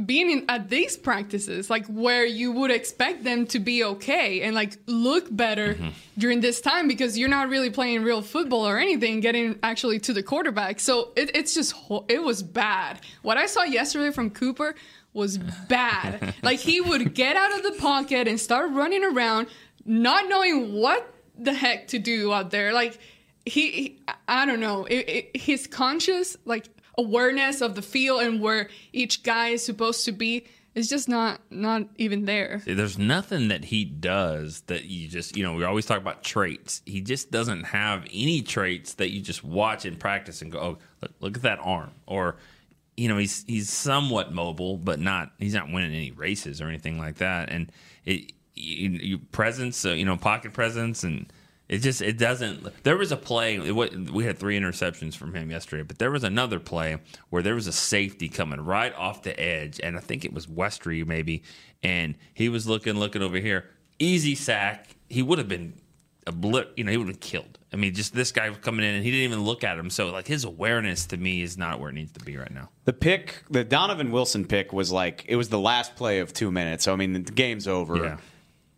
being 0.05 0.30
in, 0.30 0.44
at 0.49 0.68
these 0.68 0.97
practices, 0.97 1.70
like 1.70 1.86
where 1.86 2.26
you 2.26 2.53
would 2.53 2.70
expect 2.70 3.24
them 3.24 3.47
to 3.47 3.59
be 3.59 3.82
okay 3.82 4.42
and 4.42 4.55
like 4.55 4.76
look 4.86 5.34
better 5.34 5.74
Mm-hmm. 5.74 5.88
during 6.18 6.40
this 6.40 6.61
time 6.61 6.86
because 6.86 7.16
you're 7.18 7.28
not 7.30 7.49
really 7.49 7.70
playing 7.70 8.03
real 8.03 8.20
football 8.22 8.66
or 8.68 8.78
anything, 8.78 9.20
getting 9.20 9.59
actually 9.62 9.99
to 10.01 10.12
the 10.12 10.22
quarterback. 10.22 10.80
So 10.80 11.12
it, 11.16 11.34
it's 11.34 11.55
just 11.55 11.74
it 12.09 12.22
was 12.22 12.42
bad. 12.42 13.01
What 13.22 13.36
I 13.38 13.47
saw 13.47 13.62
yesterday 13.62 14.11
from 14.12 14.30
Cooper 14.30 14.74
was 15.14 15.38
bad. 15.68 16.34
like 16.42 16.61
he 16.61 16.80
would 16.80 17.14
get 17.14 17.36
out 17.36 17.57
of 17.57 17.62
the 17.62 17.72
pocket 17.80 18.28
and 18.28 18.38
start 18.38 18.70
running 18.72 19.03
around, 19.05 19.47
not 19.84 20.28
knowing 20.28 20.74
what 20.74 21.11
the 21.38 21.55
heck 21.55 21.88
to 21.88 21.99
do 21.99 22.32
out 22.32 22.51
there. 22.51 22.72
Like 22.72 22.99
he, 23.47 23.70
he 23.70 24.01
I 24.28 24.44
don't 24.47 24.61
know, 24.61 24.84
it, 24.84 25.09
it, 25.09 25.36
his 25.40 25.66
conscious 25.66 26.36
like 26.44 26.68
awareness 26.99 27.61
of 27.61 27.74
the 27.74 27.82
field 27.82 28.22
and 28.22 28.40
where 28.40 28.68
each 28.92 29.22
guy 29.22 29.49
is 29.49 29.64
supposed 29.64 30.05
to 30.05 30.12
be 30.12 30.47
is 30.74 30.88
just 30.88 31.09
not 31.09 31.40
not 31.51 31.88
even 31.97 32.26
there. 32.26 32.62
There's 32.66 32.99
nothing 32.99 33.49
that 33.49 33.64
he 33.64 33.84
does 33.84 34.61
that 34.66 34.84
you 34.84 35.09
just, 35.09 35.36
you 35.36 35.42
know, 35.42 35.55
we 35.55 35.64
always 35.64 35.86
talk 35.86 35.99
about 35.99 36.22
traits. 36.22 36.82
He 36.84 37.01
just 37.01 37.30
doesn't 37.30 37.64
have 37.64 38.05
any 38.12 38.42
traits 38.42 38.94
that 38.94 39.11
you 39.11 39.20
just 39.20 39.42
watch 39.42 39.84
and 39.84 39.99
practice 39.99 40.42
and 40.42 40.53
go, 40.53 40.59
oh, 40.59 40.78
look, 41.01 41.12
look 41.20 41.36
at 41.36 41.42
that 41.42 41.59
arm. 41.62 41.92
Or, 42.07 42.36
you 42.97 43.09
know, 43.09 43.16
he's 43.16 43.44
he's 43.47 43.70
somewhat 43.70 44.32
mobile, 44.32 44.76
but 44.76 45.01
not, 45.01 45.32
he's 45.38 45.55
not 45.55 45.72
winning 45.72 45.94
any 45.94 46.11
races 46.11 46.61
or 46.61 46.68
anything 46.68 46.99
like 46.99 47.16
that. 47.16 47.51
And 47.51 47.72
it, 48.05 48.32
you, 48.55 48.90
you 48.90 49.18
presence, 49.18 49.84
uh, 49.84 49.90
you 49.90 50.05
know, 50.05 50.16
pocket 50.16 50.53
presence 50.53 51.05
and, 51.05 51.32
it 51.69 51.79
just 51.79 52.01
it 52.01 52.19
doesn't. 52.19 52.83
There 52.85 52.97
was 52.97 53.11
a 53.11 53.17
play. 53.17 53.57
It, 53.57 53.73
we 54.12 54.25
had 54.25 54.39
three 54.39 54.59
interceptions 54.59 55.17
from 55.17 55.35
him 55.35 55.51
yesterday, 55.51 55.83
but 55.83 55.99
there 55.99 56.11
was 56.11 56.23
another 56.23 56.61
play 56.61 56.99
where 57.31 57.43
there 57.43 57.55
was 57.55 57.67
a 57.67 57.73
safety 57.73 58.29
coming 58.29 58.61
right 58.61 58.95
off 58.95 59.23
the 59.23 59.39
edge, 59.39 59.81
and 59.83 59.97
I 59.97 60.01
think 60.01 60.25
it 60.25 60.33
was 60.33 60.47
Westry 60.47 61.05
maybe, 61.07 61.43
and 61.83 62.17
he 62.35 62.49
was 62.49 62.69
looking, 62.69 62.95
looking 62.95 63.23
over 63.23 63.39
here, 63.39 63.64
easy 63.99 64.35
sack. 64.35 64.89
He 65.09 65.23
would 65.23 65.39
have 65.39 65.49
been 65.49 65.75
a 66.27 66.33
blip. 66.33 66.73
You 66.77 66.85
know, 66.85 66.93
he 66.93 66.97
would 66.99 67.09
have 67.09 67.21
been 67.21 67.29
killed. 67.29 67.59
I 67.73 67.77
mean, 67.77 67.95
just 67.95 68.14
this 68.14 68.31
guy 68.31 68.49
coming 68.51 68.87
in, 68.87 68.95
and 68.95 69.05
he 69.05 69.11
didn't 69.11 69.25
even 69.25 69.45
look 69.45 69.64
at 69.64 69.77
him. 69.77 69.91
So 69.91 70.11
like 70.11 70.29
his 70.29 70.45
awareness 70.45 71.07
to 71.07 71.17
me 71.17 71.43
is 71.43 71.59
not 71.59 71.81
where 71.81 71.91
it 71.91 71.95
needs 71.95 72.12
to 72.12 72.25
be 72.25 72.37
right 72.37 72.53
now. 72.53 72.71
The 72.85 72.93
pick, 72.93 73.43
the 73.51 73.64
Donovan 73.64 74.12
Wilson 74.12 74.47
pick 74.47 74.73
was 74.73 74.93
like 74.93 75.25
it 75.29 75.35
was 75.35 75.49
the 75.49 75.59
last 75.59 75.97
play 75.97 76.21
of 76.21 76.33
two 76.33 76.53
minutes. 76.53 76.85
So 76.85 76.93
I 76.93 76.97
mean, 76.97 77.12
the 77.25 77.33
game's 77.33 77.67
over. 77.67 77.97
Yeah. 77.97 78.17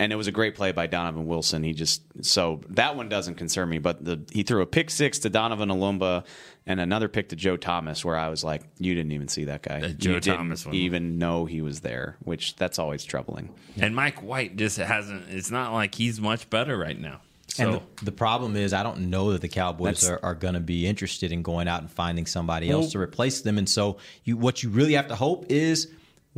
And 0.00 0.12
it 0.12 0.16
was 0.16 0.28
a 0.28 0.32
great 0.32 0.54
play 0.54 0.70
by 0.70 0.86
Donovan 0.86 1.26
Wilson. 1.26 1.64
He 1.64 1.72
just 1.72 2.02
so 2.24 2.60
that 2.68 2.94
one 2.94 3.08
doesn't 3.08 3.34
concern 3.34 3.68
me, 3.68 3.78
but 3.78 4.04
the 4.04 4.20
he 4.30 4.44
threw 4.44 4.62
a 4.62 4.66
pick 4.66 4.90
six 4.90 5.18
to 5.20 5.28
Donovan 5.28 5.70
Olumba 5.70 6.24
and 6.66 6.78
another 6.78 7.08
pick 7.08 7.30
to 7.30 7.36
Joe 7.36 7.56
Thomas, 7.56 8.04
where 8.04 8.16
I 8.16 8.28
was 8.28 8.44
like, 8.44 8.62
you 8.78 8.94
didn't 8.94 9.10
even 9.12 9.26
see 9.26 9.44
that 9.44 9.62
guy. 9.62 9.78
Uh, 9.80 9.88
Joe 9.88 10.12
you 10.12 10.20
didn't 10.20 10.36
Thomas 10.36 10.64
one. 10.66 10.74
even 10.76 11.18
know 11.18 11.46
he 11.46 11.62
was 11.62 11.80
there, 11.80 12.16
which 12.20 12.54
that's 12.56 12.78
always 12.78 13.04
troubling. 13.04 13.48
And 13.80 13.96
Mike 13.96 14.22
White 14.22 14.56
just 14.56 14.76
hasn't. 14.76 15.24
It's 15.30 15.50
not 15.50 15.72
like 15.72 15.96
he's 15.96 16.20
much 16.20 16.48
better 16.48 16.76
right 16.78 16.98
now. 16.98 17.20
So 17.48 17.64
And 17.64 17.74
the, 17.98 18.04
the 18.04 18.12
problem 18.12 18.54
is, 18.54 18.72
I 18.72 18.82
don't 18.84 19.10
know 19.10 19.32
that 19.32 19.40
the 19.40 19.48
Cowboys 19.48 20.02
That's- 20.02 20.20
are, 20.22 20.24
are 20.24 20.34
going 20.34 20.54
to 20.54 20.60
be 20.60 20.86
interested 20.86 21.32
in 21.32 21.42
going 21.42 21.66
out 21.66 21.80
and 21.80 21.90
finding 21.90 22.26
somebody 22.26 22.68
Well- 22.68 22.82
else 22.82 22.92
to 22.92 23.00
replace 23.00 23.40
them. 23.40 23.58
And 23.58 23.68
so, 23.68 23.96
you 24.22 24.36
what 24.36 24.62
you 24.62 24.68
really 24.68 24.92
have 24.92 25.08
to 25.08 25.16
hope 25.16 25.46
is 25.48 25.88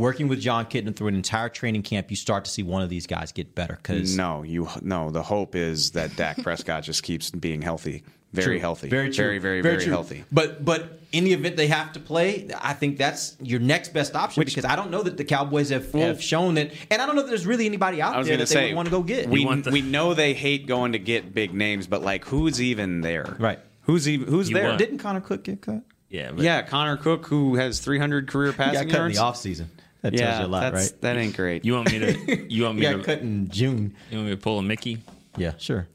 working 0.01 0.27
with 0.29 0.41
Jon 0.41 0.65
Kitna 0.67 0.95
through 0.97 1.09
an 1.09 1.15
entire 1.15 1.49
training 1.49 1.83
camp, 1.83 2.11
you 2.11 2.17
start 2.17 2.45
to 2.47 2.51
see 2.51 2.63
one 2.63 2.83
of 2.83 2.89
these 2.89 3.07
guys 3.07 3.31
get 3.33 3.55
better. 3.55 3.77
Because 3.77 4.17
No, 4.17 4.43
you 4.43 4.69
no. 4.83 5.11
The 5.11 5.23
hope 5.23 5.55
is 5.55 5.93
that 5.93 6.17
Dak 6.17 6.43
Prescott 6.43 6.83
just 6.83 7.03
keeps 7.03 7.31
being 7.31 7.63
healthy, 7.63 8.03
very 8.33 8.45
True. 8.57 8.59
healthy, 8.61 8.89
Very 8.89 9.11
true. 9.11 9.25
very, 9.25 9.39
very, 9.39 9.61
very, 9.61 9.79
true. 9.83 9.93
healthy. 9.93 10.25
But 10.33 10.65
but 10.65 10.99
in 11.13 11.25
the 11.25 11.33
event 11.33 11.57
they 11.57 11.67
have 11.67 11.93
to 11.93 12.01
play, 12.01 12.49
I 12.61 12.73
think 12.73 12.97
that's 12.97 13.37
your 13.41 13.61
next 13.61 13.93
best 13.93 14.15
option 14.17 14.45
because 14.45 14.65
I 14.65 14.77
don't 14.77 14.91
know 14.91 15.03
that 15.03 15.17
the 15.17 15.25
Cowboys 15.25 15.69
have, 15.71 15.93
have 15.93 16.23
shown 16.23 16.55
that, 16.55 16.73
and 16.91 17.03
I 17.03 17.07
don't 17.07 17.17
know 17.17 17.23
that 17.23 17.29
there's 17.29 17.47
really 17.47 17.67
anybody 17.67 18.01
out 18.01 18.25
there 18.25 18.37
that 18.37 18.47
to 18.49 18.55
they 18.55 18.67
would 18.69 18.77
want 18.77 18.87
to 18.87 18.93
go 18.93 19.03
get. 19.03 19.29
We 19.29 19.45
we 19.45 19.83
know 19.83 20.15
they 20.15 20.35
hate 20.35 20.67
going 20.67 20.93
to 20.93 20.99
get 20.99 21.35
big 21.35 21.53
names, 21.55 21.87
but 21.87 22.03
like 22.03 22.25
who's 22.25 22.61
even 22.63 23.01
there? 23.03 23.37
Right. 23.39 23.59
Who's 23.83 24.09
even 24.09 24.29
who's 24.29 24.49
You 24.49 24.55
there? 24.57 24.69
won. 24.69 24.79
Didn't 24.79 24.99
Connor 24.99 25.21
Cook 25.21 25.45
get 25.45 25.61
cut? 25.63 25.83
Yeah, 26.09 26.33
yeah. 26.37 26.63
Connor 26.63 26.97
Cook, 26.97 27.27
who 27.27 27.55
has 27.55 27.79
300 27.81 28.29
career 28.29 28.51
He 28.53 28.59
got 28.59 28.65
passing 28.73 28.89
cut 28.89 28.97
in 29.07 29.13
yards 29.13 29.17
the 29.45 29.49
offseason. 29.51 29.67
That 30.03 30.15
yeah, 30.15 30.21
tells 30.31 30.41
you 30.41 30.47
a 30.47 30.49
lot, 30.49 30.61
that's- 30.61 30.93
right? 30.93 31.01
That 31.03 31.17
ain't 31.17 31.37
great. 31.37 31.65
You 31.65 31.75
want 31.75 31.93
me 31.93 31.99
to? 31.99 32.47
You 32.51 32.65
want 32.65 32.79
me 32.79 32.87
He 32.87 32.91
got 32.93 32.99
to? 32.99 33.05
cut 33.05 33.19
in 33.21 33.49
June. 33.49 33.95
You 34.11 34.17
want 34.19 34.31
me 34.31 34.35
to 34.35 34.41
pull 34.41 34.59
a 34.59 34.63
Mickey? 34.63 34.99
Yeah, 35.37 35.53
sure. 35.59 35.87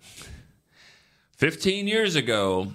15 1.37 1.87
years 1.87 2.15
ago, 2.15 2.71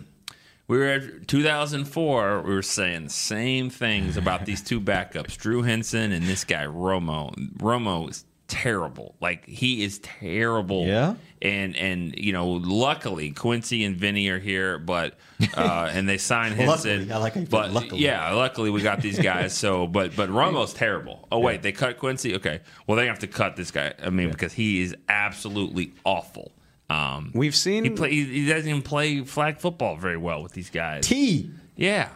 we 0.68 0.78
were 0.78 0.87
at 0.87 1.28
2004. 1.28 2.43
We 2.43 2.55
were 2.55 2.62
saying 2.62 3.05
the 3.05 3.11
same 3.11 3.70
things 3.70 4.16
about 4.16 4.45
these 4.45 4.62
two 4.62 4.81
backups, 4.81 5.37
Drew 5.37 5.62
Henson 5.62 6.12
and 6.12 6.26
this 6.26 6.45
guy 6.45 6.66
Romo. 6.66 7.35
Romo 7.57 8.09
is 8.11 8.24
terrible. 8.49 9.14
Like 9.20 9.47
he 9.47 9.83
is 9.83 9.99
terrible. 10.01 10.87
Yeah? 10.87 11.14
And 11.43 11.74
and 11.76 12.14
you 12.18 12.32
know, 12.32 12.49
luckily 12.51 13.30
Quincy 13.30 13.84
and 13.84 13.97
Vinny 13.97 14.28
are 14.28 14.38
here, 14.38 14.78
but 14.78 15.14
uh, 15.57 15.91
and 15.93 16.07
they 16.07 16.18
signed 16.18 16.55
Henson. 16.55 17.09
Luckily. 17.09 17.12
I 17.12 17.16
like 17.16 17.34
how 17.34 17.41
you 17.41 17.47
but 17.47 17.70
luckily. 17.72 18.03
yeah, 18.03 18.32
luckily 18.32 18.68
we 18.68 18.82
got 18.82 19.01
these 19.01 19.18
guys. 19.18 19.57
So, 19.57 19.86
but 19.86 20.14
but 20.14 20.28
Romo's 20.28 20.74
terrible. 20.74 21.26
Oh 21.32 21.38
wait, 21.38 21.62
they 21.62 21.72
cut 21.72 21.99
Quincy. 21.99 22.34
Okay, 22.34 22.61
well 22.86 22.97
they 22.97 23.07
have 23.07 23.20
to 23.20 23.26
cut 23.26 23.57
this 23.57 23.70
guy. 23.70 23.95
I 24.03 24.11
mean, 24.11 24.30
because 24.30 24.53
he 24.53 24.82
is 24.82 24.95
absolutely 25.09 25.95
awful. 26.05 26.53
Um, 26.91 27.30
We've 27.34 27.55
seen 27.57 27.84
he 27.84 27.91
play. 27.91 28.11
He, 28.11 28.24
he 28.24 28.49
doesn't 28.49 28.68
even 28.68 28.82
play 28.82 29.22
flag 29.24 29.59
football 29.59 29.97
very 29.97 30.16
well 30.16 30.43
with 30.43 30.53
these 30.53 30.70
guys. 30.70 31.07
T. 31.07 31.51
Yeah. 31.76 32.09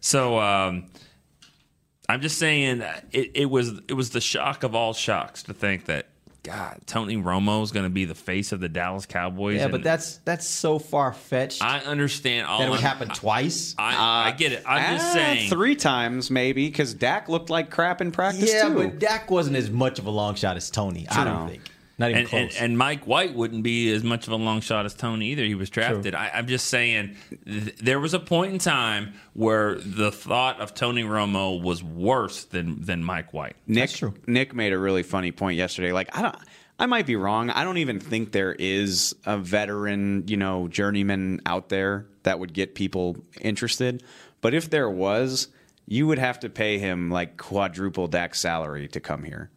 So 0.00 0.38
um, 0.38 0.86
I'm 2.08 2.20
just 2.20 2.38
saying 2.38 2.80
uh, 2.80 3.00
it, 3.12 3.32
it 3.34 3.46
was 3.46 3.80
it 3.88 3.94
was 3.94 4.10
the 4.10 4.20
shock 4.20 4.62
of 4.62 4.74
all 4.74 4.94
shocks 4.94 5.42
to 5.44 5.54
think 5.54 5.86
that 5.86 6.06
God 6.42 6.80
Tony 6.86 7.16
Romo 7.16 7.62
is 7.62 7.70
going 7.72 7.84
to 7.84 7.90
be 7.90 8.04
the 8.06 8.14
face 8.14 8.52
of 8.52 8.60
the 8.60 8.68
Dallas 8.68 9.06
Cowboys. 9.06 9.56
Yeah, 9.58 9.68
but 9.68 9.82
that's 9.82 10.16
that's 10.18 10.46
so 10.46 10.78
far 10.78 11.12
fetched. 11.12 11.62
I 11.62 11.80
understand 11.80 12.46
all 12.46 12.60
that 12.60 12.66
it 12.66 12.70
would 12.70 12.76
I'm- 12.80 12.86
happen 12.86 13.08
twice. 13.08 13.74
I, 13.78 14.28
I 14.28 14.32
get 14.32 14.52
it. 14.52 14.62
I'm 14.66 14.96
just 14.96 15.10
Ah, 15.10 15.12
saying. 15.12 15.50
three 15.50 15.76
times 15.76 16.30
maybe 16.30 16.66
because 16.66 16.94
Dak 16.94 17.28
looked 17.28 17.50
like 17.50 17.70
crap 17.70 18.00
in 18.00 18.10
practice 18.10 18.52
yeah, 18.52 18.68
too. 18.68 18.74
but 18.74 18.98
Dak 18.98 19.30
wasn't 19.30 19.56
as 19.56 19.70
much 19.70 19.98
of 19.98 20.06
a 20.06 20.10
long 20.10 20.34
shot 20.34 20.56
as 20.56 20.70
Tony. 20.70 21.06
I 21.10 21.24
don't 21.24 21.48
think. 21.50 21.69
Not 22.00 22.10
even 22.10 22.20
and, 22.20 22.28
close. 22.28 22.56
and, 22.56 22.64
and 22.64 22.78
Mike 22.78 23.06
White 23.06 23.34
wouldn't 23.34 23.62
be 23.62 23.92
as 23.92 24.02
much 24.02 24.26
of 24.26 24.32
a 24.32 24.36
long 24.36 24.62
shot 24.62 24.86
as 24.86 24.94
Tony 24.94 25.32
either. 25.32 25.44
He 25.44 25.54
was 25.54 25.68
drafted. 25.68 26.14
I, 26.14 26.30
I'm 26.32 26.46
just 26.46 26.68
saying, 26.68 27.14
th- 27.44 27.76
there 27.76 28.00
was 28.00 28.14
a 28.14 28.18
point 28.18 28.54
in 28.54 28.58
time 28.58 29.12
where 29.34 29.74
the 29.74 30.10
thought 30.10 30.62
of 30.62 30.72
Tony 30.72 31.04
Romo 31.04 31.62
was 31.62 31.84
worse 31.84 32.44
than 32.44 32.82
than 32.82 33.04
Mike 33.04 33.34
White. 33.34 33.54
Nick 33.66 33.90
Nick 34.26 34.54
made 34.54 34.72
a 34.72 34.78
really 34.78 35.02
funny 35.02 35.30
point 35.30 35.58
yesterday. 35.58 35.92
Like 35.92 36.16
I 36.16 36.22
don't 36.22 36.36
I 36.78 36.86
might 36.86 37.04
be 37.04 37.16
wrong. 37.16 37.50
I 37.50 37.64
don't 37.64 37.76
even 37.76 38.00
think 38.00 38.32
there 38.32 38.56
is 38.58 39.14
a 39.26 39.36
veteran, 39.36 40.24
you 40.26 40.38
know, 40.38 40.66
journeyman 40.68 41.42
out 41.44 41.68
there 41.68 42.06
that 42.22 42.38
would 42.38 42.54
get 42.54 42.74
people 42.74 43.18
interested. 43.38 44.02
But 44.40 44.54
if 44.54 44.70
there 44.70 44.88
was, 44.88 45.48
you 45.86 46.06
would 46.06 46.18
have 46.18 46.40
to 46.40 46.48
pay 46.48 46.78
him 46.78 47.10
like 47.10 47.36
quadruple 47.36 48.06
Dak's 48.06 48.40
salary 48.40 48.88
to 48.88 49.00
come 49.00 49.24
here. 49.24 49.50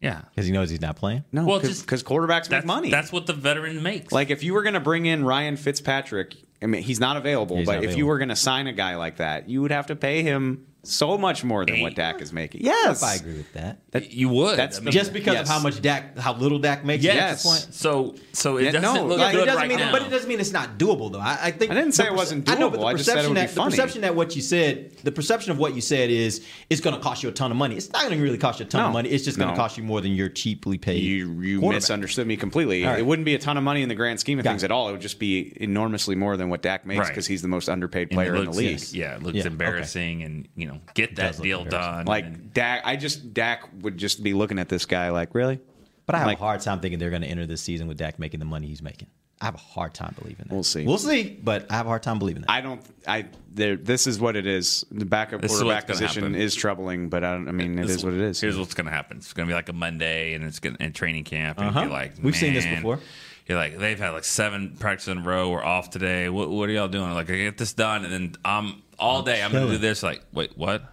Yeah, 0.00 0.22
because 0.34 0.46
he 0.46 0.52
knows 0.52 0.70
he's 0.70 0.80
not 0.80 0.96
playing. 0.96 1.24
No, 1.30 1.44
Well, 1.44 1.60
because 1.60 2.02
quarterbacks 2.02 2.42
make 2.44 2.48
That's, 2.50 2.66
money. 2.66 2.90
that's 2.90 3.12
what 3.12 3.26
the 3.26 3.34
veteran 3.34 3.82
makes. 3.82 4.12
Like 4.12 4.30
if 4.30 4.42
you 4.42 4.54
were 4.54 4.62
going 4.62 4.74
to 4.74 4.80
bring 4.80 5.04
in 5.06 5.24
Ryan 5.24 5.56
Fitzpatrick, 5.56 6.36
I 6.62 6.66
mean 6.66 6.82
he's 6.82 7.00
not 7.00 7.16
available, 7.18 7.56
He's 7.58 7.66
but 7.66 7.74
not 7.76 7.78
if 7.84 7.90
you 7.90 7.90
available. 7.90 8.08
were 8.08 8.18
going 8.18 8.28
to 8.30 8.36
sign 8.36 8.66
a 8.66 8.72
guy 8.72 8.96
like 8.96 9.18
that, 9.18 9.48
you 9.50 9.60
would 9.62 9.72
have 9.72 9.86
to 9.88 9.96
pay 9.96 10.22
him 10.22 10.66
so 10.82 11.18
much 11.18 11.44
more 11.44 11.64
than 11.66 11.80
what 11.80 11.94
Dak 11.94 12.20
is 12.22 12.32
making. 12.32 12.62
Yes, 12.64 13.02
I 13.02 13.14
agree 13.16 13.34
with 13.36 13.52
that. 13.52 13.78
you 14.12 14.28
would. 14.30 14.58
That's 14.58 14.78
I 14.78 14.80
mean, 14.82 14.92
just 14.92 15.12
because 15.12 15.34
yes. 15.34 15.42
of 15.42 15.48
how 15.54 15.60
much 15.62 15.80
Dak, 15.82 16.16
how 16.18 16.34
little 16.34 16.58
Dak 16.58 16.84
makes. 16.84 17.04
Yes. 17.04 17.42
That's 17.42 17.42
the 17.42 17.48
point. 17.48 17.74
So 17.74 18.14
so 18.32 18.56
it 18.56 18.64
Yeah, 18.64 18.70
doesn't 18.72 18.94
no, 18.94 19.06
look 19.06 19.18
like, 19.18 19.32
good 19.34 19.42
it 19.42 19.46
doesn't 19.46 19.60
right 19.60 19.68
mean, 19.68 19.78
now. 19.78 19.92
but 19.92 20.02
it 20.02 20.10
doesn't 20.10 20.28
mean 20.28 20.40
it's 20.40 20.52
not 20.52 20.78
doable, 20.78 21.12
though. 21.12 21.18
I, 21.20 21.38
I 21.42 21.50
think 21.50 21.70
I 21.70 21.74
didn't 21.74 21.92
say 21.92 22.04
the 22.04 22.12
it 22.12 22.16
wasn't 22.16 22.46
doable. 22.46 22.56
I 22.56 22.58
know, 22.58 22.70
but 22.70 22.80
the 22.80 22.86
I 22.86 22.92
just 22.94 23.04
said 23.06 23.18
it 23.24 23.28
perception 23.28 23.28
would 23.30 23.34
be 23.34 23.40
that 23.40 23.50
funny. 23.50 23.70
the 23.70 23.76
perception 23.76 24.00
that 24.02 24.14
what 24.14 24.36
you 24.36 24.42
said, 24.42 24.96
the 25.04 25.12
perception 25.12 25.50
of 25.52 25.58
what 25.58 25.74
you 25.74 25.80
said 25.80 26.10
is 26.10 26.44
it's 26.70 26.80
going 26.80 26.96
to 26.96 27.02
cost 27.02 27.22
you 27.22 27.28
a 27.28 27.32
ton 27.32 27.50
of 27.50 27.56
money. 27.56 27.76
It's 27.76 27.92
not 27.92 28.02
going 28.02 28.16
to 28.16 28.22
really 28.22 28.38
cost 28.38 28.60
you 28.60 28.66
a 28.66 28.68
ton 28.68 28.86
of 28.86 28.92
money. 28.92 29.10
It's 29.10 29.24
just 29.24 29.36
going 29.38 29.48
to 29.48 29.54
No. 29.54 29.60
cost 29.60 29.76
you 29.76 29.82
more 29.84 30.00
than 30.00 30.12
your 30.12 30.28
cheaply 30.28 30.78
paid. 30.78 31.02
You 31.02 31.40
you 31.40 31.60
misunderstood 31.60 32.26
me 32.26 32.36
completely. 32.36 32.84
All 32.84 32.90
right. 32.92 33.00
It 33.00 33.06
wouldn't 33.06 33.26
be 33.26 33.34
a 33.34 33.38
ton 33.38 33.56
of 33.56 33.62
money 33.64 33.82
in 33.82 33.88
the 33.88 33.94
grand 33.94 34.18
scheme 34.20 34.38
of 34.38 34.44
Got 34.44 34.52
things 34.52 34.62
it. 34.62 34.66
at 34.66 34.72
all. 34.72 34.88
It 34.88 34.92
would 34.92 35.00
just 35.00 35.18
be 35.18 35.52
enormously 35.62 36.14
more 36.16 36.36
than 36.36 36.48
what 36.48 36.62
Dak 36.62 36.86
makes 36.86 37.00
Right. 37.00 37.08
because 37.08 37.26
he's 37.26 37.42
the 37.42 37.48
most 37.48 37.68
underpaid 37.68 38.10
player 38.10 38.34
in 38.36 38.44
the 38.46 38.50
league. 38.50 38.80
Yeah, 38.92 39.16
it 39.16 39.22
looks 39.22 39.44
embarrassing, 39.44 40.22
and 40.22 40.48
you 40.54 40.66
know, 40.66 40.69
get 40.94 41.16
that 41.16 41.40
deal 41.40 41.64
done. 41.64 42.06
Like 42.06 42.24
and- 42.26 42.52
Dak, 42.54 42.82
I 42.84 42.96
just 42.96 43.32
Dak 43.34 43.68
would 43.82 43.96
just 43.98 44.22
be 44.22 44.34
looking 44.34 44.58
at 44.58 44.68
this 44.68 44.84
guy 44.86 45.10
like, 45.10 45.34
really? 45.34 45.60
But 46.06 46.14
I 46.16 46.18
have 46.18 46.26
Like- 46.26 46.38
a 46.38 46.42
hard 46.42 46.60
time 46.60 46.80
thinking 46.80 46.98
they're 46.98 47.10
going 47.10 47.22
to 47.22 47.28
enter 47.28 47.46
this 47.46 47.62
season 47.62 47.86
with 47.86 47.96
Dak 47.98 48.18
making 48.18 48.40
the 48.40 48.46
money 48.46 48.66
he's 48.66 48.82
making. 48.82 49.08
I 49.42 49.46
have 49.46 49.54
a 49.54 49.58
hard 49.58 49.94
time 49.94 50.14
believing 50.18 50.44
that. 50.48 50.52
We'll 50.54 50.62
see. 50.62 50.84
We'll 50.84 50.98
see, 50.98 51.38
but 51.42 51.70
I 51.70 51.76
have 51.76 51.86
a 51.86 51.88
hard 51.88 52.02
time 52.02 52.18
believing 52.18 52.42
that. 52.42 52.50
I 52.50 52.60
don't. 52.60 52.82
I 53.08 53.24
there. 53.50 53.74
This 53.76 54.06
is 54.06 54.20
what 54.20 54.36
it 54.36 54.46
is. 54.46 54.84
The 54.90 55.06
backup 55.06 55.40
This 55.40 55.52
is 55.52 55.60
quarterback 55.62 55.88
what's 55.88 55.98
gonna 55.98 56.08
position 56.08 56.22
happen. 56.34 56.40
is 56.42 56.54
troubling, 56.54 57.08
but 57.08 57.24
I 57.24 57.32
don't. 57.32 57.48
I 57.48 57.52
mean, 57.52 57.78
it 57.78 57.86
This- 57.86 57.96
is 57.96 58.04
what 58.04 58.12
it 58.12 58.20
is. 58.20 58.38
Here's 58.38 58.58
what's 58.58 58.74
going 58.74 58.84
to 58.84 58.92
happen. 58.92 59.16
It's 59.16 59.32
going 59.32 59.46
to 59.48 59.50
be 59.50 59.54
like 59.54 59.70
a 59.70 59.72
Monday, 59.72 60.34
and 60.34 60.44
it's 60.44 60.58
going 60.58 60.76
to 60.76 60.82
in 60.84 60.92
training 60.92 61.24
camp, 61.24 61.58
and 61.58 61.68
Uh-huh. 61.68 61.80
you're 61.82 61.90
like, 61.90 62.16
We've 62.22 62.36
seen 62.36 62.52
this 62.52 62.66
before. 62.66 63.00
You're 63.50 63.58
like, 63.58 63.78
they've 63.78 63.98
had 63.98 64.10
like 64.10 64.22
seven 64.22 64.76
practices 64.78 65.08
in 65.08 65.18
a 65.18 65.22
row. 65.22 65.50
We're 65.50 65.64
off 65.64 65.90
today. 65.90 66.28
What, 66.28 66.50
what 66.50 66.68
are 66.68 66.72
y'all 66.72 66.86
doing? 66.86 67.10
Like, 67.10 67.28
I 67.30 67.36
get 67.36 67.58
this 67.58 67.72
done, 67.72 68.04
and 68.04 68.12
then 68.12 68.36
I'm 68.44 68.80
all 68.96 69.24
day 69.24 69.42
I'm 69.42 69.50
going 69.50 69.66
to 69.66 69.72
do 69.72 69.78
this. 69.78 70.04
Like, 70.04 70.22
wait, 70.32 70.56
what? 70.56 70.84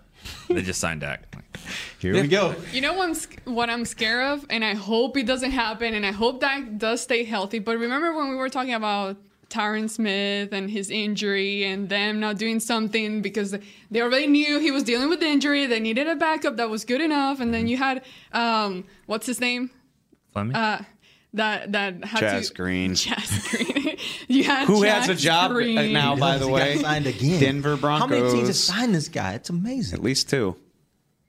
they 0.49 0.63
just 0.63 0.79
signed 0.79 1.01
Dak. 1.01 1.35
Here 1.99 2.13
we 2.19 2.27
go. 2.27 2.55
You 2.73 2.81
know 2.81 2.95
what 2.95 3.09
I'm, 3.09 3.53
what 3.53 3.69
I'm 3.69 3.85
scared 3.85 4.23
of, 4.23 4.47
and 4.49 4.65
I 4.65 4.73
hope 4.73 5.17
it 5.17 5.27
doesn't 5.27 5.51
happen, 5.51 5.93
and 5.93 6.03
I 6.03 6.11
hope 6.11 6.41
that 6.41 6.79
does 6.79 6.99
stay 6.99 7.25
healthy. 7.25 7.59
But 7.59 7.77
remember 7.77 8.15
when 8.15 8.27
we 8.29 8.35
were 8.35 8.49
talking 8.49 8.73
about 8.73 9.17
Tyron 9.51 9.87
Smith 9.87 10.51
and 10.51 10.67
his 10.67 10.89
injury, 10.89 11.63
and 11.63 11.89
them 11.89 12.19
not 12.19 12.39
doing 12.39 12.59
something 12.59 13.21
because 13.21 13.55
they 13.91 14.01
already 14.01 14.25
knew 14.25 14.57
he 14.57 14.71
was 14.71 14.81
dealing 14.81 15.09
with 15.09 15.19
the 15.19 15.27
injury. 15.27 15.67
They 15.67 15.79
needed 15.79 16.07
a 16.07 16.15
backup 16.15 16.57
that 16.57 16.71
was 16.71 16.85
good 16.85 17.01
enough, 17.01 17.39
and 17.39 17.53
then 17.53 17.67
you 17.67 17.77
had 17.77 18.03
um, 18.31 18.83
what's 19.05 19.27
his 19.27 19.39
name? 19.39 19.69
Fleming? 20.33 20.55
Uh, 20.55 20.83
that 21.37 21.71
that 21.71 22.03
had 22.03 22.21
Chaz 22.23 22.47
to 22.49 22.53
Green. 22.53 22.93
Chaz 22.93 23.49
Green. 23.49 23.97
you 24.27 24.43
had 24.43 24.65
Who 24.67 24.83
has 24.83 25.09
a 25.09 25.15
job 25.15 25.51
Green. 25.51 25.93
now, 25.93 26.15
by 26.15 26.37
the 26.37 26.45
He 26.45 26.51
got 26.51 26.55
way? 26.55 26.77
signed 26.77 27.07
again. 27.07 27.39
Denver 27.39 27.77
Broncos. 27.77 28.09
How 28.09 28.15
many 28.15 28.31
teams 28.31 28.47
have 28.47 28.55
signed 28.55 28.93
this 28.95 29.07
guy? 29.09 29.33
It's 29.33 29.49
amazing. 29.49 29.97
At 29.97 30.03
least 30.03 30.29
two. 30.29 30.55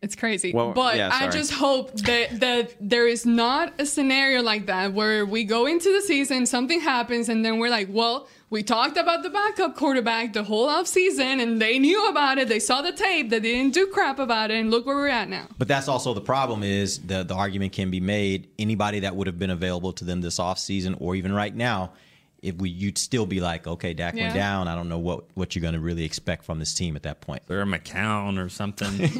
It's 0.00 0.14
crazy. 0.14 0.52
Well, 0.52 0.72
but 0.72 0.96
yeah, 0.96 1.10
I 1.12 1.28
just 1.28 1.52
hope 1.52 1.92
that 2.02 2.38
that 2.40 2.74
there 2.80 3.08
is 3.08 3.26
not 3.26 3.72
a 3.80 3.86
scenario 3.86 4.42
like 4.42 4.66
that 4.66 4.92
where 4.92 5.26
we 5.26 5.42
go 5.42 5.66
into 5.66 5.92
the 5.92 6.00
season, 6.02 6.46
something 6.46 6.80
happens, 6.80 7.28
and 7.28 7.44
then 7.44 7.58
we're 7.58 7.70
like, 7.70 7.88
well, 7.90 8.28
we 8.50 8.62
talked 8.62 8.96
about 8.96 9.22
the 9.22 9.30
backup 9.30 9.76
quarterback 9.76 10.32
the 10.32 10.42
whole 10.42 10.68
off 10.68 10.86
season, 10.86 11.40
and 11.40 11.60
they 11.60 11.78
knew 11.78 12.08
about 12.08 12.38
it. 12.38 12.48
They 12.48 12.58
saw 12.58 12.80
the 12.80 12.92
tape. 12.92 13.28
They 13.30 13.40
didn't 13.40 13.74
do 13.74 13.86
crap 13.88 14.18
about 14.18 14.50
it, 14.50 14.58
and 14.58 14.70
look 14.70 14.86
where 14.86 14.96
we're 14.96 15.08
at 15.08 15.28
now. 15.28 15.46
But 15.58 15.68
that's 15.68 15.88
also 15.88 16.14
the 16.14 16.20
problem 16.20 16.62
is 16.62 16.98
the 17.00 17.24
the 17.24 17.34
argument 17.34 17.72
can 17.72 17.90
be 17.90 18.00
made 18.00 18.48
anybody 18.58 19.00
that 19.00 19.14
would 19.14 19.26
have 19.26 19.38
been 19.38 19.50
available 19.50 19.92
to 19.94 20.04
them 20.04 20.20
this 20.20 20.38
offseason 20.38 20.96
or 21.00 21.14
even 21.14 21.32
right 21.32 21.54
now 21.54 21.92
if 22.40 22.54
we 22.56 22.70
you'd 22.70 22.96
still 22.96 23.26
be 23.26 23.40
like 23.40 23.66
okay 23.66 23.92
Dak 23.92 24.14
went 24.14 24.32
down 24.32 24.68
I 24.68 24.76
don't 24.76 24.88
know 24.88 24.98
what 24.98 25.24
what 25.34 25.54
you're 25.54 25.62
going 25.62 25.74
to 25.74 25.80
really 25.80 26.04
expect 26.04 26.44
from 26.44 26.58
this 26.58 26.72
team 26.72 26.96
at 26.96 27.02
that 27.02 27.20
point. 27.20 27.42
They're 27.46 27.62
a 27.62 27.66
McCown 27.66 28.42
or 28.42 28.48
something. 28.48 29.10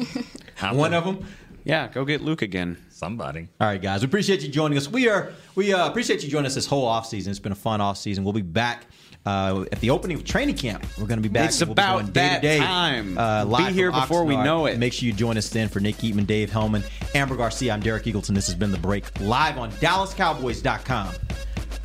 One 0.75 0.93
of 0.93 1.03
them. 1.05 1.25
Yeah, 1.65 1.87
go 1.89 2.05
get 2.05 2.21
Luke 2.21 2.41
again. 2.41 2.77
Somebody. 2.89 3.47
All 3.59 3.67
right, 3.67 3.81
guys. 3.81 4.01
We 4.01 4.05
appreciate 4.05 4.41
you 4.41 4.49
joining 4.49 4.77
us. 4.77 4.87
We 4.87 5.09
are 5.09 5.33
we 5.55 5.73
uh, 5.73 5.87
appreciate 5.87 6.23
you 6.23 6.29
joining 6.29 6.47
us 6.47 6.55
this 6.55 6.65
whole 6.65 6.87
offseason. 6.87 7.27
It's 7.27 7.39
been 7.39 7.51
a 7.51 7.55
fun 7.55 7.79
offseason. 7.79 8.23
We'll 8.23 8.33
be 8.33 8.41
back 8.41 8.85
uh, 9.25 9.65
at 9.71 9.79
the 9.79 9.89
opening 9.89 10.17
of 10.17 10.23
training 10.23 10.55
camp. 10.55 10.85
We're 10.97 11.05
going 11.07 11.21
to 11.21 11.27
be 11.27 11.31
back. 11.31 11.49
It's 11.49 11.59
We'll 11.59 11.67
be 11.67 11.71
about 11.73 11.93
going 11.93 12.05
day 12.07 12.11
to 12.11 12.13
that 12.13 12.41
day, 12.41 12.57
time. 12.59 13.17
Uh, 13.17 13.45
We'll 13.45 13.57
be 13.67 13.73
here 13.73 13.91
from 13.91 14.01
before 14.01 14.23
we 14.25 14.35
know 14.37 14.65
it. 14.65 14.77
Make 14.79 14.93
sure 14.93 15.07
you 15.07 15.13
join 15.13 15.37
us 15.37 15.49
then 15.49 15.67
for 15.69 15.79
Nick 15.79 15.97
Eatman, 15.97 16.25
Dave 16.27 16.51
Helman, 16.51 16.83
Amber 17.15 17.35
Garcia. 17.35 17.73
I'm 17.73 17.79
Derek 17.81 18.03
Eagleton. 18.05 18.33
This 18.35 18.47
has 18.47 18.55
been 18.55 18.71
the 18.71 18.77
break 18.77 19.05
live 19.21 19.57
on 19.57 19.71
DallasCowboys.com 19.73 21.13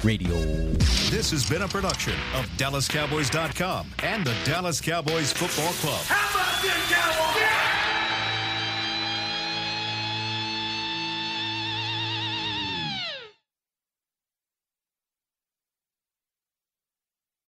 radio. 0.03 0.35
This 1.11 1.31
has 1.31 1.49
been 1.49 1.63
a 1.63 1.69
production 1.69 2.15
of 2.35 2.45
DallasCowboys.com 2.59 3.91
and 4.03 4.25
the 4.25 4.35
Dallas 4.45 4.81
Cowboys 4.81 5.33
Football 5.33 5.73
Club. 5.75 6.01
How 6.07 6.31
about 6.41 6.63
this, 6.63 6.93
Cowboys? 6.93 7.84